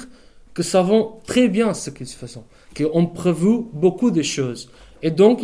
[0.55, 2.43] que savons très bien ce qu'ils font,
[2.93, 4.70] ont prévu beaucoup de choses.
[5.03, 5.43] Et donc,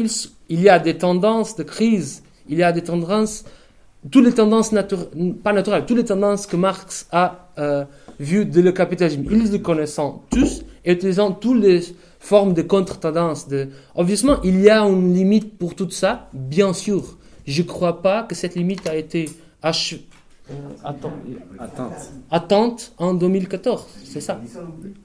[0.48, 3.44] il, y a des tendances de crise, il y a des tendances,
[4.10, 7.84] toutes les tendances naturelles, pas naturelles, toutes les tendances que Marx a euh,
[8.18, 9.24] vues de le capitalisme.
[9.30, 11.80] Ils les connaissent tous et utilisant toutes les
[12.18, 13.48] formes de contre-tendances.
[13.48, 13.68] De...
[13.94, 17.18] Obviously, il y a une limite pour tout ça, bien sûr.
[17.46, 19.28] Je ne crois pas que cette limite a été
[19.62, 19.94] ach...
[20.50, 20.54] euh,
[20.84, 22.12] atteinte.
[22.30, 23.86] atteinte en 2014.
[24.04, 24.40] C'est ça.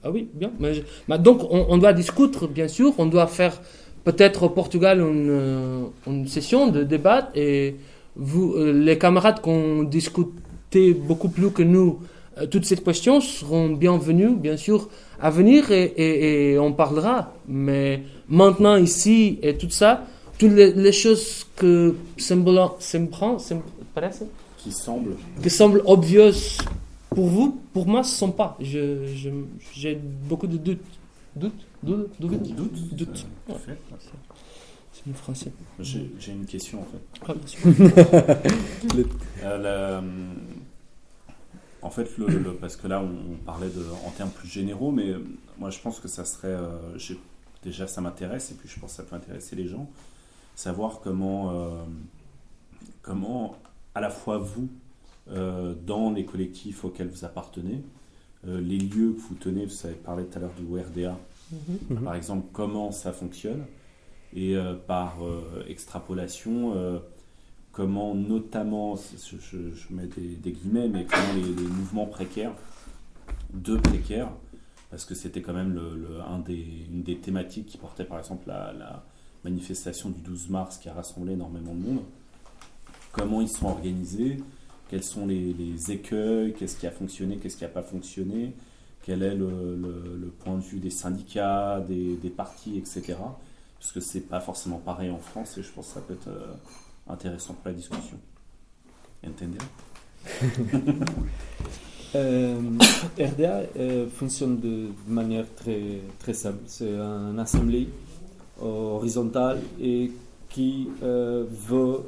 [0.02, 0.50] Ah oui, bien.
[0.58, 3.60] Mais, mais donc, on, on, doit discuter, bien sûr, on doit faire
[4.04, 7.76] peut-être au Portugal une, euh, une, session de débat et
[8.16, 12.00] vous, euh, les camarades qui ont discuté beaucoup plus que nous
[12.46, 14.88] toutes ces questions seront bienvenus, bien sûr,
[15.20, 17.32] à venir et, et, et, on parlera.
[17.48, 20.06] Mais maintenant, ici et tout ça,
[20.38, 23.36] toutes les, les choses que semblant, semblant,
[24.56, 26.58] qui semblent qui semblent obvious
[27.10, 28.56] pour vous, pour moi, ce ne sont pas.
[28.60, 28.98] J'ai
[29.74, 29.94] je,
[30.28, 30.78] beaucoup de doutes.
[31.34, 31.52] Doutes?
[31.82, 33.26] Doute Doute Doute Doute.
[34.92, 35.52] C'est le français.
[35.80, 37.00] J'ai une question en fait.
[37.26, 37.60] Ah, bien sûr.
[38.96, 39.06] le...
[39.44, 40.00] euh,
[41.82, 45.14] en fait, le, le, parce que là, on, parlait de, en termes plus généraux, mais
[45.58, 46.48] moi, je pense que ça serait.
[46.48, 46.78] Euh,
[47.62, 49.88] déjà, ça m'intéresse, et puis je pense que ça peut intéresser les gens.
[50.54, 51.68] Savoir comment, euh,
[53.02, 53.56] comment
[53.94, 54.68] à la fois vous,
[55.30, 57.82] euh, dans les collectifs auxquels vous appartenez,
[58.46, 61.16] euh, les lieux que vous tenez, vous avez parlé tout à l'heure du RDA,
[61.52, 62.04] Mhm.
[62.04, 63.64] Par exemple, comment ça fonctionne
[64.34, 66.98] et euh, par euh, extrapolation, euh,
[67.80, 69.56] comment notamment, je,
[69.88, 72.52] mets des, guillemets, mais comment les, mouvements précaires,
[73.54, 74.30] de précaires,
[74.90, 76.62] parce que c'était quand même le, un des,
[76.92, 79.02] une des thématiques qui portait par exemple la,
[79.44, 82.02] manifestation du 12 mars qui a rassemblé énormément de monde,
[83.12, 84.36] comment ils sont organisés,
[84.90, 88.52] quels sont les, écueils, qu'est-ce qui a fonctionné, qu'est-ce qui n'a pas fonctionné,
[89.02, 93.16] quel est le, point de vue des syndicats, des, partis, etc.
[93.78, 96.28] Parce que c'est pas forcément pareil en France et je pense que ça peut être
[96.28, 96.52] euh,
[97.12, 98.18] intéressant pour la discussion.
[99.26, 99.58] Entendez
[102.14, 102.60] euh,
[103.18, 106.60] RDA euh, fonctionne de, manière très, très simple.
[106.66, 107.88] C'est une assemblée
[108.60, 110.12] horizontale et
[110.48, 112.02] qui veut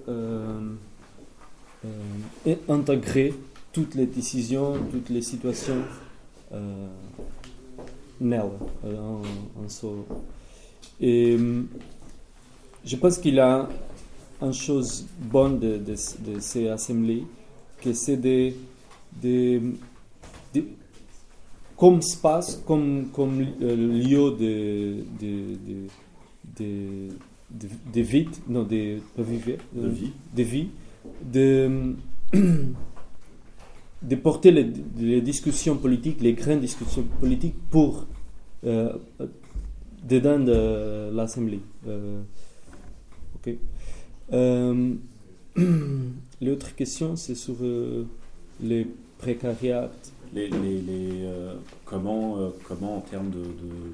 [2.68, 3.34] intégrer
[3.72, 5.82] toutes les décisions, toutes les situations
[6.52, 6.88] euh,
[9.58, 9.68] en
[11.00, 11.38] Et
[12.84, 13.68] je pense qu'il a
[14.42, 17.24] une chose bonne de, de, de ces assemblées,
[17.80, 18.52] que c'est de,
[19.22, 19.60] de,
[20.54, 20.64] de,
[21.76, 25.88] comme espace, comme, comme euh, lieu de, de, de,
[26.58, 27.08] de,
[27.50, 30.12] de, de vie, non, de, vivre, De euh, vie.
[30.34, 30.68] de vie,
[31.32, 31.94] de,
[34.02, 38.06] de porter les, les discussions politiques, les grandes discussions politiques pour
[38.64, 38.92] euh,
[40.08, 41.60] dedans de l'Assemblée.
[41.86, 42.22] Euh,
[43.36, 43.54] ok.
[44.32, 44.94] Euh,
[46.40, 48.04] L'autre question, c'est sur euh,
[48.60, 48.86] les
[49.18, 49.90] précariats.
[50.34, 51.54] Les, les, les, euh,
[51.84, 53.44] comment, euh, comment en termes de, de-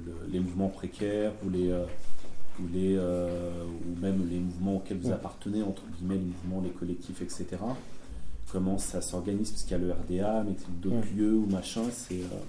[0.06, 1.84] le- les mouvements précaires ou les euh,
[2.60, 6.70] ou les euh, ou même les mouvements auxquels vous appartenez entre guillemets les mouvements les
[6.70, 7.46] collectifs etc
[8.52, 9.50] comment ça s'organise?
[9.50, 11.16] Parce qu'il y a le RDA mais d'autres Ouais.
[11.16, 12.44] lieux ou machin c'est euh,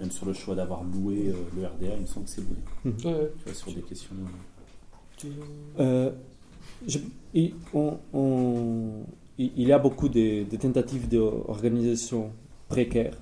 [0.00, 2.56] même sur le choix d'avoir loué euh, le RDA il me semble que c'est loué
[2.84, 2.92] Mhm.
[3.04, 3.30] Ouais.
[3.38, 4.14] tu vois sur des questions
[5.78, 6.10] euh,
[7.32, 7.52] il,
[9.38, 12.30] y a beaucoup de, tentatives d'organisation
[12.68, 13.16] précaire,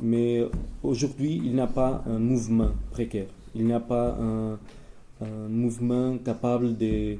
[0.00, 0.42] mais
[0.82, 3.26] aujourd'hui, il n'y a pas un mouvement précaire.
[3.54, 4.58] Il n'y a pas un,
[5.48, 7.16] mouvement capable de,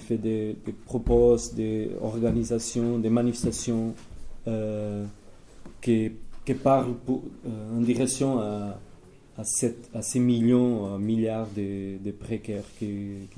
[0.00, 3.94] faire des, des propos, des organisations, des manifestations
[4.48, 5.04] euh,
[5.80, 6.10] qui,
[6.62, 8.78] parlent euh, en direction à,
[9.36, 13.28] à, ces millions, milliards de, précaires qui,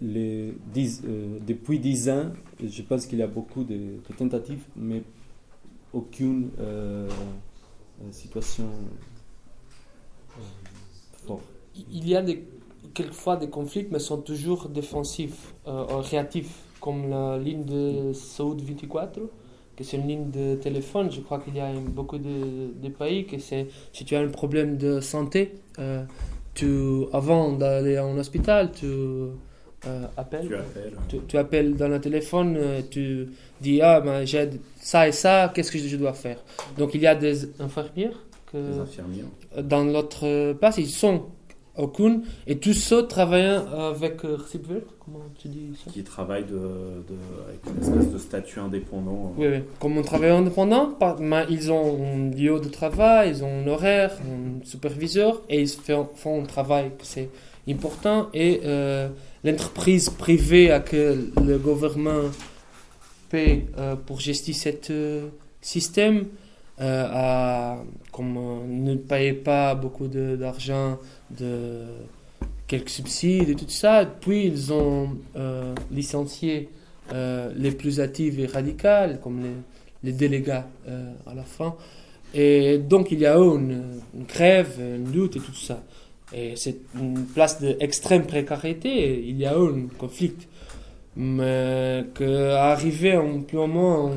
[0.00, 2.32] dix- euh, depuis 10 ans,
[2.62, 5.02] je pense qu'il y a beaucoup de, tentatives, mais
[5.92, 8.68] aucune euh, euh, situation
[11.26, 11.42] forte.
[11.90, 12.24] Il y a
[12.94, 19.20] quelquefois des conflits, mais sont toujours défensifs, réactifs, comme la ligne de Saoud 24,
[19.76, 21.12] que c'est une ligne de téléphone.
[21.12, 23.66] Je crois qu'il y a beaucoup de, pays que si
[24.04, 25.54] tu as un problème de santé,
[26.58, 29.30] tu, avant d'aller en hôpital, tu euh,
[30.16, 30.48] appelles.
[30.48, 33.28] tu appelles Tu, tu appelles dans le téléphone, euh, tu
[33.60, 36.38] dis Ah, ben, j'ai ça et ça, qu'est-ce que je dois faire?
[36.76, 38.18] Donc il y a des infirmières
[38.50, 39.26] que, les infirmières.
[39.62, 41.26] dans l'autre place, ils sont
[41.78, 44.36] aucune, et tous ceux travaillant avec euh,
[45.04, 45.90] comment tu dis ça?
[45.90, 46.02] Qui
[46.44, 49.62] de, de- avec une espèce de statut indépendant euh, Oui, oui.
[49.80, 50.90] Comme on travaille indépendant,
[51.48, 56.08] ils ont un lieu de travail, ils ont un horaire, un superviseur, et ils font,
[56.14, 57.30] font un travail que c'est
[57.68, 58.28] important.
[58.34, 59.08] Et euh,
[59.44, 62.28] l'entreprise privée à que le gouvernement
[63.30, 65.20] paie euh, pour gérer ce
[65.60, 66.26] système,
[66.80, 67.78] euh, a,
[68.12, 70.98] comme euh, ne paye pas beaucoup d'argent
[71.30, 71.84] de,
[72.66, 76.68] quelques subsides et tout ça, puis ils ont euh, licencié
[77.56, 79.54] les plus actives et radicales, comme les,
[80.04, 81.74] les délégués euh, à la fin.
[82.34, 85.82] Et donc il y a eu une, grève, une lutte et tout ça.
[86.32, 90.34] Et c'est une place d'extrême précarité, il y a eu un conflit.
[91.16, 94.12] Mais qu'arriver plus ou moins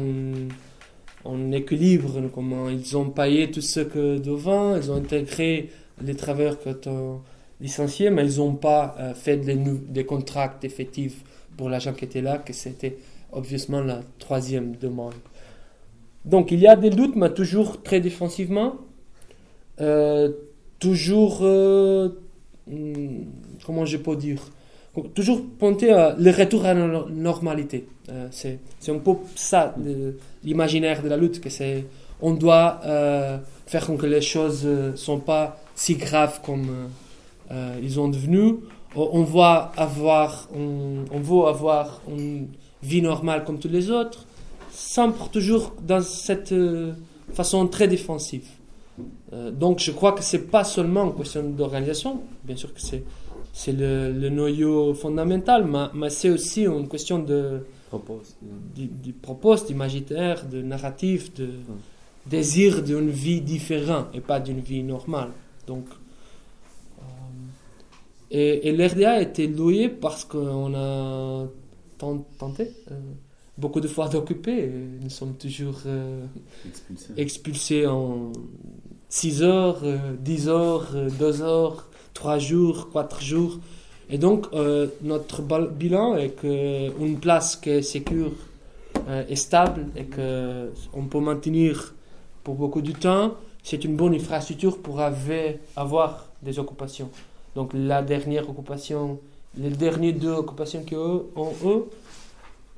[1.25, 5.69] en, équilibre, comment ils ont payé tout ce que devant, ils ont intégré
[6.03, 7.21] les travailleurs qui ont
[7.59, 11.23] licenciés, mais ils n'ont pas euh, fait des, des contrats effectifs
[11.57, 12.97] pour l'agent qui était là, que c'était
[13.31, 15.13] obviously la troisième demande.
[16.25, 18.75] Donc il y a des doutes, mais toujours très défensivement.
[19.79, 20.31] Euh,
[20.79, 22.09] toujours, euh,
[22.67, 23.23] hmm,
[23.65, 24.41] comment je peux dire,
[25.13, 27.87] toujours pointer à le retour à la no- normalité.
[28.09, 28.59] Euh, c'est
[28.89, 29.73] un peu ça,
[30.43, 31.85] l'imaginaire de la lutte, que c'est,
[32.21, 36.87] on doit euh, faire que les choses ne sont pas si graves comme euh,
[37.51, 38.57] euh, ils ont devenu.
[38.95, 42.47] On va avoir, on, veut avoir une
[42.83, 44.25] vie normale comme tous les autres,
[44.71, 46.91] sans toujours dans cette euh,
[47.33, 48.47] façon très défensive.
[49.31, 53.03] Euh, donc je crois que c'est pas seulement une question d'organisation, bien sûr que c'est
[53.53, 57.59] c'est le, le noyau fondamental, mais, mais c'est aussi une question de
[57.89, 58.35] Propose.
[58.75, 61.49] du, du propos, d'imaginaire, de narratif, de
[62.25, 65.31] désir d'une vie différente et pas d'une vie normale.
[65.67, 65.85] Donc,
[66.99, 67.03] euh,
[68.31, 71.47] et, et l'RDA a été loué parce qu'on a
[71.97, 72.99] ten- tenté euh,
[73.57, 74.71] beaucoup de fois d'occuper
[75.01, 76.25] nous sommes toujours euh,
[76.65, 77.13] expulsés.
[77.17, 78.31] expulsés en
[79.09, 83.59] 6 heures, euh, 10 heures, 2 heures, 3 jours, 4 jours.
[84.09, 88.31] Et donc, euh, notre bilan est qu'une place qui est sécure
[89.07, 91.93] euh, est stable et qu'on peut maintenir
[92.43, 97.09] pour beaucoup de temps, c'est une bonne infrastructure pour avoir des occupations.
[97.55, 99.19] Donc, la dernière occupation,
[99.57, 101.85] les derniers deux occupations qu'ils ont eux,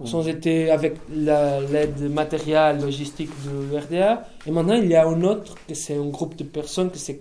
[0.06, 4.28] sont été avec la- l'aide matérielle, logistique de l'RDA.
[4.46, 7.18] Et maintenant, il y a un autre, que c'est un groupe de personnes que c'est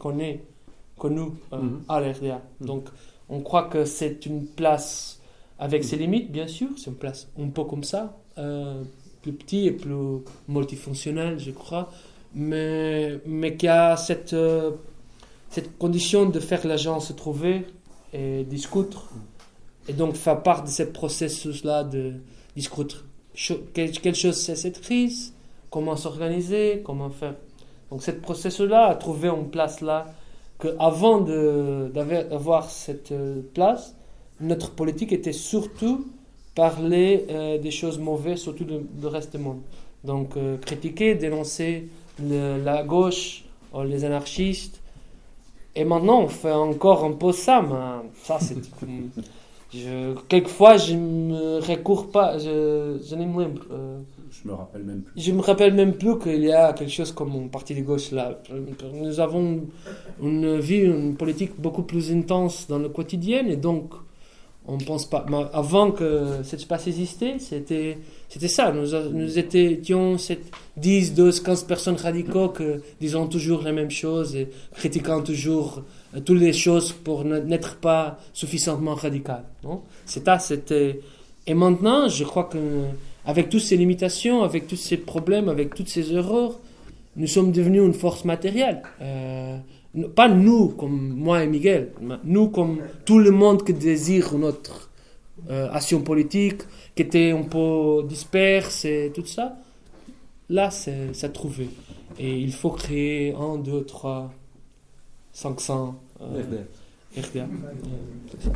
[1.03, 1.83] connu, connu euh, Mhm.
[1.89, 2.41] à l'RDA.
[2.61, 2.85] Donc,
[3.29, 5.19] on croit que c'est une place
[5.59, 6.69] avec ses limites, bien sûr.
[6.79, 8.03] C'est une place un peu comme ça,
[8.39, 8.83] euh,
[9.23, 11.87] plus petit et plus multifonctionnel, je crois,
[12.35, 14.70] mais, mais qui a cette, euh,
[15.55, 17.57] cette condition de faire les gens se trouver
[18.12, 18.97] et discuter.
[19.89, 22.03] Et donc faire part de ce processus-là de
[22.57, 22.97] discuter.
[24.05, 25.33] Quelle chose c'est cette crise?
[25.70, 26.83] Comment s'organiser?
[26.85, 27.35] Comment faire?
[27.91, 29.99] Donc, ce processus-là a trouvé une place là
[30.62, 33.84] que avant de- d'avoir cette euh, place,
[34.40, 35.97] notre politique était surtout
[36.55, 39.62] parler euh, des choses mauvaises, surtout du du reste du monde.
[40.10, 41.72] Donc, euh, critiquer, dénoncer
[42.30, 43.44] le- la gauche,
[43.93, 44.76] les anarchistes.
[45.74, 48.56] Et maintenant, on fait encore un peu ça, mais ça, c'est.
[49.74, 53.34] je, quelquefois, je me recours pas, je, je n'aime
[53.70, 53.98] euh,
[54.42, 55.20] Je me rappelle même plus.
[55.22, 58.10] je me rappelle même plus qu'il y a quelque chose comme un parti de gauche
[58.12, 58.40] là.
[58.94, 59.60] Nous avons
[60.22, 63.92] une vie, une politique beaucoup plus intense dans le quotidien et donc
[64.66, 65.26] on pense pas.
[65.52, 67.98] Avant que cet espace existait, c'était
[68.28, 68.72] c'était ça.
[68.72, 70.46] Nous, nous étions cette
[70.76, 75.82] 10, 12, 15 personnes radicaux que disons toujours les mêmes choses et critiquant toujours
[76.16, 79.42] euh, toutes les choses pour ne- n'être pas suffisamment radical.
[79.64, 79.82] Non?
[80.06, 81.00] C'était.
[81.46, 82.59] Et maintenant, je crois que
[83.24, 86.59] avec toutes ces limitations, avec tous ces problèmes, avec toutes ces erreurs,
[87.16, 88.82] nous sommes devenus une force matérielle.
[89.01, 89.59] Euh,
[90.15, 94.90] pas nous comme moi et Miguel, mais nous comme tout le monde qui désire notre
[95.51, 96.62] euh, action politique,
[96.94, 99.57] qui était un peu disperse et tout ça.
[100.49, 101.69] Là, c'est c'est trouvé.
[102.19, 104.32] Et il faut créer un, deux, trois,
[105.32, 107.23] 500 euh, RDA.
[107.23, 107.40] RDA.
[107.40, 107.49] Euh,
[108.31, 108.53] c'est ça.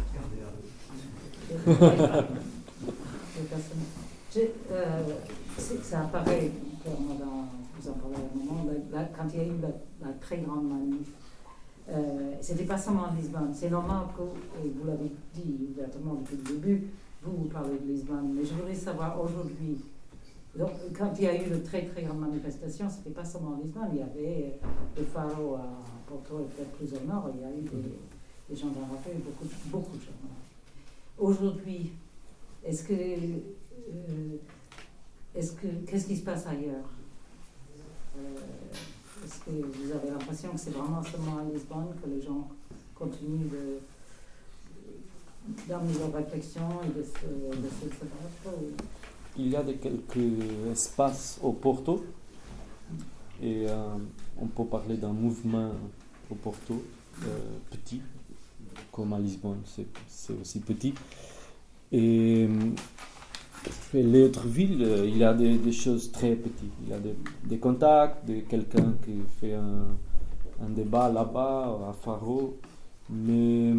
[4.70, 5.02] Euh,
[5.82, 6.50] ça apparaît,
[6.82, 7.46] clairement dans-
[7.80, 10.12] vous en parlez à un moment, la- la- quand il y a eu la, la
[10.14, 11.08] très grande manif.
[11.88, 13.52] Euh, C'était pas seulement Lisbonne.
[13.54, 14.22] C'est normal que,
[14.64, 16.86] et vous l'avez dit ouvertement depuis le début,
[17.22, 19.78] vous, parlez de Lisbonne, mais je voudrais savoir aujourd'hui.
[20.96, 23.98] Quand il y a eu de très très grandes manifestations, c'était pas seulement Lisbonne, il
[23.98, 24.66] y avait euh,
[24.98, 25.66] le Faro à
[26.08, 27.92] Porto et peut-être plus au nord, il y a eu des,
[28.54, 30.12] des gens la rue, beaucoup, beaucoup de gens.
[30.24, 31.22] la.
[31.24, 31.92] Aujourd'hui,
[32.64, 32.94] est-ce que,
[35.34, 36.84] est-ce que, qu'est-ce qui se passe ailleurs
[38.18, 38.20] Euh,
[39.24, 42.48] Est-ce que vous avez l'impression que c'est vraiment seulement à Lisbonne que les gens
[42.94, 43.78] continuent de
[45.68, 47.68] d'amener leur réflexion et de se, de
[48.46, 48.72] ou-
[49.38, 50.42] Il y a de quelques
[50.72, 52.04] espaces au Porto
[53.40, 53.94] et euh,
[54.40, 55.70] on peut parler d'un mouvement
[56.30, 56.82] au Porto
[57.22, 57.38] euh,
[57.70, 58.02] petit,
[58.90, 60.94] comme à Lisbonne, c'est aussi petit.
[61.92, 62.48] Et,
[64.24, 66.72] autres villes, euh, il a des, choses très petites.
[66.86, 66.98] Il a
[67.44, 72.56] des, contacts de quelqu'un qui fait un, débat là-bas, à Faro,
[73.10, 73.72] mais,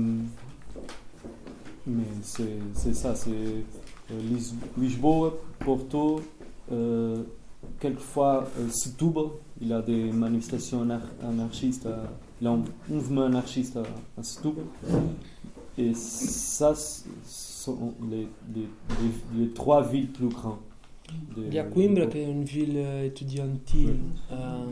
[2.21, 6.21] c'est ça, c'est euh, Lis- Lisboa, Porto,
[6.71, 7.23] euh,
[7.79, 9.25] quelquefois euh, Setúbal,
[9.61, 12.11] il a des manifestations anar- anarchistes, à-
[12.41, 13.83] il a un mouvement anarchiste à,
[14.19, 14.65] à Setúbal.
[15.77, 16.73] Et ça,
[17.75, 20.57] sont les, les, les- les trois villes plus grandes.
[21.35, 23.87] de- Il y a de Coimbra qui est une ville euh, étudiantine.
[24.31, 24.37] Oui.
[24.37, 24.65] euh,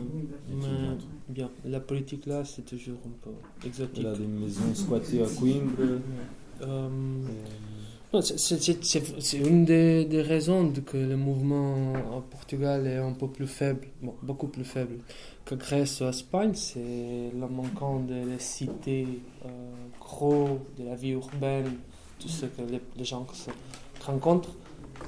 [0.48, 1.00] mais Étudiante.
[1.28, 3.30] bien, la politique là, c'est toujours un peu
[3.66, 3.98] exotique.
[3.98, 5.98] Il y a des maisons squattées à Coimbra.
[6.62, 6.88] Euh,
[8.22, 13.46] c'est- une des, des raisons de que le mouvement en Portugal est un peu plus
[13.46, 14.98] faible, bon, beaucoup plus faible
[15.44, 16.52] que Grèce ou Espagne.
[16.54, 19.06] C'est le manquant de les cités
[19.44, 19.48] euh,
[20.00, 21.72] gros, de la vie urbaine,
[22.18, 23.50] tout ce que les, les gens se
[24.04, 24.50] rencontrent.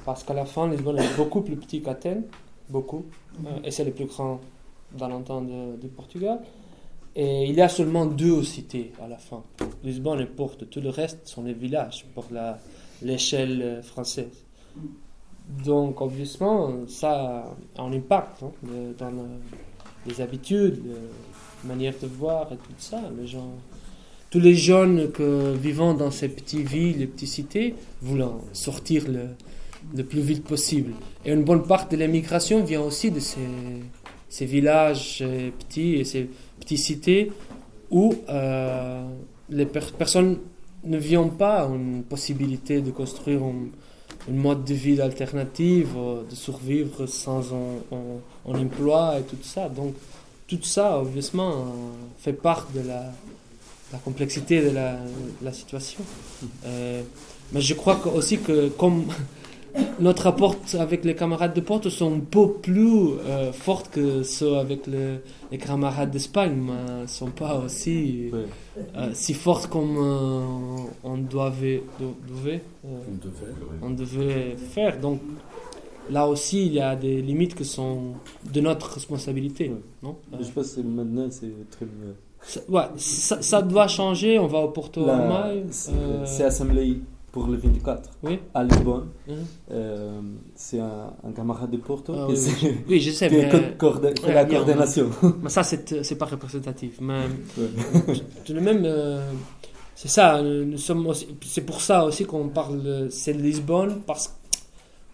[0.05, 2.23] Parce qu'à la fin, Lisbonne est beaucoup plus petit qu'Athènes,
[2.69, 3.05] beaucoup,
[3.45, 4.39] euh, et c'est le plus grand
[4.97, 5.47] dans l'entente
[5.79, 6.39] du Portugal.
[7.15, 9.43] Et il y a seulement deux cités à la fin.
[9.83, 10.65] Lisbonne et Porto.
[10.65, 12.25] Tout le reste sont des villages pour
[13.01, 14.45] l'échelle euh, française.
[15.65, 16.45] Donc, obviously,
[16.87, 17.45] ça
[17.77, 19.39] a un impact hein, de- dans le-
[20.05, 20.81] les habitudes,
[21.63, 23.01] la manière de voir et tout ça.
[23.17, 23.49] Les gens,
[24.29, 25.09] tous les jeunes
[25.55, 30.93] vivant dans ces petites villes, les petites cités, voulant sortir le, plus vite possible.
[31.25, 35.23] Et une bonne part de l'immigration vient aussi de ces, villages
[35.59, 36.29] petits et ces
[36.59, 37.31] petites cités
[37.91, 39.03] où euh,
[39.49, 40.37] les per- personnes
[40.83, 43.67] ne viennent pas une possibilité de construire un,
[44.31, 49.69] mode de vie alternative, euh, de survivre sans un, emploi et tout ça.
[49.69, 49.95] Donc,
[50.47, 51.63] tout ça, obviously, euh,
[52.17, 53.11] fait part de la,
[53.91, 54.97] la complexité de la,
[55.41, 56.01] la situation.
[56.65, 57.01] Euh,
[57.51, 59.05] mais je crois que- aussi que comme
[59.99, 64.57] notre rapport avec les camarades de Porto sont un peu plus euh, forts que ceux
[64.57, 65.19] avec le-
[65.51, 68.31] les camarades d'Espagne, mais ne sont pas aussi
[68.95, 70.41] euh, si forts comme euh,
[71.03, 71.81] on devait,
[72.27, 73.53] devait, euh, On devait.
[73.81, 74.99] on devait faire.
[74.99, 75.19] Donc,
[76.11, 78.13] là aussi, il y a des limites qui sont
[78.51, 79.69] de notre responsabilité.
[79.69, 79.75] Ouais.
[80.03, 80.15] Non?
[80.39, 81.85] Je pense que maintenant, c'est très.
[82.41, 84.39] Ça- ouais, ça, ça doit changer.
[84.39, 85.05] On va au Porto
[86.25, 87.01] c'est euh, assemblée
[87.31, 88.39] pour le 24 Oui.
[88.53, 89.07] à Lisbonne.
[89.27, 89.35] Mhm.
[89.71, 90.21] Euh,
[90.55, 92.77] c'est un, un camarade de Porto Ah qui, oui, c'est- oui.
[92.89, 93.49] Oui, je sais, mais-
[94.27, 95.09] Ouais, la coordination.
[95.43, 96.97] Mais ça, c'est c'est pas représentatif.
[97.01, 97.21] Mais
[98.45, 99.21] tout de même, euh,
[99.95, 100.41] c'est ça.
[100.41, 101.11] Nous sommes
[101.45, 102.81] c'est pour ça aussi qu'on parle.
[102.81, 104.33] de- C'est Lisbonne parce que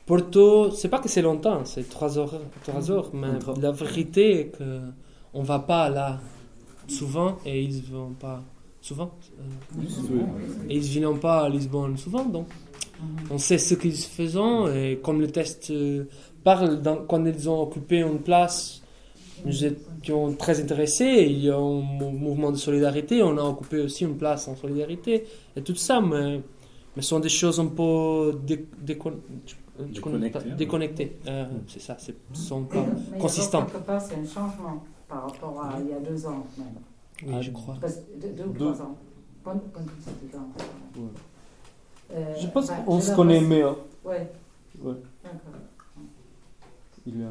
[0.06, 3.10] Porto, c'est pas que c'est longtemps, c'est 3 heures, 3 heures.
[3.14, 3.28] Mais
[3.62, 4.80] la vérité est que
[5.34, 6.20] on va pas là
[6.88, 8.42] souvent et ils vont pas
[8.82, 9.12] souvent.
[9.40, 9.82] euh,
[10.70, 12.48] et ils viennent pas à Lisbonne souvent, donc
[13.30, 16.06] on sait ce qu'ils font et comme le test euh,
[16.44, 18.82] parle, dans- quand ils ont occupé une place,
[19.46, 21.26] nous étions très intéressés.
[21.30, 24.56] Il y a un mou- mouvement de solidarité, on a occupé aussi une place en
[24.56, 25.26] solidarité
[25.56, 26.40] et tout ça, mais,
[26.96, 29.14] mais ce sont des choses un peu dé- décon-
[29.94, 30.56] Déconnectées, hein.
[30.58, 31.18] déconnectées.
[31.28, 32.86] Euh, c'est ça, ce sont pas
[33.20, 33.66] consistants.
[33.66, 36.68] quelque part, c'est un changement par rapport à il y a deux ans même.
[37.36, 37.78] Oui, je crois.
[37.80, 38.72] Parce- deux, deux ou Deux.
[38.74, 38.96] trois ans.
[39.44, 40.48] Pas, pas tout ça, deux ans.
[40.98, 41.10] Ouais.
[42.16, 43.66] Euh, Je pense bah, qu'on se connaît mieux.
[44.04, 44.30] Ouais,
[44.82, 44.94] Ouais.
[45.24, 45.40] d'accord.
[47.08, 47.30] Il y a-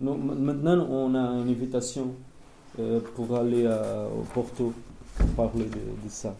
[0.00, 2.08] Non, ma- maintenant, on a une invitation
[2.78, 4.72] euh, pour aller à- au Porto
[5.18, 6.34] pour parler de, de ça.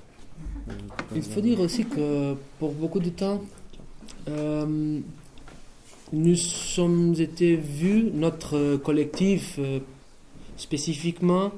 [0.68, 0.72] Euh,
[1.14, 3.40] Il faut dire aussi que pour beaucoup de temps,
[4.28, 5.00] euh,
[6.12, 9.80] nous sommes été vus, notre collectif euh,
[10.60, 11.50] spécifiquement,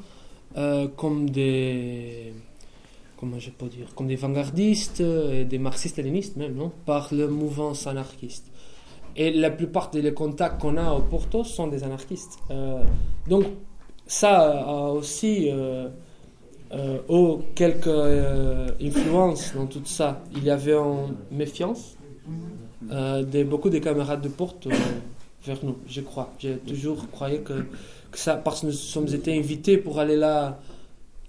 [0.57, 2.33] euh, comme des
[3.17, 7.73] comment je peux dire, comme des vanguardistes et des marxistes-léninistes même, non par le mouvement
[7.87, 8.47] anarchiste.
[9.15, 12.39] Et la plupart des contacts qu'on a au Porto sont des anarchistes.
[12.51, 12.83] Euh,
[13.29, 13.45] donc
[14.07, 15.89] ça a aussi euh,
[16.73, 17.87] euh, oh, quelques
[18.81, 20.23] influences dans tout ça.
[20.35, 21.97] Il y avait une méfiance
[22.83, 24.71] de beaucoup de camarades de Porto
[25.45, 26.33] vers nous, je crois.
[26.39, 27.67] J'ai toujours croyé que,
[28.13, 30.61] que ça, parce que nous sommes été invités pour aller là,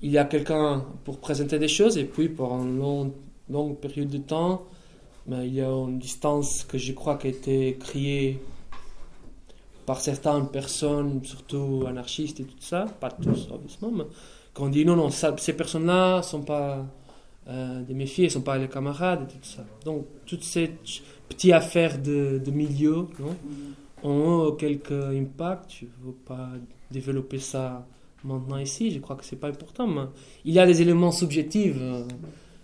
[0.01, 3.11] il y a quelqu'un pour présenter des choses, et puis pour une longue,
[3.49, 4.65] longue période de temps,
[5.26, 8.39] mais il y a une distance que je crois qui a été créée
[9.85, 14.03] par certaines personnes, surtout anarchistes et tout ça, pas tous, obviously, mais
[14.53, 16.85] qu'on dit non, non, ces personnes-là sont pas
[17.47, 19.65] euh, des méfiés, sont pas les camarades et tout ça.
[19.84, 20.72] Donc, toutes ces
[21.27, 23.35] petites affaires de, de milieu non,
[24.03, 25.71] ont quelques impacts.
[25.81, 26.49] Je ne veux pas
[26.91, 27.85] développer ça
[28.23, 30.03] maintenant ici, je crois que c'est pas important, mais
[30.45, 32.05] il y a des éléments subjectifs euh,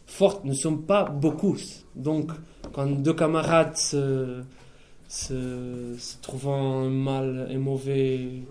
[0.05, 1.57] forts, ne sommes pas beaucoup.
[1.95, 2.31] Donc,
[2.73, 4.41] quand deux camarades se,
[5.07, 8.43] se, se trouvant un mal et mauvais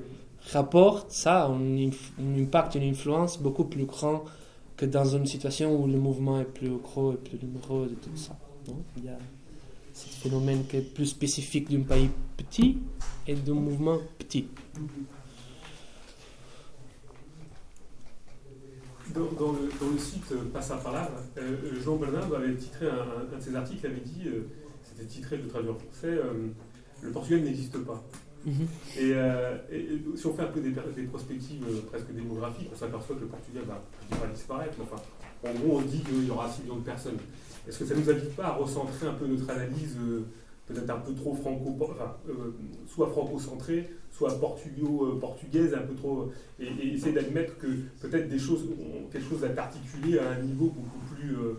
[0.53, 1.91] rapport, ça a un,
[2.39, 4.25] impact, une influence beaucoup plus grand
[4.77, 8.17] que dans une situation où le mouvement est plus gros et plus numéros et tout
[8.17, 8.37] ça.
[9.99, 12.79] Ce phénomène qui est plus spécifique d'un pays petit
[13.27, 14.47] et d'un mouvement petit.
[19.15, 21.01] Dans, dans le, dans le site euh, Passe à Parole,
[21.39, 24.43] euh, Jean Bernard avait titré un, de ses articles, avait dit, euh,
[24.85, 26.49] c'était titré, je le traduis en français, euh,
[27.03, 28.05] Le Portugal n'existe pas.
[28.45, 28.67] Mhm.
[28.99, 33.17] Et, et- et si on fait un peu des, des prospectives presque démographiques, on s'aperçoit
[33.17, 35.03] que le Portugal va, je dis pas disparaître, enfin,
[35.49, 37.17] en gros, on dit qu'il y aura 6 millions de personnes.
[37.69, 40.23] Est-ce que ça ne nous invite pas à recentrer un peu notre analyse, euh,
[40.67, 41.77] peut-être un peu trop franco,
[42.29, 42.33] euh,
[42.87, 47.67] soit franco-centrée, soit portugo-portugaise, un peu trop, et, essayer d'admettre que
[48.01, 48.67] peut-être des choses,
[49.13, 51.35] quelque chose à à un niveau beaucoup plus.
[51.35, 51.55] euh,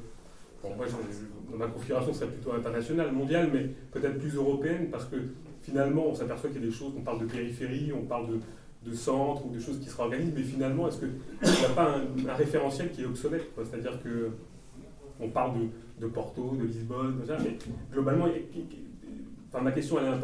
[0.63, 5.15] bon, moi, je- ma configuration serait plutôt internationale, mondiale, mais peut-être plus européenne, parce que
[5.61, 8.89] finalement, on s'aperçoit qu'il y a des choses, on parle de périphérie, on parle de,
[8.89, 11.97] de centre ou de choses qui se réorganisent, mais finalement, est-ce qu'il n'y a pas
[11.97, 14.31] un, référentiel qui est obsolète C'est-à-dire que
[15.19, 15.65] on parle de,
[15.99, 17.57] de Porto, de Lisbonne, tout ça, mais
[17.91, 18.27] globalement,
[19.51, 20.19] enfin, ma question elle est un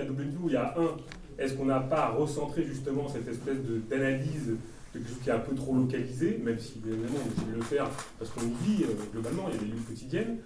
[0.00, 0.24] à double.
[0.48, 0.96] Il y a un,
[1.38, 4.56] est-ce qu'on n'a pas à recentrer justement cette espèce de- d'analyse de
[4.92, 7.88] quelque chose qui est un peu trop localisé, même si évidemment on de le faire
[8.18, 10.38] parce qu'on vit euh, globalement, il y a des luttes quotidiennes.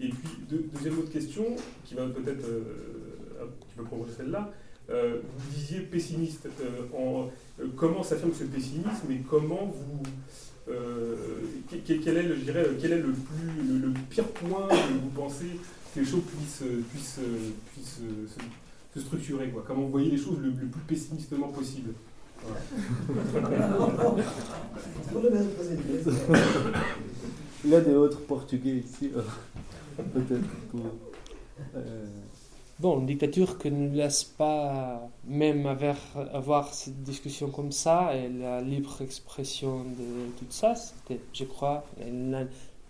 [0.00, 1.44] Et puis, deux- deuxième autre question,
[1.84, 3.84] qui va peut-être, euh, qui peut
[4.16, 4.50] celle-là,
[4.90, 6.48] euh, vous disiez pessimiste.
[6.94, 7.30] En,
[7.76, 10.02] comment s'affirme ce pessimisme et comment vous.
[10.68, 11.14] Euh,
[11.70, 14.66] que- que- quel, est le, je dirais, quel est le, plus, le, le pire point
[14.68, 15.46] que vous pensez
[15.94, 17.20] que les choses puissent, puissent,
[17.72, 19.62] puissent se, se structurer quoi?
[19.66, 21.92] Comment vous voyez les choses le, le plus pessimistement possible?
[22.42, 22.60] Voilà.
[27.64, 29.22] Il y a des autres Portugais ici, euh,
[30.12, 30.46] peut-être.
[30.70, 30.80] pour,
[31.76, 32.04] euh,
[32.80, 38.60] Bon, une dictature qui ne laisse pas même avoir, cette discussion comme ça et la
[38.62, 42.44] libre expression de tout ça, c'était, je crois, la,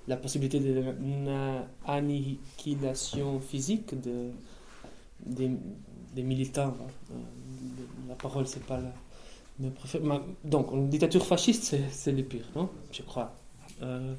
[0.09, 4.31] la possibilité d'une annihilation physique de,
[5.27, 6.75] des, militants.
[7.11, 7.15] euh,
[8.09, 8.93] la parole, c'est pas la.
[10.45, 13.33] Donc, une dictature fasciste, c'est- le pire, non Je crois.
[13.83, 14.15] Euh,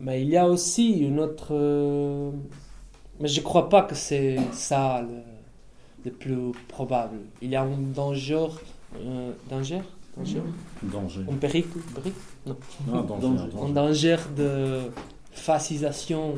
[0.00, 1.48] mais il y a aussi une autre.
[1.52, 2.30] euh,
[3.20, 5.22] mais je crois pas que c'est ça le,
[6.04, 7.18] le plus probable.
[7.40, 8.48] Il y a un danger.
[8.96, 9.80] euh, danger
[10.16, 10.42] Danger?
[10.82, 11.20] Danger.
[11.30, 11.64] Un péril
[11.94, 12.12] péril
[12.46, 12.56] Non.
[12.86, 13.58] Non, un danger, un danger.
[13.64, 14.80] Un danger de
[15.32, 16.34] fascisation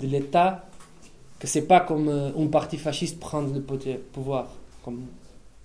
[0.00, 0.64] de l'État,
[1.38, 4.48] que c'est pas comme euh, un parti fasciste prendre le pouvoir,
[4.82, 5.02] comme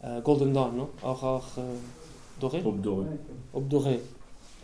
[0.04, 0.90] euh, Golden Dawn, non?
[1.04, 1.76] Aurore euh,
[2.42, 2.62] dorée.
[3.54, 4.02] Aube dorée,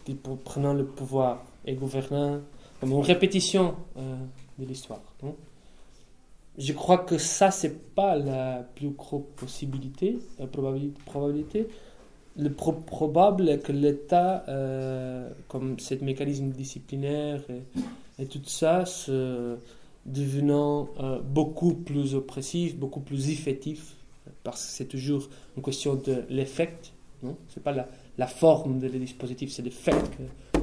[0.03, 2.39] qui prenant le pouvoir et gouvernant,
[2.81, 4.15] comme une répétition euh,
[4.59, 4.99] de l'histoire.
[5.21, 5.35] non?
[6.57, 11.01] Je crois que ça, c'est pas la plus grosse possibilité, euh, probabilité.
[11.05, 11.67] probabilité.
[12.37, 17.41] Le pro- probable est que l'État, euh, comme ce mécanisme disciplinaire
[18.19, 19.55] et, tout ça, se
[20.05, 23.95] devenant euh, beaucoup plus oppressif, beaucoup plus effectif,
[24.43, 26.75] parce que c'est toujours une question de l'effet,
[27.21, 27.37] non?
[27.49, 29.93] C'est pas la, la forme de le dispositif, c'est l'effet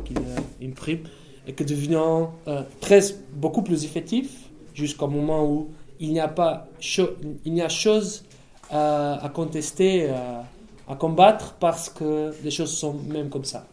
[0.05, 1.05] qu'il euh, imprime,
[1.47, 2.35] et que devenant
[2.81, 3.01] très,
[3.33, 5.69] beaucoup plus effectif, jusqu'au moment où
[6.01, 8.25] il n'y a pas cho- il n'y a chose
[8.71, 10.09] à, contester,
[10.89, 13.67] à, combattre, parce que les choses sont même comme ça.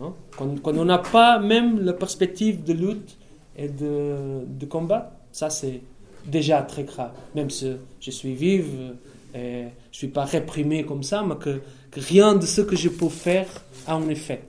[0.00, 0.12] hein.
[0.36, 3.16] Quand, on n'a pas même la perspective de lutte
[3.56, 5.80] et de, de combat, ça c'est
[6.26, 7.12] déjà très grave.
[7.34, 8.94] Même si je suis vive
[9.34, 12.88] et je suis pas réprimé comme ça, mais que, que rien de ce que je
[12.88, 13.46] peux faire
[13.86, 14.42] a un effet.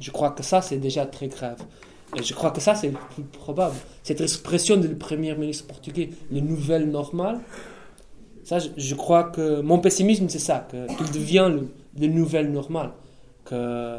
[0.00, 1.58] Je crois que ça c'est déjà très grave.
[2.16, 3.74] Et je crois que ça c'est le plus probable.
[4.02, 7.40] Cette expression du premier ministre portugais, le nouvel normal,
[8.44, 11.68] ça je, crois que mon pessimisme c'est ça, qu'il devient le,
[11.98, 12.90] le nouvel normal.
[13.44, 13.98] Que,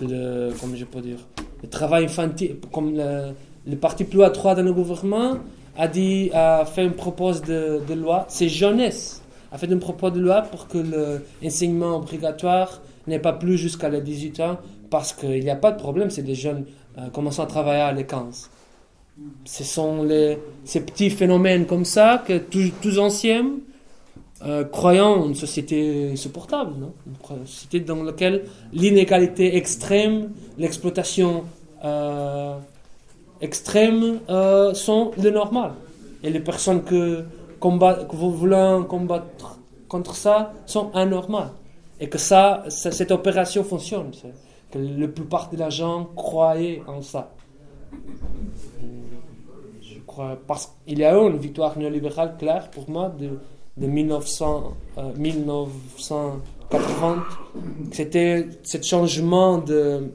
[0.00, 1.18] le, comment je peux dire,
[1.62, 5.38] le travail infantile, comme le, parti plus à droite dans le gouvernement
[5.76, 10.20] a dit, a fait une propose de, loi, c'est jeunesse, a fait une propose de
[10.20, 10.78] loi pour que
[11.42, 14.58] l'enseignement obligatoire n'est pas plus jusqu'à les 18 ans,
[14.90, 16.64] parce qu'il n'y a pas de problème, c'est des jeunes
[16.98, 18.50] euh, commençant à travailler à les 15.
[19.44, 23.46] Ce sont les, ces petits phénomènes comme ça que tous, anciens
[24.44, 26.92] euh, croyant une société insupportable, non?
[27.06, 31.44] Une société dans laquelle l'inégalité extrême, l'exploitation
[31.84, 32.56] euh,
[33.40, 35.72] extrême euh, sont le normal.
[36.22, 37.24] Et les personnes que,
[37.60, 39.58] combat, que vous voulez combattre
[39.88, 41.50] contre ça sont anormales.
[42.00, 44.10] Et que ça- cette opération fonctionne.
[44.74, 47.32] Que la plupart de la gens croyaient en ça.
[49.80, 53.38] Je crois, parce qu'il y a eu une victoire néolibérale claire pour moi de,
[53.76, 57.24] de 1900, euh, 1980.
[57.92, 60.10] C'était ce changement de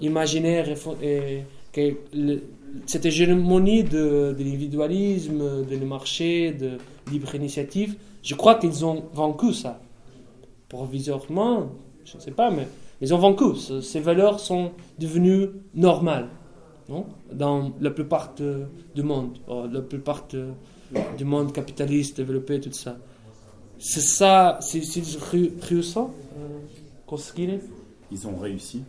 [0.00, 1.42] imaginaire et, et
[1.72, 2.42] que le-
[2.86, 6.78] cette hégémonie de, de l'individualisme, de le marché, de
[7.10, 7.96] libre initiative.
[8.22, 9.80] Je crois qu'ils ont vaincu ça.
[10.68, 11.70] Provisoirement,
[12.04, 12.66] je ne sais pas, mais
[13.00, 13.56] ils ont vaincu.
[13.56, 16.28] Ce- Ces valeurs sont devenues normales
[16.88, 17.04] non?
[17.32, 20.50] Dans la plupart de- du monde, euh, la plupart de-
[21.18, 22.96] du monde capitaliste développé, tout ça.
[23.78, 26.58] C'est ça, c'est c'est ré- réussissant, euh.
[28.12, 28.82] Ils ont réussi.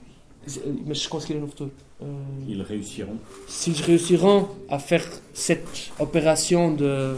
[2.03, 2.05] Euh,
[2.47, 3.17] Ils réussiront.
[3.47, 5.03] s'ils réussiront à faire
[5.33, 5.67] cette
[5.99, 7.15] opération de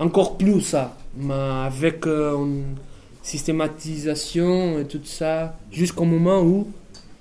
[0.00, 2.74] encore plus ça, mais avec euh, une
[3.28, 6.66] systématisation et tout ça, jusqu'au moment où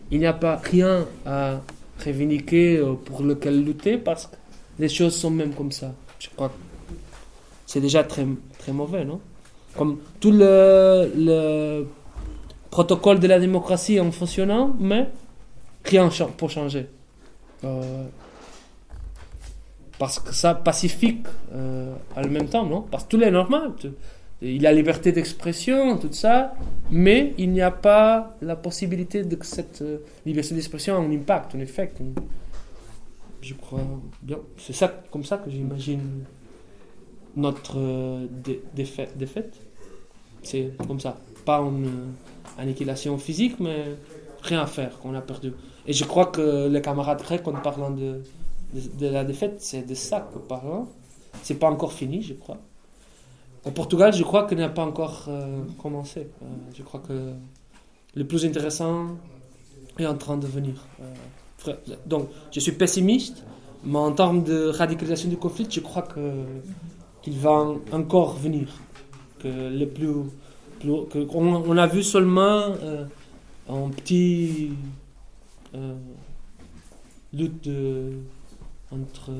[0.09, 1.59] il n'y a pas rien à
[2.05, 4.35] revendiquer euh, pour lequel lutter parce que
[4.79, 5.93] les choses sont même comme ça.
[6.19, 6.51] Je crois
[7.65, 8.25] c'est déjà très,
[8.59, 9.19] très mauvais, non?
[9.75, 11.85] Comme tout le, le
[12.71, 15.09] protocole de la démocratie en fonctionnant, mais
[15.83, 16.87] rien pour changer.
[17.65, 18.05] Euh,
[19.99, 22.81] parce que ça pacifique euh, en même temps, non?
[22.89, 23.73] Parce que tout est normal.
[24.41, 26.53] Il y a liberté d'expression, tout ça,
[26.91, 29.97] mais il n'y a pas la possibilité de que cette euh,
[30.27, 31.91] liberté d'expression ait un impact, un effet.
[33.41, 33.81] Je crois
[34.21, 34.37] bien.
[34.57, 36.23] C'est ça, comme ça que j'imagine
[37.35, 39.59] notre euh, dé- défaite.
[40.43, 41.17] C'est comme ça.
[41.43, 43.85] Pas une euh, annihilation physique, mais
[44.43, 45.53] rien à faire, qu'on a perdu.
[45.87, 48.21] Et je crois que les camarades grecs, en parlant de,
[48.99, 50.87] la défaite, c'est de ça que parlons.
[51.41, 52.59] C'est pas encore fini, je crois.
[53.67, 56.21] Au Portugal, je crois qu'il n'a pas encore euh, commencé.
[56.41, 57.33] Euh, je crois que
[58.15, 59.07] le plus intéressant
[59.99, 60.85] est en train de venir.
[61.01, 61.73] Euh,
[62.05, 63.43] donc, je suis pessimiste,
[63.83, 66.43] mais en termes de radicalisation du conflit, je crois que
[67.21, 68.67] qu'il va encore venir.
[69.39, 70.13] Que le plus,
[70.79, 72.67] plus- que on, on a vu seulement
[73.69, 74.71] un petit
[77.33, 77.69] lutte
[78.91, 79.31] entre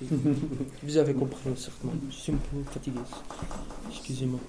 [0.82, 1.92] Vous avez compris, certainement.
[2.08, 3.00] Je suis un peu fatigué.
[3.90, 4.40] Excusez-moi.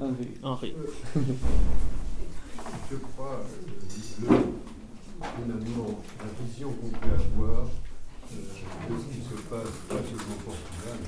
[0.00, 0.28] Henri.
[0.42, 0.74] Henri.
[2.90, 4.38] Je crois que le,
[5.36, 10.50] finalement, la vision qu'on peut avoir euh, de ce qui se passe, pas seulement au
[10.50, 10.98] Portugal,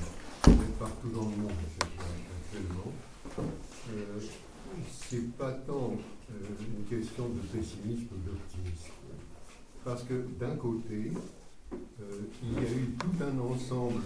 [0.47, 1.51] mais partout dans le monde
[2.31, 2.91] actuellement,
[3.91, 4.19] euh,
[4.89, 6.12] c'est pas tant euh,
[6.59, 8.91] une question de pessimisme ou d'optimisme.
[9.83, 11.11] Parce que d'un côté,
[11.73, 14.01] euh, il y a eu tout un ensemble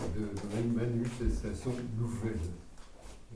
[0.00, 2.38] de manifestations nouvelles,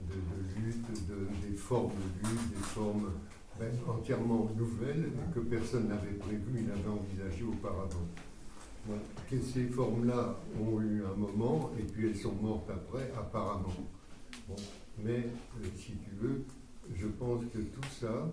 [0.08, 3.10] de, de lutte, de, des formes de lutte, des formes
[3.58, 8.06] ben, entièrement nouvelles que personne n'avait prévues, n'avait envisagées auparavant.
[9.30, 13.68] Ces formes-là ont eu un moment et puis elles sont mortes après, apparemment.
[14.48, 14.56] Bon,
[14.98, 16.44] mais euh, si tu veux,
[16.94, 18.30] je pense que tout ça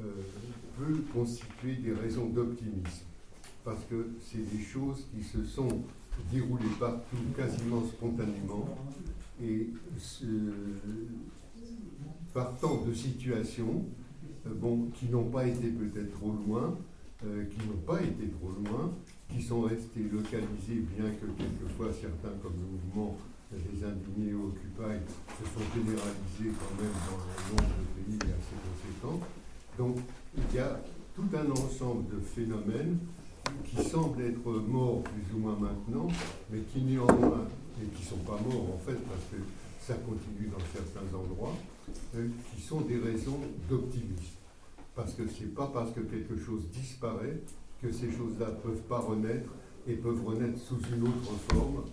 [0.00, 0.02] euh,
[0.78, 3.06] peut constituer des raisons d'optimisme,
[3.64, 5.82] parce que c'est des choses qui se sont
[6.32, 8.78] déroulées partout quasiment spontanément
[9.42, 9.68] et
[12.32, 13.84] partant de situations
[14.46, 14.50] euh,
[14.94, 16.76] qui n'ont pas été peut-être trop loin,
[17.24, 18.92] euh, qui n'ont pas été trop loin,
[19.28, 23.16] qui sont restés localisés, bien que quelquefois certains, comme le mouvement
[23.58, 24.98] des indignés Occupy,
[25.38, 29.20] se sont généralisés quand même dans un nombre de pays assez conséquent.
[29.78, 29.98] Donc
[30.36, 30.80] il y a
[31.14, 32.98] tout un ensemble de phénomènes
[33.64, 36.08] qui semblent être morts plus ou moins maintenant,
[36.50, 37.46] mais qui néanmoins,
[37.80, 39.36] et qui ne sont pas morts en fait, parce que
[39.80, 41.54] ça continue dans certains endroits,
[42.16, 44.38] euh, qui sont des raisons d'optimisme.
[44.94, 47.42] Parce que ce n'est pas parce que quelque chose disparaît
[47.82, 49.50] que ces choses-là ne peuvent pas renaître
[49.86, 51.84] et peuvent renaître sous une autre forme,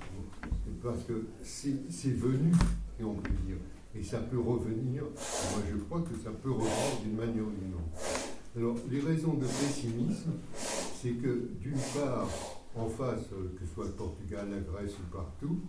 [0.84, 2.52] parce que c'est venu,
[3.00, 3.58] et on peut dire,
[3.96, 7.74] et ça peut revenir, moi je crois que ça peut revenir d'une manière ou d'une
[7.74, 8.32] autre.
[8.58, 12.28] Alors, les raisons de pessimisme, c'est que d'une part,
[12.76, 15.60] en face, euh, que ce soit le Portugal, la Grèce ou partout,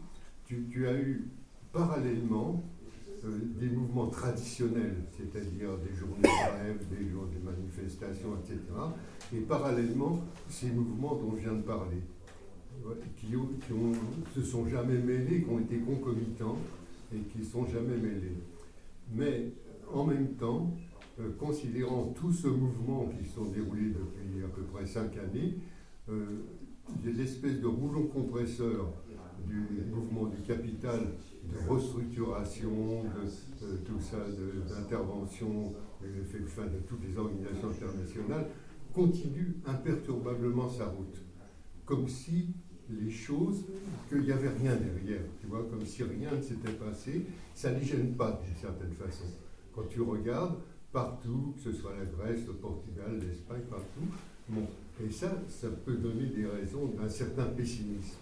[0.47, 1.29] tu, as eu
[1.73, 2.63] parallèlement
[3.25, 8.59] euh, des mouvements traditionnels, c'est-à-dire des journées de grève, des jours de manifestations, etc.
[9.35, 12.03] Et parallèlement, ces mouvements dont je viens de parler,
[13.17, 16.59] qui, ne se sont jamais mêlés, qui ont été concomitants
[17.15, 18.37] et qui sont jamais mêlés.
[19.15, 19.53] Mais
[19.93, 20.73] en même temps,
[21.21, 25.59] euh, considérant tout ce mouvement qui se sont déroulés depuis à peu près cinq années,
[26.09, 26.45] euh,
[27.03, 28.93] des espèces de rouleaux compresseurs
[29.47, 31.01] du mouvement du capital,
[31.45, 34.19] de restructuration, de, euh, tout ça,
[34.69, 38.49] d'intervention, le fait fin de toutes les organisations internationales,
[38.93, 41.21] continue imperturbablement sa route.
[41.85, 42.55] Comme si
[42.91, 43.65] les choses,
[44.09, 47.79] qu'il n'y avait rien derrière, tu vois, comme si rien ne s'était passé, ça ne
[47.79, 49.25] les gêne pas d'une certaine façon.
[49.75, 50.57] Quand tu regardes,
[50.93, 54.07] partout, que ce soit la Grèce, le Portugal, l'Espagne, partout,
[54.49, 54.67] bon,
[55.03, 58.17] et ça, ça peut donner des raisons d'un certain pessimisme.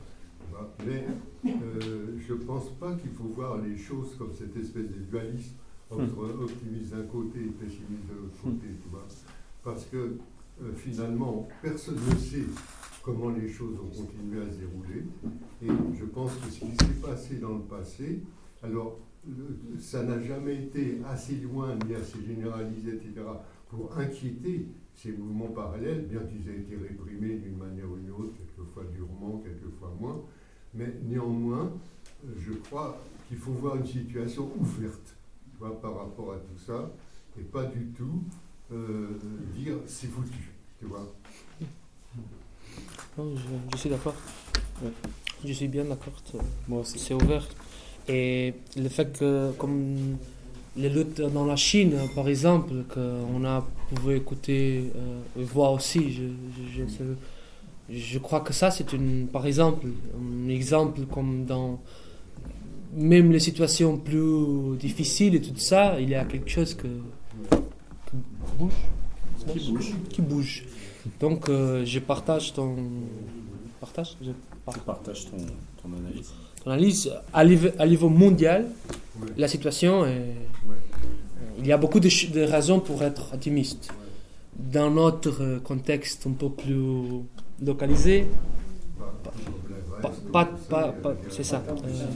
[0.87, 1.07] Mais
[1.47, 5.55] euh, je ne pense pas qu'il faut voir les choses comme cette espèce de dualisme
[5.91, 6.43] entre hmm.
[6.43, 9.07] optimisme d'un côté et pessimisme de l'autre côté, tu vois.
[9.63, 9.97] Parce que
[10.63, 12.45] euh, finalement, personne ne sait
[13.03, 15.05] comment les choses ont continué à se dérouler.
[15.63, 18.21] Et je pense que ce qui s'est passé dans le passé,
[18.63, 18.99] alors
[19.79, 23.27] ça n'a jamais été assez loin ni assez généralisé, etc.,
[23.69, 28.33] pour inquiéter ces mouvements parallèles, bien qu'ils aient été réprimés d'une manière ou d'une autre,
[28.37, 30.21] quelquefois durement, quelquefois moins.
[30.75, 31.73] Mais néanmoins,
[32.37, 35.17] je crois qu'il faut voir une situation ouverte
[35.59, 36.91] par rapport à tout ça,
[37.39, 38.25] et pas du tout
[38.73, 39.09] euh,
[39.55, 40.51] dire c'est foutu.
[40.79, 41.07] Tu vois
[43.19, 44.15] je, suis d'accord.
[45.45, 46.15] Je suis bien d'accord.
[46.69, 46.99] Moi aussi.
[46.99, 47.47] C'est ouvert.
[48.09, 50.17] Et le fait que, comme
[50.77, 56.13] les luttes dans la Chine, par exemple, qu'on a pu écouter euh, et voir aussi,
[56.13, 56.23] je,
[56.75, 57.05] je,
[57.89, 59.87] je, crois que ça, c'est une, par exemple,
[60.17, 61.81] un exemple comme dans
[62.93, 66.89] même les situations plus difficiles et tout ça, il y a quelque chose que,
[68.59, 68.73] bouge.
[69.47, 69.95] Qui bouge.
[70.11, 70.65] Qui bouge.
[71.21, 72.77] Donc, euh, je partage ton.
[73.81, 74.33] Partage Je
[74.85, 75.39] partage ton,
[75.83, 76.31] ton analyse.
[76.65, 77.13] Ton analyse,
[77.79, 78.67] à niveau, mondial,
[79.37, 80.35] la situation est.
[81.59, 83.91] Il y a beaucoup de, de, raisons pour être optimiste.
[84.57, 87.23] Dans notre contexte un peu plus
[87.63, 88.27] localisé,
[90.33, 91.63] pas, pas, pas, c'est ça.
[91.69, 92.07] Euh,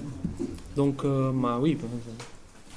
[0.77, 1.77] donc, euh, bah, oui.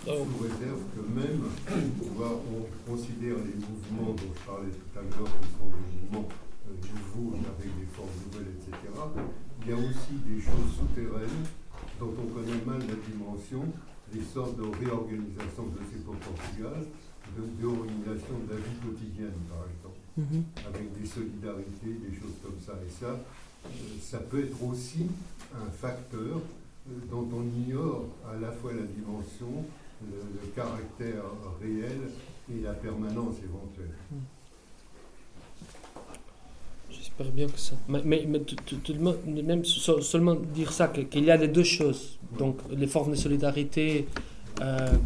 [0.07, 5.51] Sous réserve que même, on, considère les mouvements dont je parlais tout à l'heure, qui
[5.51, 6.29] sont des mouvements
[6.63, 11.43] euh, nouveaux, avec des formes nouvelles, etc., il y a aussi des choses souterraines
[11.99, 13.67] dont on connaît mal la dimension,
[14.07, 16.88] des sortes de réorganisation, sais pas Portugal,
[17.35, 19.99] de réorganisation de la vie quotidienne, par exemple.
[20.17, 20.43] Mhm.
[20.65, 22.73] avec des solidarités, des choses comme ça.
[22.81, 23.69] Et ça, euh,
[24.01, 25.05] ça peut être aussi
[25.53, 29.65] un facteur euh, dont on ignore à la fois la dimension,
[30.02, 31.24] le, caractère
[31.61, 31.99] réel
[32.52, 33.94] et la permanence éventuelle.
[36.90, 37.76] J'espère bien que ça.
[37.88, 42.18] Mais, tout, tout- tout même- seulement dire ça, qu'il y a les deux choses.
[42.38, 44.07] Donc, les formes de solidarité
[44.61, 44.98] euh,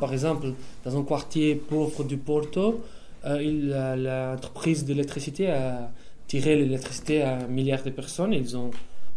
[0.00, 0.52] par exemple,
[0.84, 2.80] dans un quartier pauvre du Porto,
[3.24, 3.96] euh,
[4.32, 5.90] l'entreprise d'électricité a
[6.26, 8.32] tiré l'électricité à un milliard de personnes.
[8.32, 8.70] Ils ont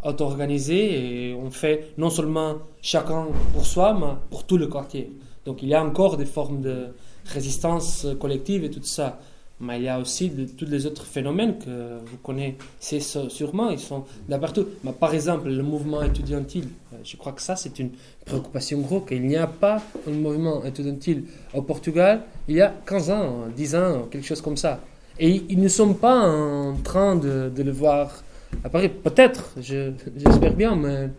[0.04, 5.12] auto-organisé et on fait non seulement chacun pour soi, mais pour tout le quartier.
[5.46, 6.88] Donc, il y a encore des formes de
[7.26, 9.20] résistance collective et tout ça.
[9.60, 13.80] Mais il y a aussi de, tous les autres phénomènes que vous connaissez sûrement, ils
[13.80, 14.66] sont partout.
[14.84, 17.92] Mais par exemple, le mouvement étudiantil, euh, je crois que ça, c'est une
[18.26, 23.10] préoccupation gros, qu'il n'y a pas un mouvement étudiantil au Portugal il y a 15
[23.12, 24.80] ans, 10 ans, quelque chose comme ça.
[25.20, 28.24] Et ils ne sont pas en train de le voir
[28.64, 28.96] apparaître.
[29.02, 31.10] Peut-être, je- j'espère bien, mais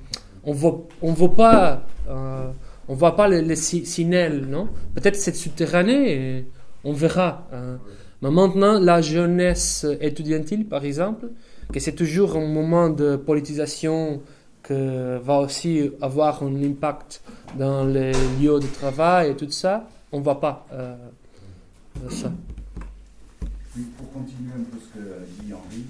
[0.44, 0.54] on
[1.02, 2.50] on voit pas, euh,
[2.88, 4.68] on voit pas les, les si- signaux, non?
[4.94, 6.46] Peut-être c'est souterrané, et
[6.84, 7.46] on verra.
[7.52, 7.76] euh.
[8.22, 11.26] Mais maintenant, la jeunesse étudiantile, par exemple,
[11.72, 14.20] que c'est toujours un moment de politisation
[14.62, 17.20] que va aussi avoir un impact
[17.58, 20.94] dans les lieux de travail et tout ça, on ne voit pas euh,
[22.04, 22.30] euh, ça.
[23.98, 25.82] Pour continuer un peu ce que dit Henri,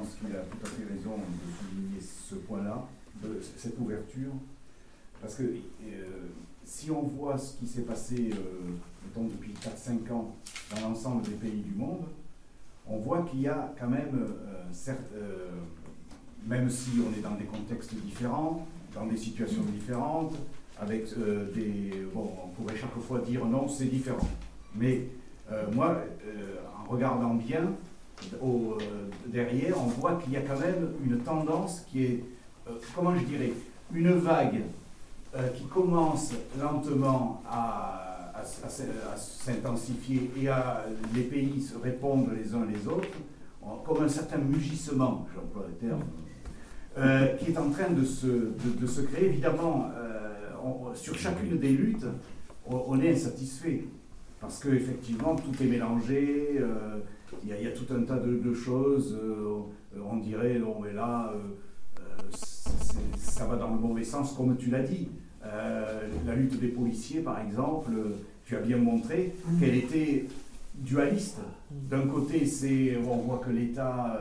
[0.00, 2.86] pense qu'il a tout à fait raison de souligner ce point-là,
[3.56, 4.32] cette ouverture,
[5.20, 6.28] parce que euh,
[6.64, 8.70] si on voit ce qui s'est passé, euh,
[9.04, 10.34] mettons, depuis 4-5 ans
[10.70, 12.04] dans l'ensemble des pays du monde,
[12.86, 15.50] on voit qu'il y a quand même, euh, euh,
[16.46, 20.34] même si on est dans des contextes différents, dans des situations différentes,
[20.80, 21.08] avec
[21.54, 22.06] des...
[22.14, 24.26] Bon, on pourrait chaque fois dire non, c'est différent.
[24.74, 25.08] Mais
[25.72, 25.98] moi,
[26.80, 27.70] en regardant bien,
[28.42, 28.78] euh,
[29.26, 32.24] derrière, on voit qu'il y a quand même une tendance qui est,
[32.68, 33.52] euh, comment je dirais,
[33.92, 34.62] une vague
[35.34, 38.06] euh, qui commence lentement à,
[39.18, 43.08] s'intensifier et à les pays se répondre les uns les autres,
[43.84, 49.26] comme un certain mugissement, j'emploie le terme, qui est en train de se, de, créer.
[49.26, 49.90] Évidemment,
[50.94, 52.06] sur chacune des luttes,
[52.64, 53.84] on, est insatisfait.
[54.40, 56.62] Parce qu'effectivement, tout est mélangé,
[57.42, 59.16] il y, a- tout un tas de, choses.
[59.22, 59.60] euh,
[60.10, 62.22] on dirait, non, mais là, euh, euh,
[63.18, 65.08] ça va dans le mauvais sens, comme tu l'as dit.
[65.42, 67.90] La lutte des policiers, par exemple,
[68.44, 70.26] tu as bien montré qu'elle était
[70.74, 71.38] dualiste.
[71.70, 74.20] D'un côté, c'est, on voit que l'État,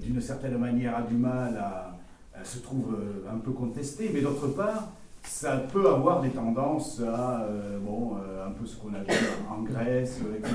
[0.00, 1.98] d'une certaine manière, a du mal à,
[2.38, 2.96] à se trouve
[3.30, 4.92] un peu contesté, mais d'autre part,
[5.24, 9.26] ça peut avoir des tendances à, euh, bon, euh, un peu ce qu'on a vu
[9.50, 10.54] en Grèce, euh, etc.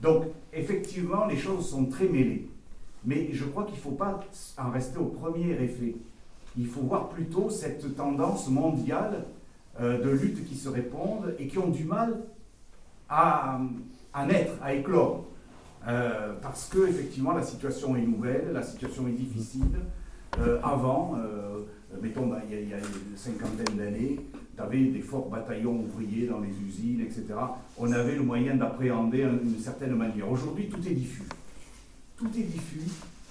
[0.00, 2.48] Donc, effectivement, les choses sont très mêlées.
[3.04, 4.20] Mais je crois qu'il ne faut pas
[4.58, 5.96] en rester au premier effet.
[6.56, 9.24] Il faut voir plutôt cette tendance mondiale
[9.80, 12.18] de luttes qui se répondent et qui ont du mal
[13.08, 13.60] à,
[14.12, 15.26] à naître, à éclore.
[16.42, 19.78] Parce que effectivement la situation est nouvelle, la situation est difficile.
[20.64, 21.14] Avant,
[22.02, 24.20] mettons bah, il y, a- il y a une cinquantaine d'années,
[24.56, 27.24] tu avais des forts bataillons ouvriers dans les usines, etc.
[27.78, 30.30] On avait le moyen d'appréhender un- une certaine manière.
[30.30, 31.22] Aujourd'hui, tout est diffus.
[32.16, 32.82] Tout est diffus.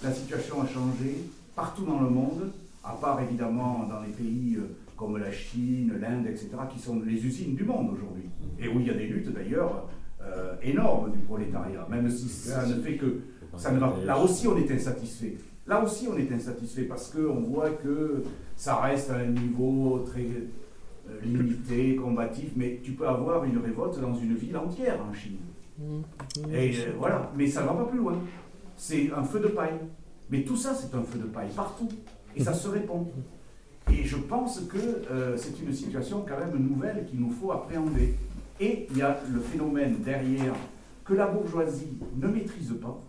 [0.03, 1.15] La situation a changé
[1.55, 2.51] partout dans le monde,
[2.83, 7.23] à part évidemment dans les pays euh, comme la Chine, l'Inde, etc., qui sont les
[7.25, 8.23] usines du monde aujourd'hui.
[8.59, 9.87] Et où il y a des luttes d'ailleurs
[10.21, 13.19] euh, énormes du prolétariat, même si ça ne fait que.
[13.57, 15.37] Ça ne va, là aussi, on est insatisfait.
[15.67, 18.23] Là aussi, on est insatisfait parce qu'on voit que
[18.55, 23.99] ça reste à un niveau très euh, limité, combatif, mais tu peux avoir une révolte
[23.99, 25.37] dans une ville entière en Chine.
[26.51, 28.17] Et euh, voilà, mais ça ne va pas plus loin.
[28.75, 29.79] C'est un feu de paille.
[30.29, 31.89] Mais tout ça, c'est un feu de paille partout.
[32.35, 33.07] Et ça se répond.
[33.91, 38.15] Et je pense que euh, c'est une situation quand même nouvelle qu'il nous faut appréhender.
[38.59, 40.53] Et il y a le phénomène derrière
[41.05, 42.99] que la bourgeoisie ne maîtrise pas,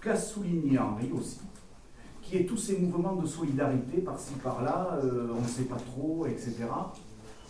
[0.00, 1.40] qu'a souligné Henri aussi,
[2.28, 6.26] qui est tous ces mouvements de solidarité par-ci par-là, euh, on ne sait pas trop,
[6.26, 6.56] etc.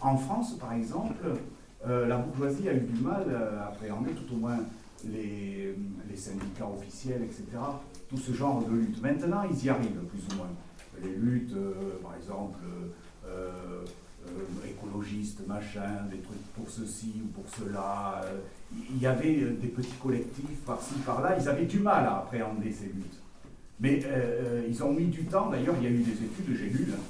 [0.00, 1.16] En France, par exemple,
[1.86, 4.58] euh, la bourgeoisie a eu du mal à appréhender, tout au moins
[5.04, 5.74] les,
[6.14, 7.44] syndicats officiels, etc.,
[8.08, 9.00] tout ce genre de lutte.
[9.00, 10.50] Maintenant, ils y arrivent, plus ou moins.
[11.02, 11.72] Les luttes, euh,
[12.02, 12.58] par exemple,
[13.24, 13.84] euh,
[14.26, 18.20] euh, écologistes, machin, des trucs pour ceci ou pour cela.
[18.24, 18.38] euh,
[18.90, 21.36] Il y avait euh, des petits collectifs par-ci, par-là.
[21.38, 23.20] Ils avaient du mal à appréhender ces luttes.
[23.80, 25.50] Mais euh, euh, ils ont mis du temps.
[25.50, 27.00] D'ailleurs, il y a eu des études, j'ai lu, hein,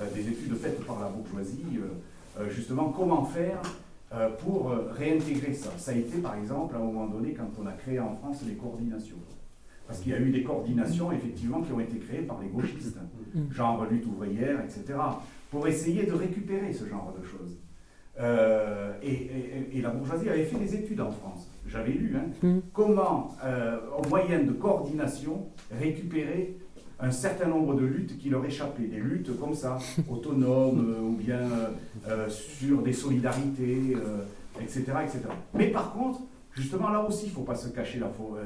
[0.00, 1.64] euh, des études faites par la bourgeoisie,
[2.38, 3.60] euh, justement, comment faire
[4.12, 5.70] euh, pour réintégrer ça.
[5.76, 8.42] Ça a été par exemple à un moment donné quand on a créé en France
[8.46, 9.16] les coordinations.
[9.86, 12.98] Parce qu'il y a eu des coordinations effectivement qui ont été créées par les gauchistes,
[13.50, 14.98] genre lutte ouvrière, etc.,
[15.50, 17.56] pour essayer de récupérer ce genre de choses.
[18.20, 21.48] Euh, et, et- et la bourgeoisie avait fait des études en France.
[21.66, 26.56] J'avais lu hein, comment, euh, en moyen de coordination, récupérer
[27.00, 29.78] un certain nombre de luttes qui leur échappaient, des luttes comme ça,
[30.10, 31.40] autonomes euh, ou bien
[32.08, 33.94] euh, sur des solidarités,
[34.60, 35.20] etc., etc.
[35.54, 36.20] Mais par contre,
[36.52, 38.10] justement là aussi, il ne faut pas se cacher là.
[38.16, 38.36] Faut,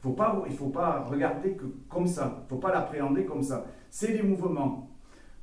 [0.00, 3.24] faut pas, il ne faut pas regarder que comme ça, il ne faut pas l'appréhender
[3.24, 3.64] comme ça.
[3.90, 4.87] C'est des mouvements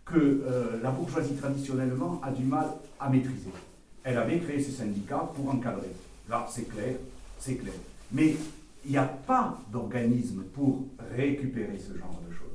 [0.06, 2.68] que euh, la bourgeoisie traditionnellement a du mal
[3.00, 3.52] à maîtriser.
[4.04, 5.92] Elle avait créé ces syndicats pour encadrer.
[6.30, 6.96] Là, c'est clair,
[7.40, 7.74] c'est clair.
[8.12, 8.36] Mais
[8.86, 12.46] il n'y a pas d'organisme pour récupérer ce genre de choses.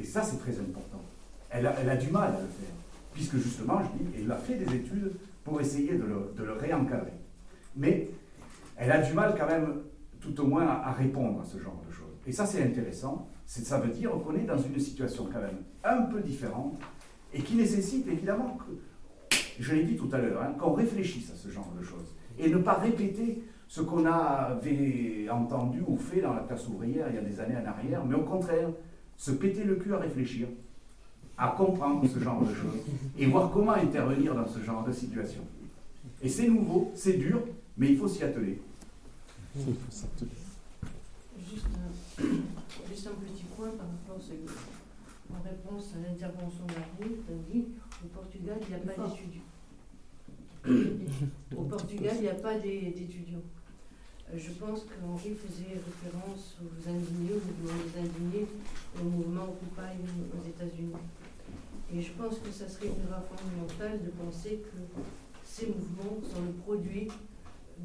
[0.00, 1.02] Et ça, c'est très important.
[1.50, 2.74] Elle a, elle a du mal à le faire,
[3.12, 5.12] puisque justement, je dis, elle a fait des études
[5.44, 7.12] pour essayer de le, réencadrer.
[7.76, 8.08] Mais
[8.76, 9.80] elle a du mal quand même,
[10.20, 12.06] tout au moins, à répondre à ce genre de choses.
[12.26, 13.28] Et ça, c'est intéressant.
[13.50, 16.78] C'est- Ça veut dire qu'on est dans une situation quand même un peu différente
[17.32, 21.34] et qui nécessite évidemment que, je l'ai dit tout à l'heure, hein, qu'on réfléchisse à
[21.34, 26.34] ce genre de choses et ne pas répéter ce qu'on avait entendu ou fait dans
[26.34, 28.68] la classe ouvrière il y a des années en arrière, mais au contraire,
[29.16, 30.46] se péter le cul à réfléchir,
[31.38, 32.80] à comprendre ce genre de choses
[33.18, 35.40] et voir comment intervenir dans ce genre de situation.
[36.22, 37.40] Et c'est nouveau, c'est dur,
[37.78, 38.60] mais il faut s'y atteler.
[41.50, 42.36] Juste un, juste
[43.06, 44.32] un petit point par rapport à ce,
[45.32, 47.64] en réponse à l'intervention d'Henri, tu dit
[48.04, 49.42] au Portugal, il n'y a pas d'étudiants.
[51.56, 53.42] Au Portugal, il n'y a pas d'é- d'étudiants.
[54.32, 58.46] Euh, Je pense qu'Henri faisait référence aux indignés, au mouvement des indignés,
[59.00, 59.96] au mouvement Occupy
[60.36, 60.92] aux États-Unis.
[61.94, 65.00] Et je pense que ça serait une erreur fondamentale de penser que
[65.44, 67.08] ces mouvements sont le produit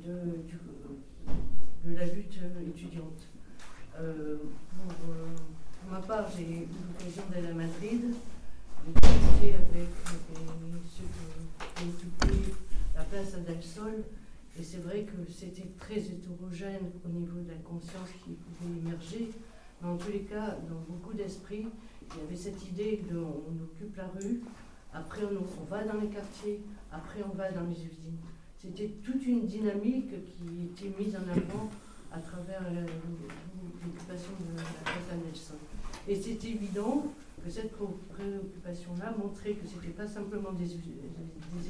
[0.03, 2.38] de, du- de la lutte
[2.68, 3.27] étudiante.
[3.99, 4.38] Euh,
[4.76, 5.28] pour, euh,
[5.82, 11.90] pour ma part, j'ai eu l'occasion d'aller à Madrid, de discuter avec ceux qui ont
[11.90, 12.53] occupé
[12.95, 14.03] la place Adel Sol,
[14.60, 19.30] et c'est vrai que c'était très hétérogène au niveau de la conscience qui pouvait émerger.
[19.82, 21.68] Mais en tous les cas, dans beaucoup d'esprits,
[22.02, 24.41] il y avait cette idée de on, on occupe la rue,
[24.91, 26.61] après on va dans les quartiers,
[26.91, 28.18] après on va dans les usines.
[28.60, 31.70] C'était toute une dynamique qui était mise en avant
[32.14, 35.56] à travers l'occupation de la place à Nelson.
[36.07, 37.11] Et c'est évident
[37.44, 40.73] que cette pré- préoccupation-là montrait que ce n'était pas simplement des,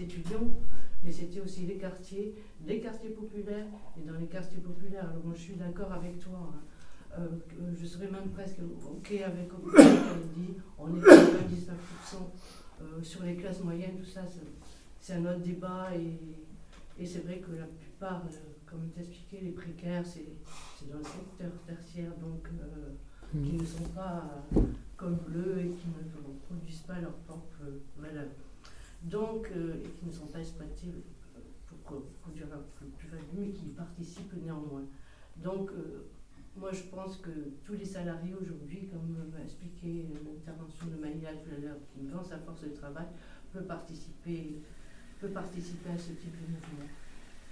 [0.02, 0.48] étudiants,
[1.03, 3.65] mais c'était aussi les quartiers, les quartiers populaires.
[3.98, 7.28] Et dans les quartiers populaires, alors moi je suis d'accord avec toi, hein, euh,
[7.80, 11.06] je serais même presque OK avec Occupy qui dit on est 99%
[12.82, 15.90] euh, sur les classes moyennes, tout ça, c'est- un autre débat.
[15.95, 20.26] Et, et c'est vrai que la plupart, euh, comme tu expliqué, les précaires, c'est
[20.80, 22.90] c'est dans le secteur tertiaire, donc euh,
[23.34, 23.44] Mm.
[23.50, 24.60] qui ne sont pas euh,
[24.95, 28.28] comme eux et qui ne produisent pas leur propre euh, valeur.
[29.02, 30.94] Donc, euh, et qui ne sont pas exploités
[31.68, 31.78] pour
[32.22, 34.84] produire leur plus- plus-value, mais qui y participent néanmoins.
[35.38, 35.72] Donc,
[36.56, 37.32] moi, je pense que
[37.66, 42.24] tous les salariés aujourd'hui, comme m'a expliqué l'intervention de Maïla tout à l'heure, qui vend
[42.24, 43.08] sa force de travail,
[43.52, 44.62] peut participer,
[45.20, 46.88] peut participer à ce type de mouvement.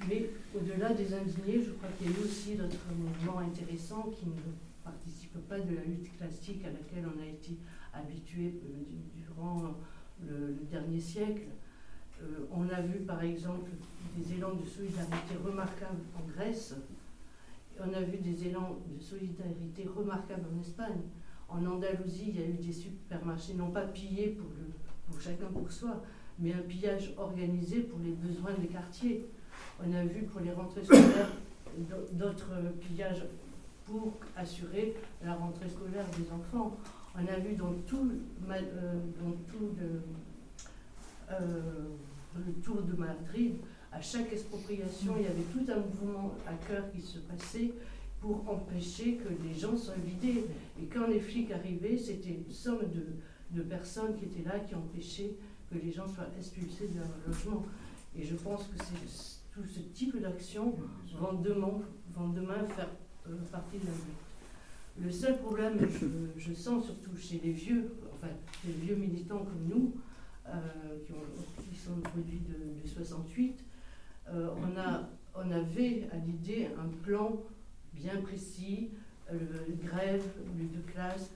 [0.07, 4.25] Mais au-delà des indignés, je crois qu'il y a eu aussi d'autres mouvements intéressants qui
[4.27, 4.33] ne
[4.83, 7.57] participent pas de la lutte classique à laquelle on a été
[7.93, 9.75] habitué euh, du- durant
[10.27, 11.43] le, dernier siècle.
[12.21, 13.69] Euh, on a vu par exemple
[14.17, 16.75] des élans de solidarité remarquables en Grèce.
[17.79, 21.01] On a vu des élans de solidarité remarquables en Espagne.
[21.49, 24.37] En Andalousie, il y a eu des supermarchés, non pas pillés
[25.09, 26.01] pour chacun pour soi,
[26.39, 29.25] mais un pillage organisé pour les besoins des quartiers.
[29.83, 31.31] On a vu pour les rentrées scolaires
[31.77, 33.23] d'au- d'autres pillages
[33.85, 36.77] pour assurer la rentrée scolaire des enfants.
[37.15, 38.09] On a vu dans tout,
[38.49, 39.99] euh,
[41.31, 41.61] euh,
[42.35, 43.55] le tour de Madrid,
[43.91, 47.71] à chaque expropriation, il y avait tout un mouvement à cœur qui se passait
[48.21, 50.45] pour empêcher que les gens soient vidés.
[50.81, 54.75] Et quand les flics arrivaient, c'était une somme de, de personnes qui étaient là, qui
[54.75, 55.33] empêchaient
[55.69, 57.65] que les gens soient expulsés de leur logement.
[58.17, 60.75] Et je pense que c'est tout ce type d'actions
[61.19, 61.81] vont demain,
[62.33, 62.89] demain faire
[63.27, 65.01] euh, partie de la lutte.
[65.03, 66.07] Le seul problème, je,
[66.37, 68.27] je sens surtout chez les vieux, enfin
[68.65, 69.93] les vieux militants comme nous,
[70.47, 70.51] euh,
[71.05, 73.63] qui, ont- qui sont produits de, de 68,
[74.29, 77.41] euh, on, a, on avait à l'idée un plan
[77.93, 78.91] bien précis,
[79.81, 80.23] grève,
[80.57, 81.31] lutte de classe,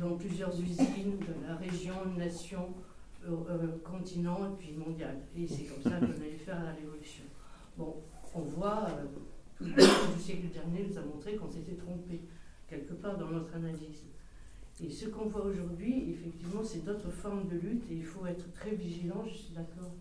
[0.00, 2.74] dans plusieurs usines de la région, nation,
[3.84, 5.16] continent et puis mondial.
[5.36, 7.24] Et c'est comme ça qu'on allait faire la révolution.
[7.76, 7.96] Bon,
[8.34, 9.04] on voit, euh,
[9.60, 12.20] le siècle dernier nous a montré qu'on s'était trompé,
[12.68, 14.04] quelque part dans notre analyse.
[14.84, 18.52] Et ce qu'on voit aujourd'hui, effectivement, c'est d'autres formes de lutte et il faut être
[18.52, 19.92] très vigilant, je suis d'accord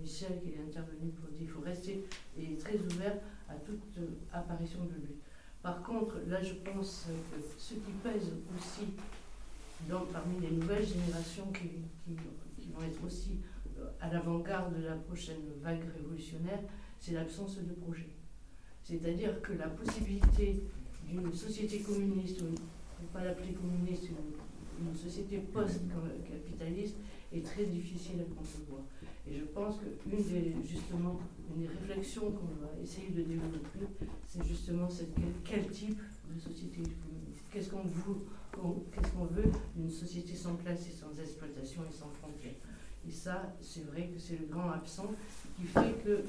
[0.00, 2.04] Michel qui est intervenu pour dire qu'il faut rester
[2.38, 3.16] et très ouvert
[3.48, 5.20] à toute euh, apparition de lutte.
[5.62, 8.86] Par contre, là, je pense que ce qui pèse aussi
[10.12, 11.68] parmi les nouvelles générations qui,
[12.04, 12.16] qui-
[12.74, 13.40] vont être aussi
[13.78, 16.60] euh, à l'avant-garde de la prochaine vague révolutionnaire,
[16.98, 18.08] c'est l'absence de projet.
[18.82, 20.62] C'est-à-dire que la possibilité
[21.08, 26.96] d'une société communiste, pour ne pas l'appeler communiste, une, société post-capitaliste
[27.32, 28.80] est très difficile à concevoir.
[29.28, 31.20] Et je pense qu'une des, justement,
[31.54, 33.86] une des réflexions qu'on va essayer de développer,
[34.26, 35.14] c'est justement cette,
[35.44, 36.00] quel, type
[36.32, 37.44] de société communiste?
[37.52, 38.24] Qu'est-ce qu'on veut,
[38.90, 42.10] qu'est-ce qu'on veut d'une société sans classe et sans exploitation et sans
[43.08, 45.10] Et ça, c'est vrai que c'est le grand absent
[45.56, 46.22] qui fait que euh,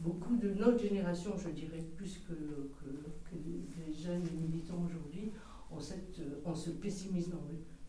[0.00, 5.30] beaucoup de notre génération, je dirais plus que, que, les jeunes militants aujourd'hui,
[5.70, 7.34] ont, cette, euh, ont ce pessimisme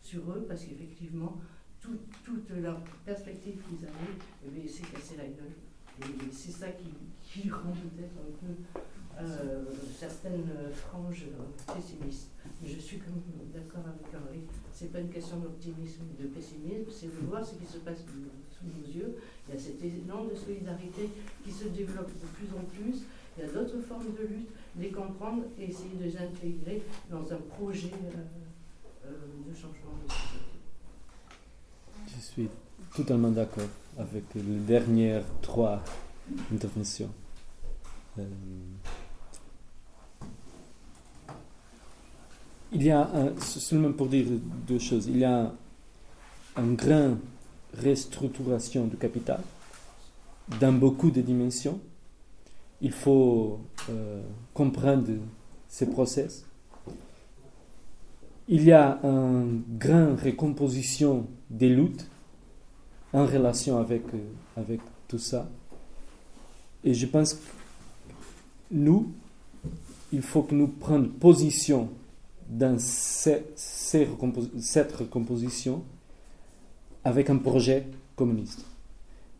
[0.02, 1.38] sur eux parce qu'effectivement,
[1.80, 4.16] tout- toute leur perspective qu'ils avaient,
[4.46, 5.54] eh bien, s'est cassé la gueule.
[6.02, 6.88] Et c'est ça qui,
[7.32, 8.54] qui rend peut-être un peu
[9.20, 9.64] euh,
[9.96, 11.26] certaines franges
[11.66, 12.30] pessimistes.
[12.60, 13.00] Mais je suis
[13.54, 14.40] d'accord avec Henri.
[14.72, 17.98] C'est pas une question d'optimisme ou de pessimisme, c'est de voir ce qui se passe
[18.00, 19.16] sous nos yeux.
[19.48, 21.10] Il y a cet élan de solidarité
[21.44, 23.02] qui se développe de plus en plus.
[23.38, 24.48] Il y a d'autres formes de lutte,
[24.78, 29.10] les comprendre et essayer de les intégrer dans un projet euh, euh,
[29.48, 30.50] de changement de société.
[32.06, 32.48] Je suis
[32.94, 35.82] totalement d'accord avec les dernières trois
[36.52, 37.10] interventions.
[38.18, 38.24] Euh,
[42.72, 43.08] il y a,
[43.38, 44.26] seulement pour dire
[44.66, 45.52] deux choses, il y a
[46.56, 47.18] une grande
[47.82, 49.40] restructuration du capital
[50.60, 51.80] dans beaucoup de dimensions.
[52.80, 54.22] Il faut euh,
[54.54, 55.08] comprendre
[55.68, 56.46] ces process.
[58.48, 62.06] Il y a une grande recomposition des luttes
[63.12, 64.18] en relation avec, euh,
[64.56, 65.48] avec tout ça.
[66.84, 67.40] Et je pense que
[68.70, 69.12] nous,
[70.12, 71.88] il faut que nous prenions position
[72.48, 75.84] dans ces- ces recompos- cette recomposition
[77.04, 77.86] avec un projet
[78.16, 78.64] communiste.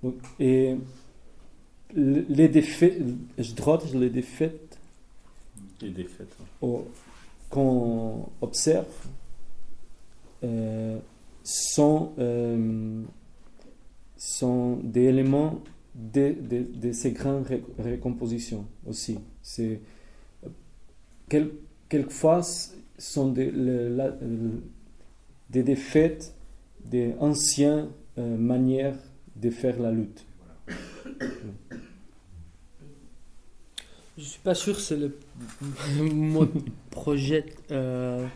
[0.03, 0.77] Donc, et
[1.95, 3.03] le- les défaites,
[3.39, 4.79] je droite, les défaites
[5.81, 6.35] Les défaites.
[7.51, 8.87] qu'on observe
[10.43, 10.99] euh,
[11.45, 13.03] sont, euh,
[14.17, 15.59] sont des éléments
[15.95, 19.19] de, de- de ces grandes ré- recompositions aussi.
[19.43, 19.81] C'est,
[21.29, 21.53] quel-
[21.89, 22.43] quelquefois,
[22.99, 23.51] sont des,
[25.51, 26.35] des défaites
[26.85, 27.89] des anciennes
[28.19, 28.97] euh, manières
[29.37, 30.25] de faire la lutte.
[34.19, 35.17] Je suis pas sûr c'est le
[36.13, 36.47] mot
[36.91, 37.47] projet.
[37.71, 38.27] euh,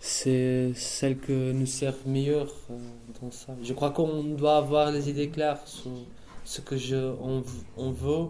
[0.00, 2.74] c'est celle que nous sert meilleur euh,
[3.22, 3.56] dans ça.
[3.62, 5.60] Je crois qu'on doit avoir les idées claires
[6.44, 7.42] ce que je on,
[7.76, 8.28] on veut.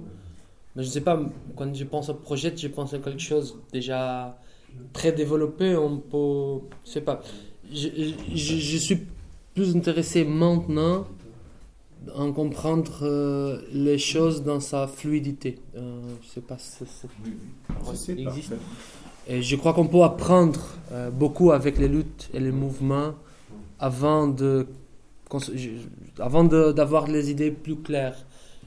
[0.76, 1.20] Mais je sais pas,
[1.56, 4.38] quand je pense au projet, je pense à quelque chose déjà
[4.92, 5.76] très développé.
[5.76, 7.20] On peut, je sais pas.
[7.72, 7.88] Je,
[8.34, 9.00] je, je suis
[9.54, 11.06] plus intéressé maintenant
[12.14, 15.58] en comprendre euh, les choses dans sa fluidité.
[15.76, 16.84] Euh, je sais pas si
[17.94, 18.50] si, existe.
[18.50, 18.62] parfait.
[19.26, 20.60] Et je crois qu'on peut apprendre
[20.92, 23.14] euh, beaucoup avec les luttes et les mouvements
[23.78, 24.66] avant de
[26.18, 28.24] avant d'avoir les idées plus claires.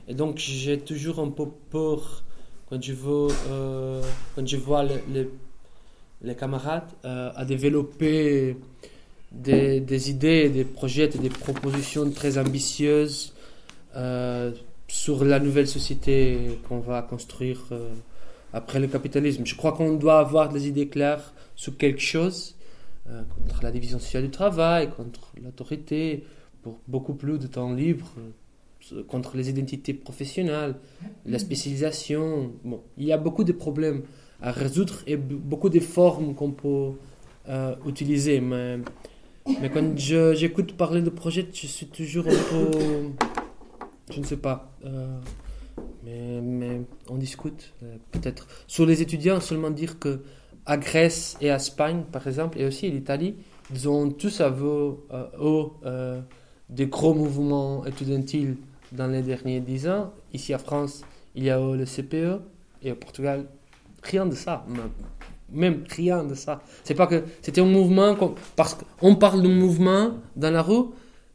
[0.08, 2.24] Et donc j'ai toujours un peu peur
[2.70, 4.02] quand je veux euh,
[4.36, 5.30] quand je vois les,
[6.22, 8.58] les, camarades euh, à développer
[9.32, 13.34] des, des idées, des projets et des propositions très ambitieuses
[13.96, 14.52] euh,
[14.88, 17.90] sur la nouvelle société qu'on va construire euh,
[18.54, 19.46] après le capitalisme.
[19.46, 22.54] Je crois qu'on doit avoir des idées claires sur quelque chose
[23.46, 26.26] contre la division sociale du travail, contre l'autorité,
[26.88, 28.08] beaucoup plus de temps libre,
[28.94, 30.76] euh, contre les identités professionnelles,
[31.26, 32.52] la spécialisation.
[32.64, 34.04] Bon, il y a beaucoup de problèmes
[34.42, 36.92] à résoudre et beaucoup de formes qu'on peut
[37.50, 38.40] euh, utiliser.
[38.40, 38.80] Mais,
[39.62, 42.72] mais quand j'écoute parler de projet, je suis toujours un peu.
[44.14, 44.72] Je ne sais pas.
[44.86, 45.20] euh,
[46.04, 47.74] mais, mais on discute,
[48.12, 48.48] peut-être.
[48.68, 50.22] Sur les étudiants, seulement dire que
[50.66, 53.36] à Grèce et à Espagne, par exemple, et aussi l'Italie,
[53.74, 56.22] ils ont tous à euh,
[56.70, 58.56] des gros mouvements étudiantils
[58.92, 60.12] dans les derniers dix ans.
[60.34, 61.02] Ici en France,
[61.36, 62.42] il y a le CPE
[62.84, 63.46] et au Portugal,
[64.04, 64.66] rien de ça.
[65.52, 66.62] Même- rien de ça.
[66.84, 68.16] C'est pas que c'était un mouvement
[68.56, 70.88] parce qu'on parle de mouvement dans la rue,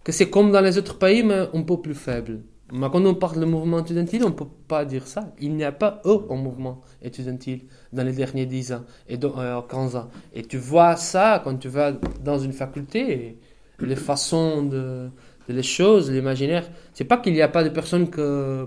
[0.05, 2.41] que c'est comme dans les autres pays, mais un peu plus faible.
[2.75, 5.33] Mais quand on parle de mouvement étudiantil, on ne peut pas dire ça.
[5.41, 9.39] Il n'y a pas eu un mouvement étudiantil dans les derniers 10 ans et dans,
[9.39, 10.09] euh, 15 ans.
[10.35, 11.93] Et tu vois ça quand tu vas
[12.25, 13.39] dans une faculté,
[13.87, 15.09] les façons de,
[15.49, 16.69] de les choses, l'imaginaire.
[16.95, 18.67] C'est pas qu'il n'y a pas de personnes que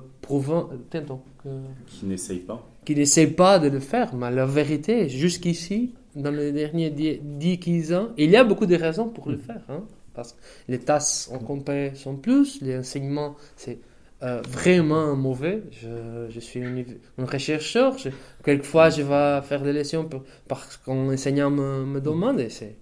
[1.43, 1.49] que,
[1.87, 2.67] Qui n'essaye pas.
[2.85, 8.07] qui n'essayent pas de le faire, mais la vérité, jusqu'ici, dans les derniers 10-15 ans,
[8.17, 9.61] il y a beaucoup de raisons pour le faire.
[9.69, 9.83] hein.
[10.13, 10.37] parce que
[10.69, 13.79] les tasses en compé sont plus, les enseignements, c'est
[14.23, 15.61] euh, vraiment mauvais.
[15.71, 16.83] Je, je suis un,
[17.17, 18.09] un chercheur, je-
[18.43, 22.77] quelquefois je vais faire des leçons pour- parce qu'un enseignant me, me demande, et c'est,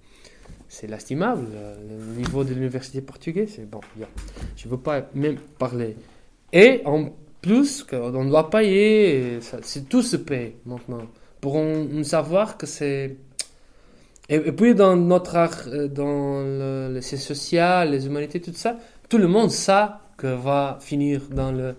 [0.76, 1.46] c'est lastimable.
[1.54, 3.82] euh, Le niveau de l'université portugaise, c'est bon.
[4.58, 5.96] Je ne veux pas même parler.
[6.52, 7.00] Et en
[7.42, 11.06] plus, qu'on doit payer, c'est tout se paye maintenant.
[11.42, 13.18] Pour on, on savoir que c'est.
[14.30, 18.54] Et, et puis dans notre art, euh, dans le, le sciences sociales, les humanités, tout
[18.54, 18.78] ça,
[19.10, 19.88] tout le monde sait
[20.18, 21.76] que va finir dans le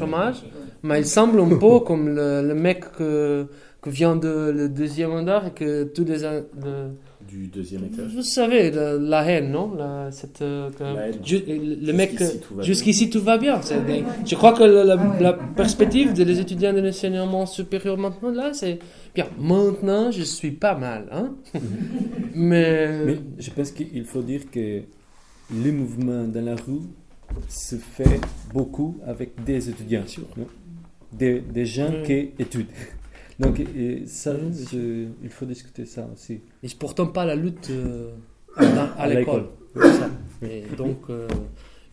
[0.00, 0.36] chômage.
[0.82, 3.46] Mais il semble un peu comme le, le mec que,
[3.82, 6.20] que vient de le deuxième mandat et que tous les.
[6.20, 6.90] le-
[7.32, 8.12] Du deuxième étage.
[8.14, 9.74] vous savez, la, la haine, non?
[9.74, 11.14] La, cette, euh, que- La haine.
[11.24, 12.10] ju- le mec,
[12.60, 13.58] Jusqu'ici, tout va bien.
[13.58, 13.94] tout va
[14.26, 18.78] je crois que la, la- la perspective des étudiants de l'enseignement supérieur maintenant, là, c'est
[19.14, 19.28] bien.
[19.38, 21.06] Maintenant, je suis pas mal.
[21.10, 21.34] Hein?
[22.34, 24.82] Mais, Mais je pense qu'il faut dire que
[25.64, 26.80] le mouvement dans la rue
[27.48, 28.20] se fait
[28.52, 30.04] beaucoup avec des étudiants,
[30.36, 30.46] non?
[31.12, 32.02] Des, des gens Oui.
[32.36, 32.66] qui étudient.
[33.42, 34.34] Donc, et ça,
[34.72, 36.40] je- il faut discuter ça aussi.
[36.62, 38.12] Et c'est pourtant pas la lutte euh,
[38.58, 39.46] dans- à, À l'école.
[40.76, 41.26] donc, euh,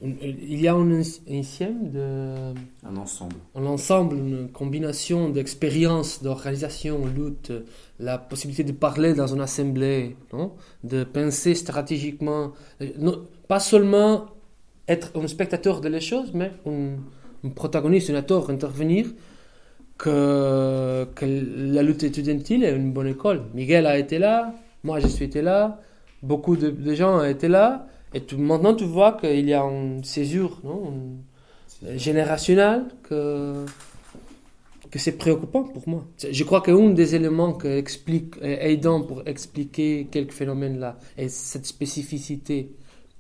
[0.01, 2.53] il y a un de.
[2.85, 3.35] Un ensemble.
[3.55, 7.51] Un ensemble, une combinaison d'expériences, d'organisation, lutte,
[7.99, 10.53] la possibilité de parler dans une assemblée, non?
[10.83, 14.27] De penser stratégiquement, euh, non, pas seulement
[14.87, 16.95] être un spectateur de les choses, mais un,
[17.45, 19.07] un protagoniste, un acteur, intervenir,
[19.99, 21.25] que, que
[21.75, 23.43] la lutte étudiantine est une bonne école.
[23.53, 25.79] Miguel a été là, moi je suis été là,
[26.23, 27.85] beaucoup de, de gens ont été là,
[28.15, 33.65] et tu- maintenant tu vois qu'il y a une césure non une- générationnelle que,
[34.91, 36.05] que c'est préoccupant pour moi.
[36.39, 41.65] Je crois qu'un des éléments qui explique, aidant pour expliquer quelques phénomènes là est cette
[41.65, 42.71] spécificité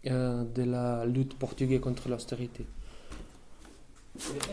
[0.07, 2.65] euh, de la lutte portugaise contre l'austérité.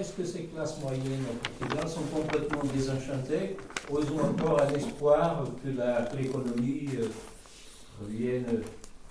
[0.00, 1.24] Est-ce que ces classes moyennes
[1.58, 3.56] Portugal sont complètement désenchantées
[3.90, 7.08] ou ils ont encore un espoir que l'économie euh,
[8.00, 8.62] revienne?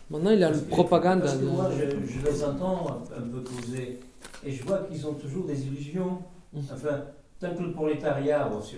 [0.10, 1.22] Maintenant, il y a une propagande.
[1.22, 4.00] Parce que moi, je, je les entends un, peu causer
[4.46, 6.20] et je vois qu'ils ont toujours des illusions.
[6.54, 6.60] Mm.
[6.74, 7.02] Enfin,
[7.40, 8.76] tant que le prolétariat, si,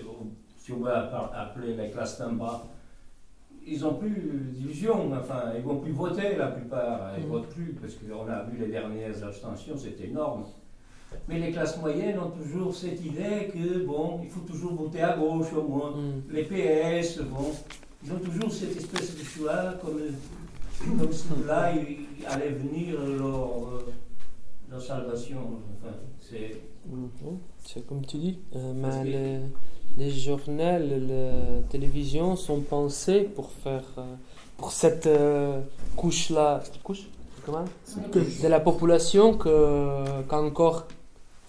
[0.58, 2.66] si on va appeler les classes d'en bas,
[3.64, 5.12] ils n'ont plus d'illusions.
[5.12, 7.12] Enfin, ils vont plus voter la plupart.
[7.18, 7.28] Ils Mm.
[7.30, 10.44] votent plus parce qu'on a vu les dernières abstentions, c'était énorme.
[11.28, 15.16] Mais les classes moyennes ont toujours cette idée que, bon, il faut toujours voter à
[15.16, 15.90] gauche au moins.
[15.92, 16.22] Mm.
[16.32, 17.50] Les PS, bon,
[18.04, 20.00] ils ont toujours cette espèce de choix comme,
[20.98, 23.92] comme si là, il allait venir leur, euh,
[24.70, 25.38] leur salvation.
[25.74, 26.60] Enfin, c'est...
[26.90, 27.38] Mhm.
[27.66, 28.38] C'est comme tu dis.
[28.56, 29.38] euh, mais les,
[29.98, 33.84] les journaux, la télévision sont pensés pour faire.
[33.98, 34.14] euh,
[34.58, 35.60] pour cette euh,
[35.96, 36.60] couche-là.
[36.64, 37.04] Cette couche?
[37.46, 37.64] Comment?
[38.42, 40.22] De la population que,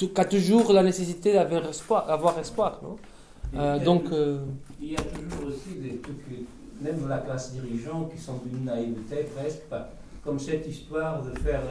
[0.08, 2.98] qu'a toujours la nécessité d'avoir espoir, avoir espoir non?
[3.56, 4.06] Euh, Il donc.
[4.12, 4.40] euh,
[4.82, 6.18] Il y a toujours aussi des trucs,
[6.82, 9.62] même la classe dirigeante, qui sont d'une naïveté presque,
[10.24, 11.62] comme cette histoire de faire,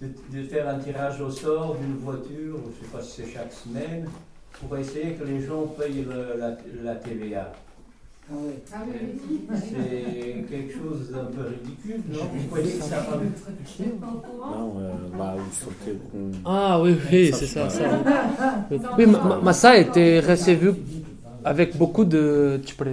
[0.00, 3.32] de, de faire un tirage au sort d'une voiture, je ne sais pas si c'est
[3.32, 4.08] chaque semaine,
[4.60, 7.52] pour essayer que les gens payent le- la, la TVA.
[8.30, 8.34] Ah
[8.88, 9.58] oui.
[9.70, 12.20] C'est quelque chose d'un peu ridicule, non?
[12.32, 13.16] Vous voyez que ça va
[14.50, 15.34] Non, euh, bah,
[16.44, 17.68] Ah oui, oui, c'est ça.
[17.68, 17.84] ça.
[18.96, 20.56] Oui, ma- ma- mais ça a été reçu
[21.44, 22.60] avec beaucoup de.
[22.64, 22.86] tu peux-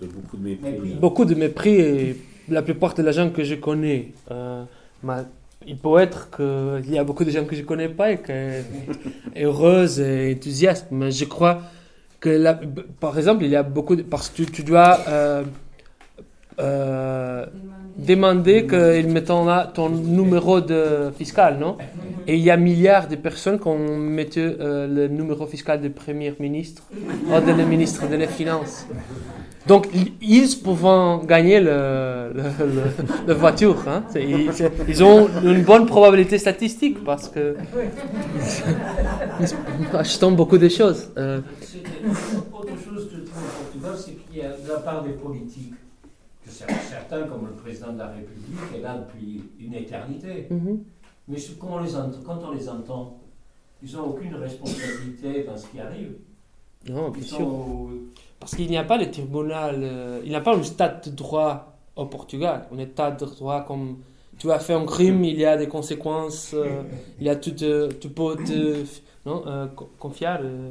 [0.00, 0.70] De beaucoup de mépris.
[1.00, 2.16] Beaucoup de mépris et
[2.48, 4.12] la plupart des gens que je connais.
[4.30, 4.64] euh,
[5.02, 5.22] mais
[5.66, 8.32] il peut être qu'il y a beaucoup de gens que je connais pas et qui
[8.32, 10.88] sont heureuses et enthousiastes.
[10.90, 11.62] Mais je crois
[12.26, 12.58] que, la-
[13.04, 14.02] par exemple, il y a beaucoup de.
[14.02, 15.42] Parce que tu, tu dois euh,
[16.60, 17.46] euh,
[18.12, 21.76] demander qu'ils mettent là ton numéro de fiscal, non?
[22.26, 23.78] Et il y a milliards de personnes qui ont
[24.18, 26.82] mis euh, le numéro fiscal du Premier ministre
[27.30, 28.86] ou de le ministre des Finances.
[29.66, 31.78] Donc, i- ils peuvent gagner le,
[32.38, 32.42] le,
[32.76, 32.92] le-
[33.28, 33.78] la voiture.
[33.88, 34.00] Hein.
[34.92, 35.22] Ils, ont
[35.52, 37.56] une bonne probabilité statistique parce que
[39.40, 41.00] ils achètent beaucoup de choses.
[41.18, 41.40] Euh,
[42.52, 45.12] Autre chose que je trouve au Portugal, c'est qu'il y a de la part des
[45.12, 45.74] politiques,
[46.44, 50.46] que cer- certains, comme le président de la République, est là depuis une éternité.
[50.50, 50.82] Mhm.
[51.28, 53.18] Mais ce- quand on, les ent- quand on les entend,
[53.82, 56.12] ils n'ont aucune responsabilité dans ce qui arrive.
[56.88, 57.46] Non, bien sûr.
[57.46, 57.90] au-
[58.38, 61.10] Parce qu'il n'y a pas le tribunal, euh, il n'y a pas un stade de
[61.10, 62.68] droit au Portugal.
[62.72, 63.96] Un état de droit comme
[64.38, 66.82] tu as fait un crime, il y a des conséquences, euh,
[67.18, 68.84] il y a tout, euh, tu peux te
[69.24, 70.70] non, euh, co- confier, euh,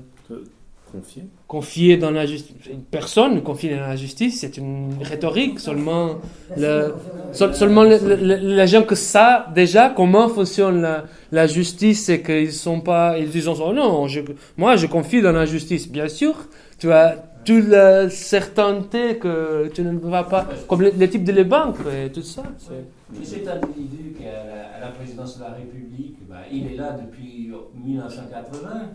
[0.95, 2.55] Confier confier dans la justice.
[2.72, 6.15] Une personne confiée dans la justice, c'est une rhétorique seulement.
[6.57, 6.93] Le,
[7.31, 12.09] seul- seulement le- le- le- les gens que ça déjà comment fonctionne la, la justice
[12.09, 14.22] et qu'ils sont pas ils disent oh non je,
[14.57, 16.34] moi je confie dans la justice bien sûr
[16.80, 17.07] tu as
[17.45, 21.77] toute la certainté que tu ne vas pas comme les, les types de les banques
[22.05, 22.85] et tout ça c'est-
[23.17, 26.63] Mais cet individu qui est à la, à la présidence de la République, bah, il
[26.72, 27.51] est là depuis
[27.85, 28.89] 1980.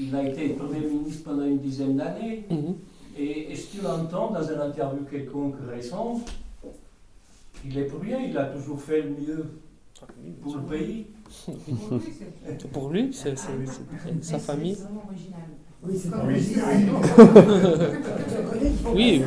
[0.00, 2.44] Il a été Premier ministre pendant une dizaine d'années.
[2.50, 2.74] Mhm.
[3.18, 6.22] Et est-ce que tu l'entends dans une interview quelconque récente
[7.64, 9.44] Il est pour rien, il a toujours fait le mieux
[10.42, 11.06] pour le pays?
[12.72, 13.36] Pour lui c'est
[14.22, 15.40] sa famille C'est vraiment original.
[15.84, 16.30] Oui, c'est pas Oui.
[16.34, 18.02] original.
[18.94, 19.22] Oui.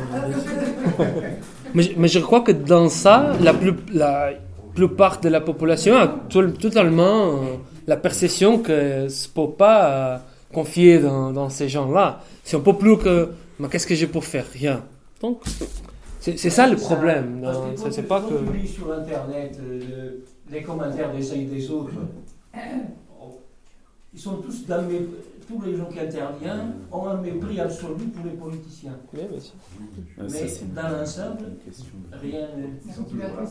[1.74, 4.30] mais, je- mais je crois que dans ça, la, plus, la
[4.74, 10.18] plupart de la population a tout- totalement euh, la perception que ne
[10.52, 12.20] confier dans, dans ces gens-là.
[12.44, 13.30] Si on peut plus que.
[13.58, 14.46] Mais qu'est-ce que j'ai pour faire?
[14.52, 14.84] Rien.
[15.20, 15.40] Donc,
[16.20, 17.40] c'est ça le problème.
[17.76, 18.50] C'est quand c'est tu- pas quand que.
[18.52, 20.24] tu lis sur Internet euh, le-
[20.54, 21.92] les commentaires des uns et des autres,
[24.14, 24.84] ils sont tous dans
[25.48, 28.96] tous les gens qui interviennent ont un mépris absolu pour les politiciens.
[29.14, 29.54] Oui, bien sûr.
[30.16, 30.22] Ça,
[30.74, 31.44] Mais dans l'ensemble,
[32.22, 32.46] rien
[32.86, 33.42] Ils sont toujours là,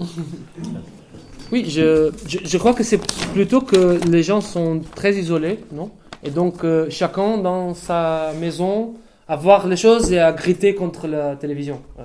[1.50, 3.00] Oui, je, je, je crois que c'est
[3.32, 5.90] plutôt que les gens sont très isolés, non?
[6.22, 8.94] Et donc, euh, chacun dans sa maison,
[9.26, 11.80] à voir les choses et à griter contre la télévision.
[11.98, 12.02] Euh,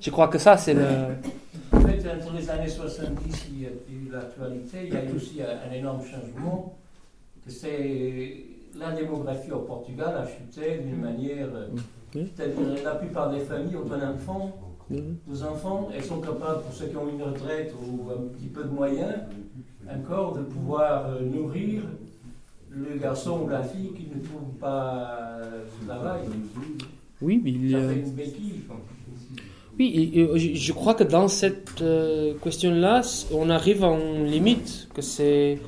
[0.00, 0.86] Je crois que ça, c'est le...
[1.72, 5.16] En fait, entre les années 70 il y a eu l'actualité, il y a eu
[5.16, 6.74] aussi un, énorme changement.
[7.44, 8.36] que C'est
[8.78, 11.48] la démographie au Portugal a chuté d'une manière.
[11.54, 11.66] euh,
[12.14, 12.32] Oui.
[12.34, 14.56] C'est-à-dire la plupart des familles ont un enfant.
[14.90, 18.64] Deux enfants, elles sont capables, pour ceux qui ont une retraite ou un petit peu
[18.64, 19.14] de moyens,
[19.92, 21.82] encore de pouvoir euh, nourrir
[22.70, 26.20] le garçon ou la fille qui ne trouve pas euh, de travail.
[27.22, 28.52] Oui, mais il y Ça a- fait une béquille.
[29.78, 33.02] Oui, et- et je crois que dans cette euh, question-là,
[33.32, 35.58] on arrive à une limite, que c'est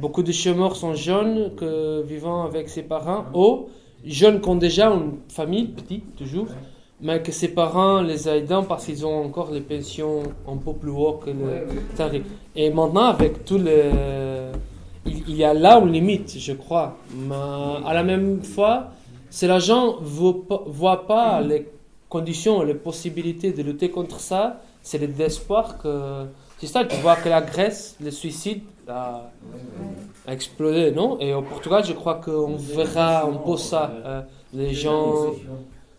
[0.00, 3.66] beaucoup de chômeurs sont jeunes, que vivant avec ses parents, ou
[4.04, 6.46] jeunes qui ont déjà une famille, petite toujours,
[7.00, 10.90] mais que ses parents les aident parce qu'ils ont encore les pensions un peu plus
[10.90, 11.66] haut que le
[11.96, 12.22] tarif.
[12.56, 13.90] Et maintenant, avec tous les...
[15.06, 16.96] Il, il y a là une limite, je crois.
[17.14, 17.34] Mais
[17.86, 18.88] à la même fois,
[19.30, 20.06] si les gens ne
[20.66, 21.66] voient pas les
[22.08, 26.24] conditions, les possibilités de lutter contre ça, c'est le désespoir que...
[26.58, 29.30] C'est ça, tu vois que la Grèce, le suicide a,
[30.26, 31.16] a explosé, non?
[31.20, 33.92] Et au Portugal, je crois qu'on verra un peu ça.
[34.04, 34.22] euh,
[34.52, 35.26] les gens,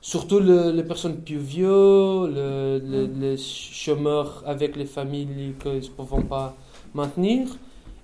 [0.02, 5.88] surtout le- les personnes plus vieux, le- le- les chômeurs avec les familles qu'ils ne
[5.98, 6.56] peuvent pas
[6.94, 7.48] maintenir.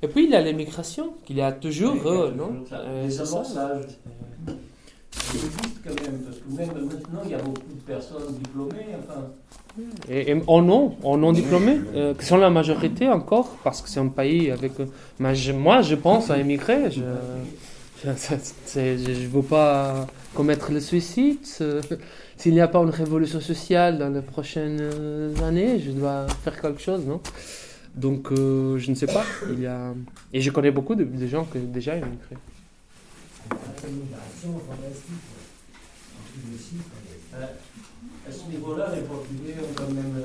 [0.01, 3.25] Et puis il y a l'immigration, qu'il y a toujours, euh, non Euh, Les c'est
[3.25, 3.41] ça.
[5.33, 9.21] existe quand même, parce que même maintenant, il y a beaucoup de personnes diplômées, enfin.
[10.09, 13.89] Et, et en non, en non diplômés, euh, qui sont la majorité encore, parce que
[13.89, 14.79] c'est un pays avec.
[14.79, 14.85] euh,
[15.19, 16.91] mais je- moi, je pense à émigrer.
[16.91, 17.01] Je
[18.79, 21.39] ne veux pas commettre le suicide.
[21.61, 21.81] euh,
[22.37, 26.61] S'il n'y a pas une révolution sociale dans les prochaines euh, années, je dois faire
[26.61, 27.21] quelque chose, non?
[27.95, 29.23] Donc, euh, je ne sais pas.
[29.49, 29.93] Il y a...
[30.33, 32.05] Et je connais beaucoup de, de gens qui ont déjà plus
[36.51, 36.91] de chiffres,
[37.35, 37.45] Euh,
[38.27, 40.15] À ce niveau-là, les Portugais ont quand même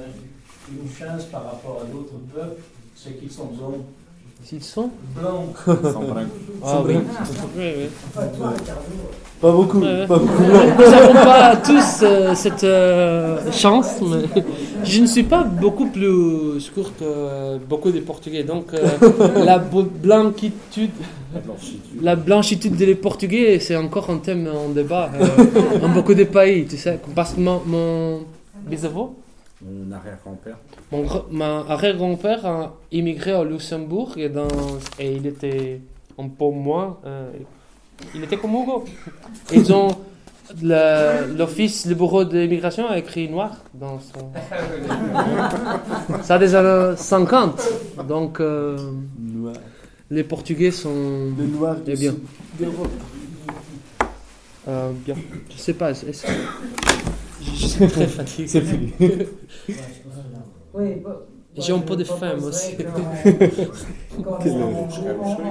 [0.73, 2.63] une chance par rapport à d'autres peuples,
[2.97, 3.85] c'est qu'ils sont blancs.
[4.45, 4.91] S'ils sont
[5.21, 5.55] Blancs.
[6.65, 6.95] Ah oui.
[7.57, 7.87] Oui, oui.
[9.41, 10.07] Pas beaucoup, Ouais, ouais.
[10.07, 10.43] pas beaucoup.
[10.43, 14.43] Nous n'avons pas tous euh, cette euh, chance, mais
[14.85, 18.43] je ne suis pas beaucoup plus court que beaucoup de Portugais.
[18.45, 18.87] Donc euh,
[19.45, 20.91] la blanquitude,
[21.33, 22.03] La blanchitude.
[22.03, 26.67] la blanchitude des Portugais, c'est encore un thème en débat euh, dans beaucoup de pays.
[26.67, 28.21] Tu sais, parce que mon, mon
[28.69, 29.15] bisavô,
[29.63, 30.57] Mon arrière-grand-père.
[30.91, 34.49] mon ma arrière-grand-père a immigré au Luxembourg et, dans,
[34.99, 35.81] et il était
[36.19, 36.99] un peu moins.
[37.05, 37.31] euh,
[38.15, 38.85] il était comme Hugo.
[39.53, 39.89] Ils ont.
[40.63, 44.33] L'office, le bureau d'immigration a écrit noir dans son.
[46.23, 47.63] Ça des années 50.
[48.09, 48.77] Donc, euh,
[49.21, 49.55] Noir.
[50.11, 51.33] les Portugais sont.
[51.39, 52.15] Le noir Eh du bien.
[52.59, 52.89] d'Europe.
[54.69, 55.15] euh, bien.
[55.51, 55.91] Je sais pas.
[55.93, 56.27] est-ce-
[57.43, 58.49] Je suis très fatigué.
[58.49, 58.93] C'est fini.
[60.75, 61.03] Oui,
[61.57, 62.77] J'ai un moi, peu de faim, aussi.
[64.19, 64.87] on, heure on-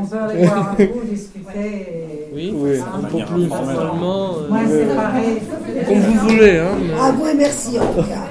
[0.02, 1.50] on peut aller boire un coup, discuter.
[1.60, 2.80] et- Oui, Oui.
[2.80, 3.48] un peu plus euh,
[4.50, 5.42] Moi, c'est pareil.
[5.88, 6.58] Comme vous voulez.
[6.60, 8.26] Hein, mais- Bravo et merci en tout cas.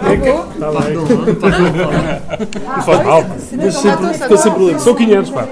[0.00, 1.04] Pardon, pardon,
[1.40, 1.88] pardon.
[2.68, 4.78] Ah, oui, Possible, possible.
[4.80, 5.46] Só 500, pá.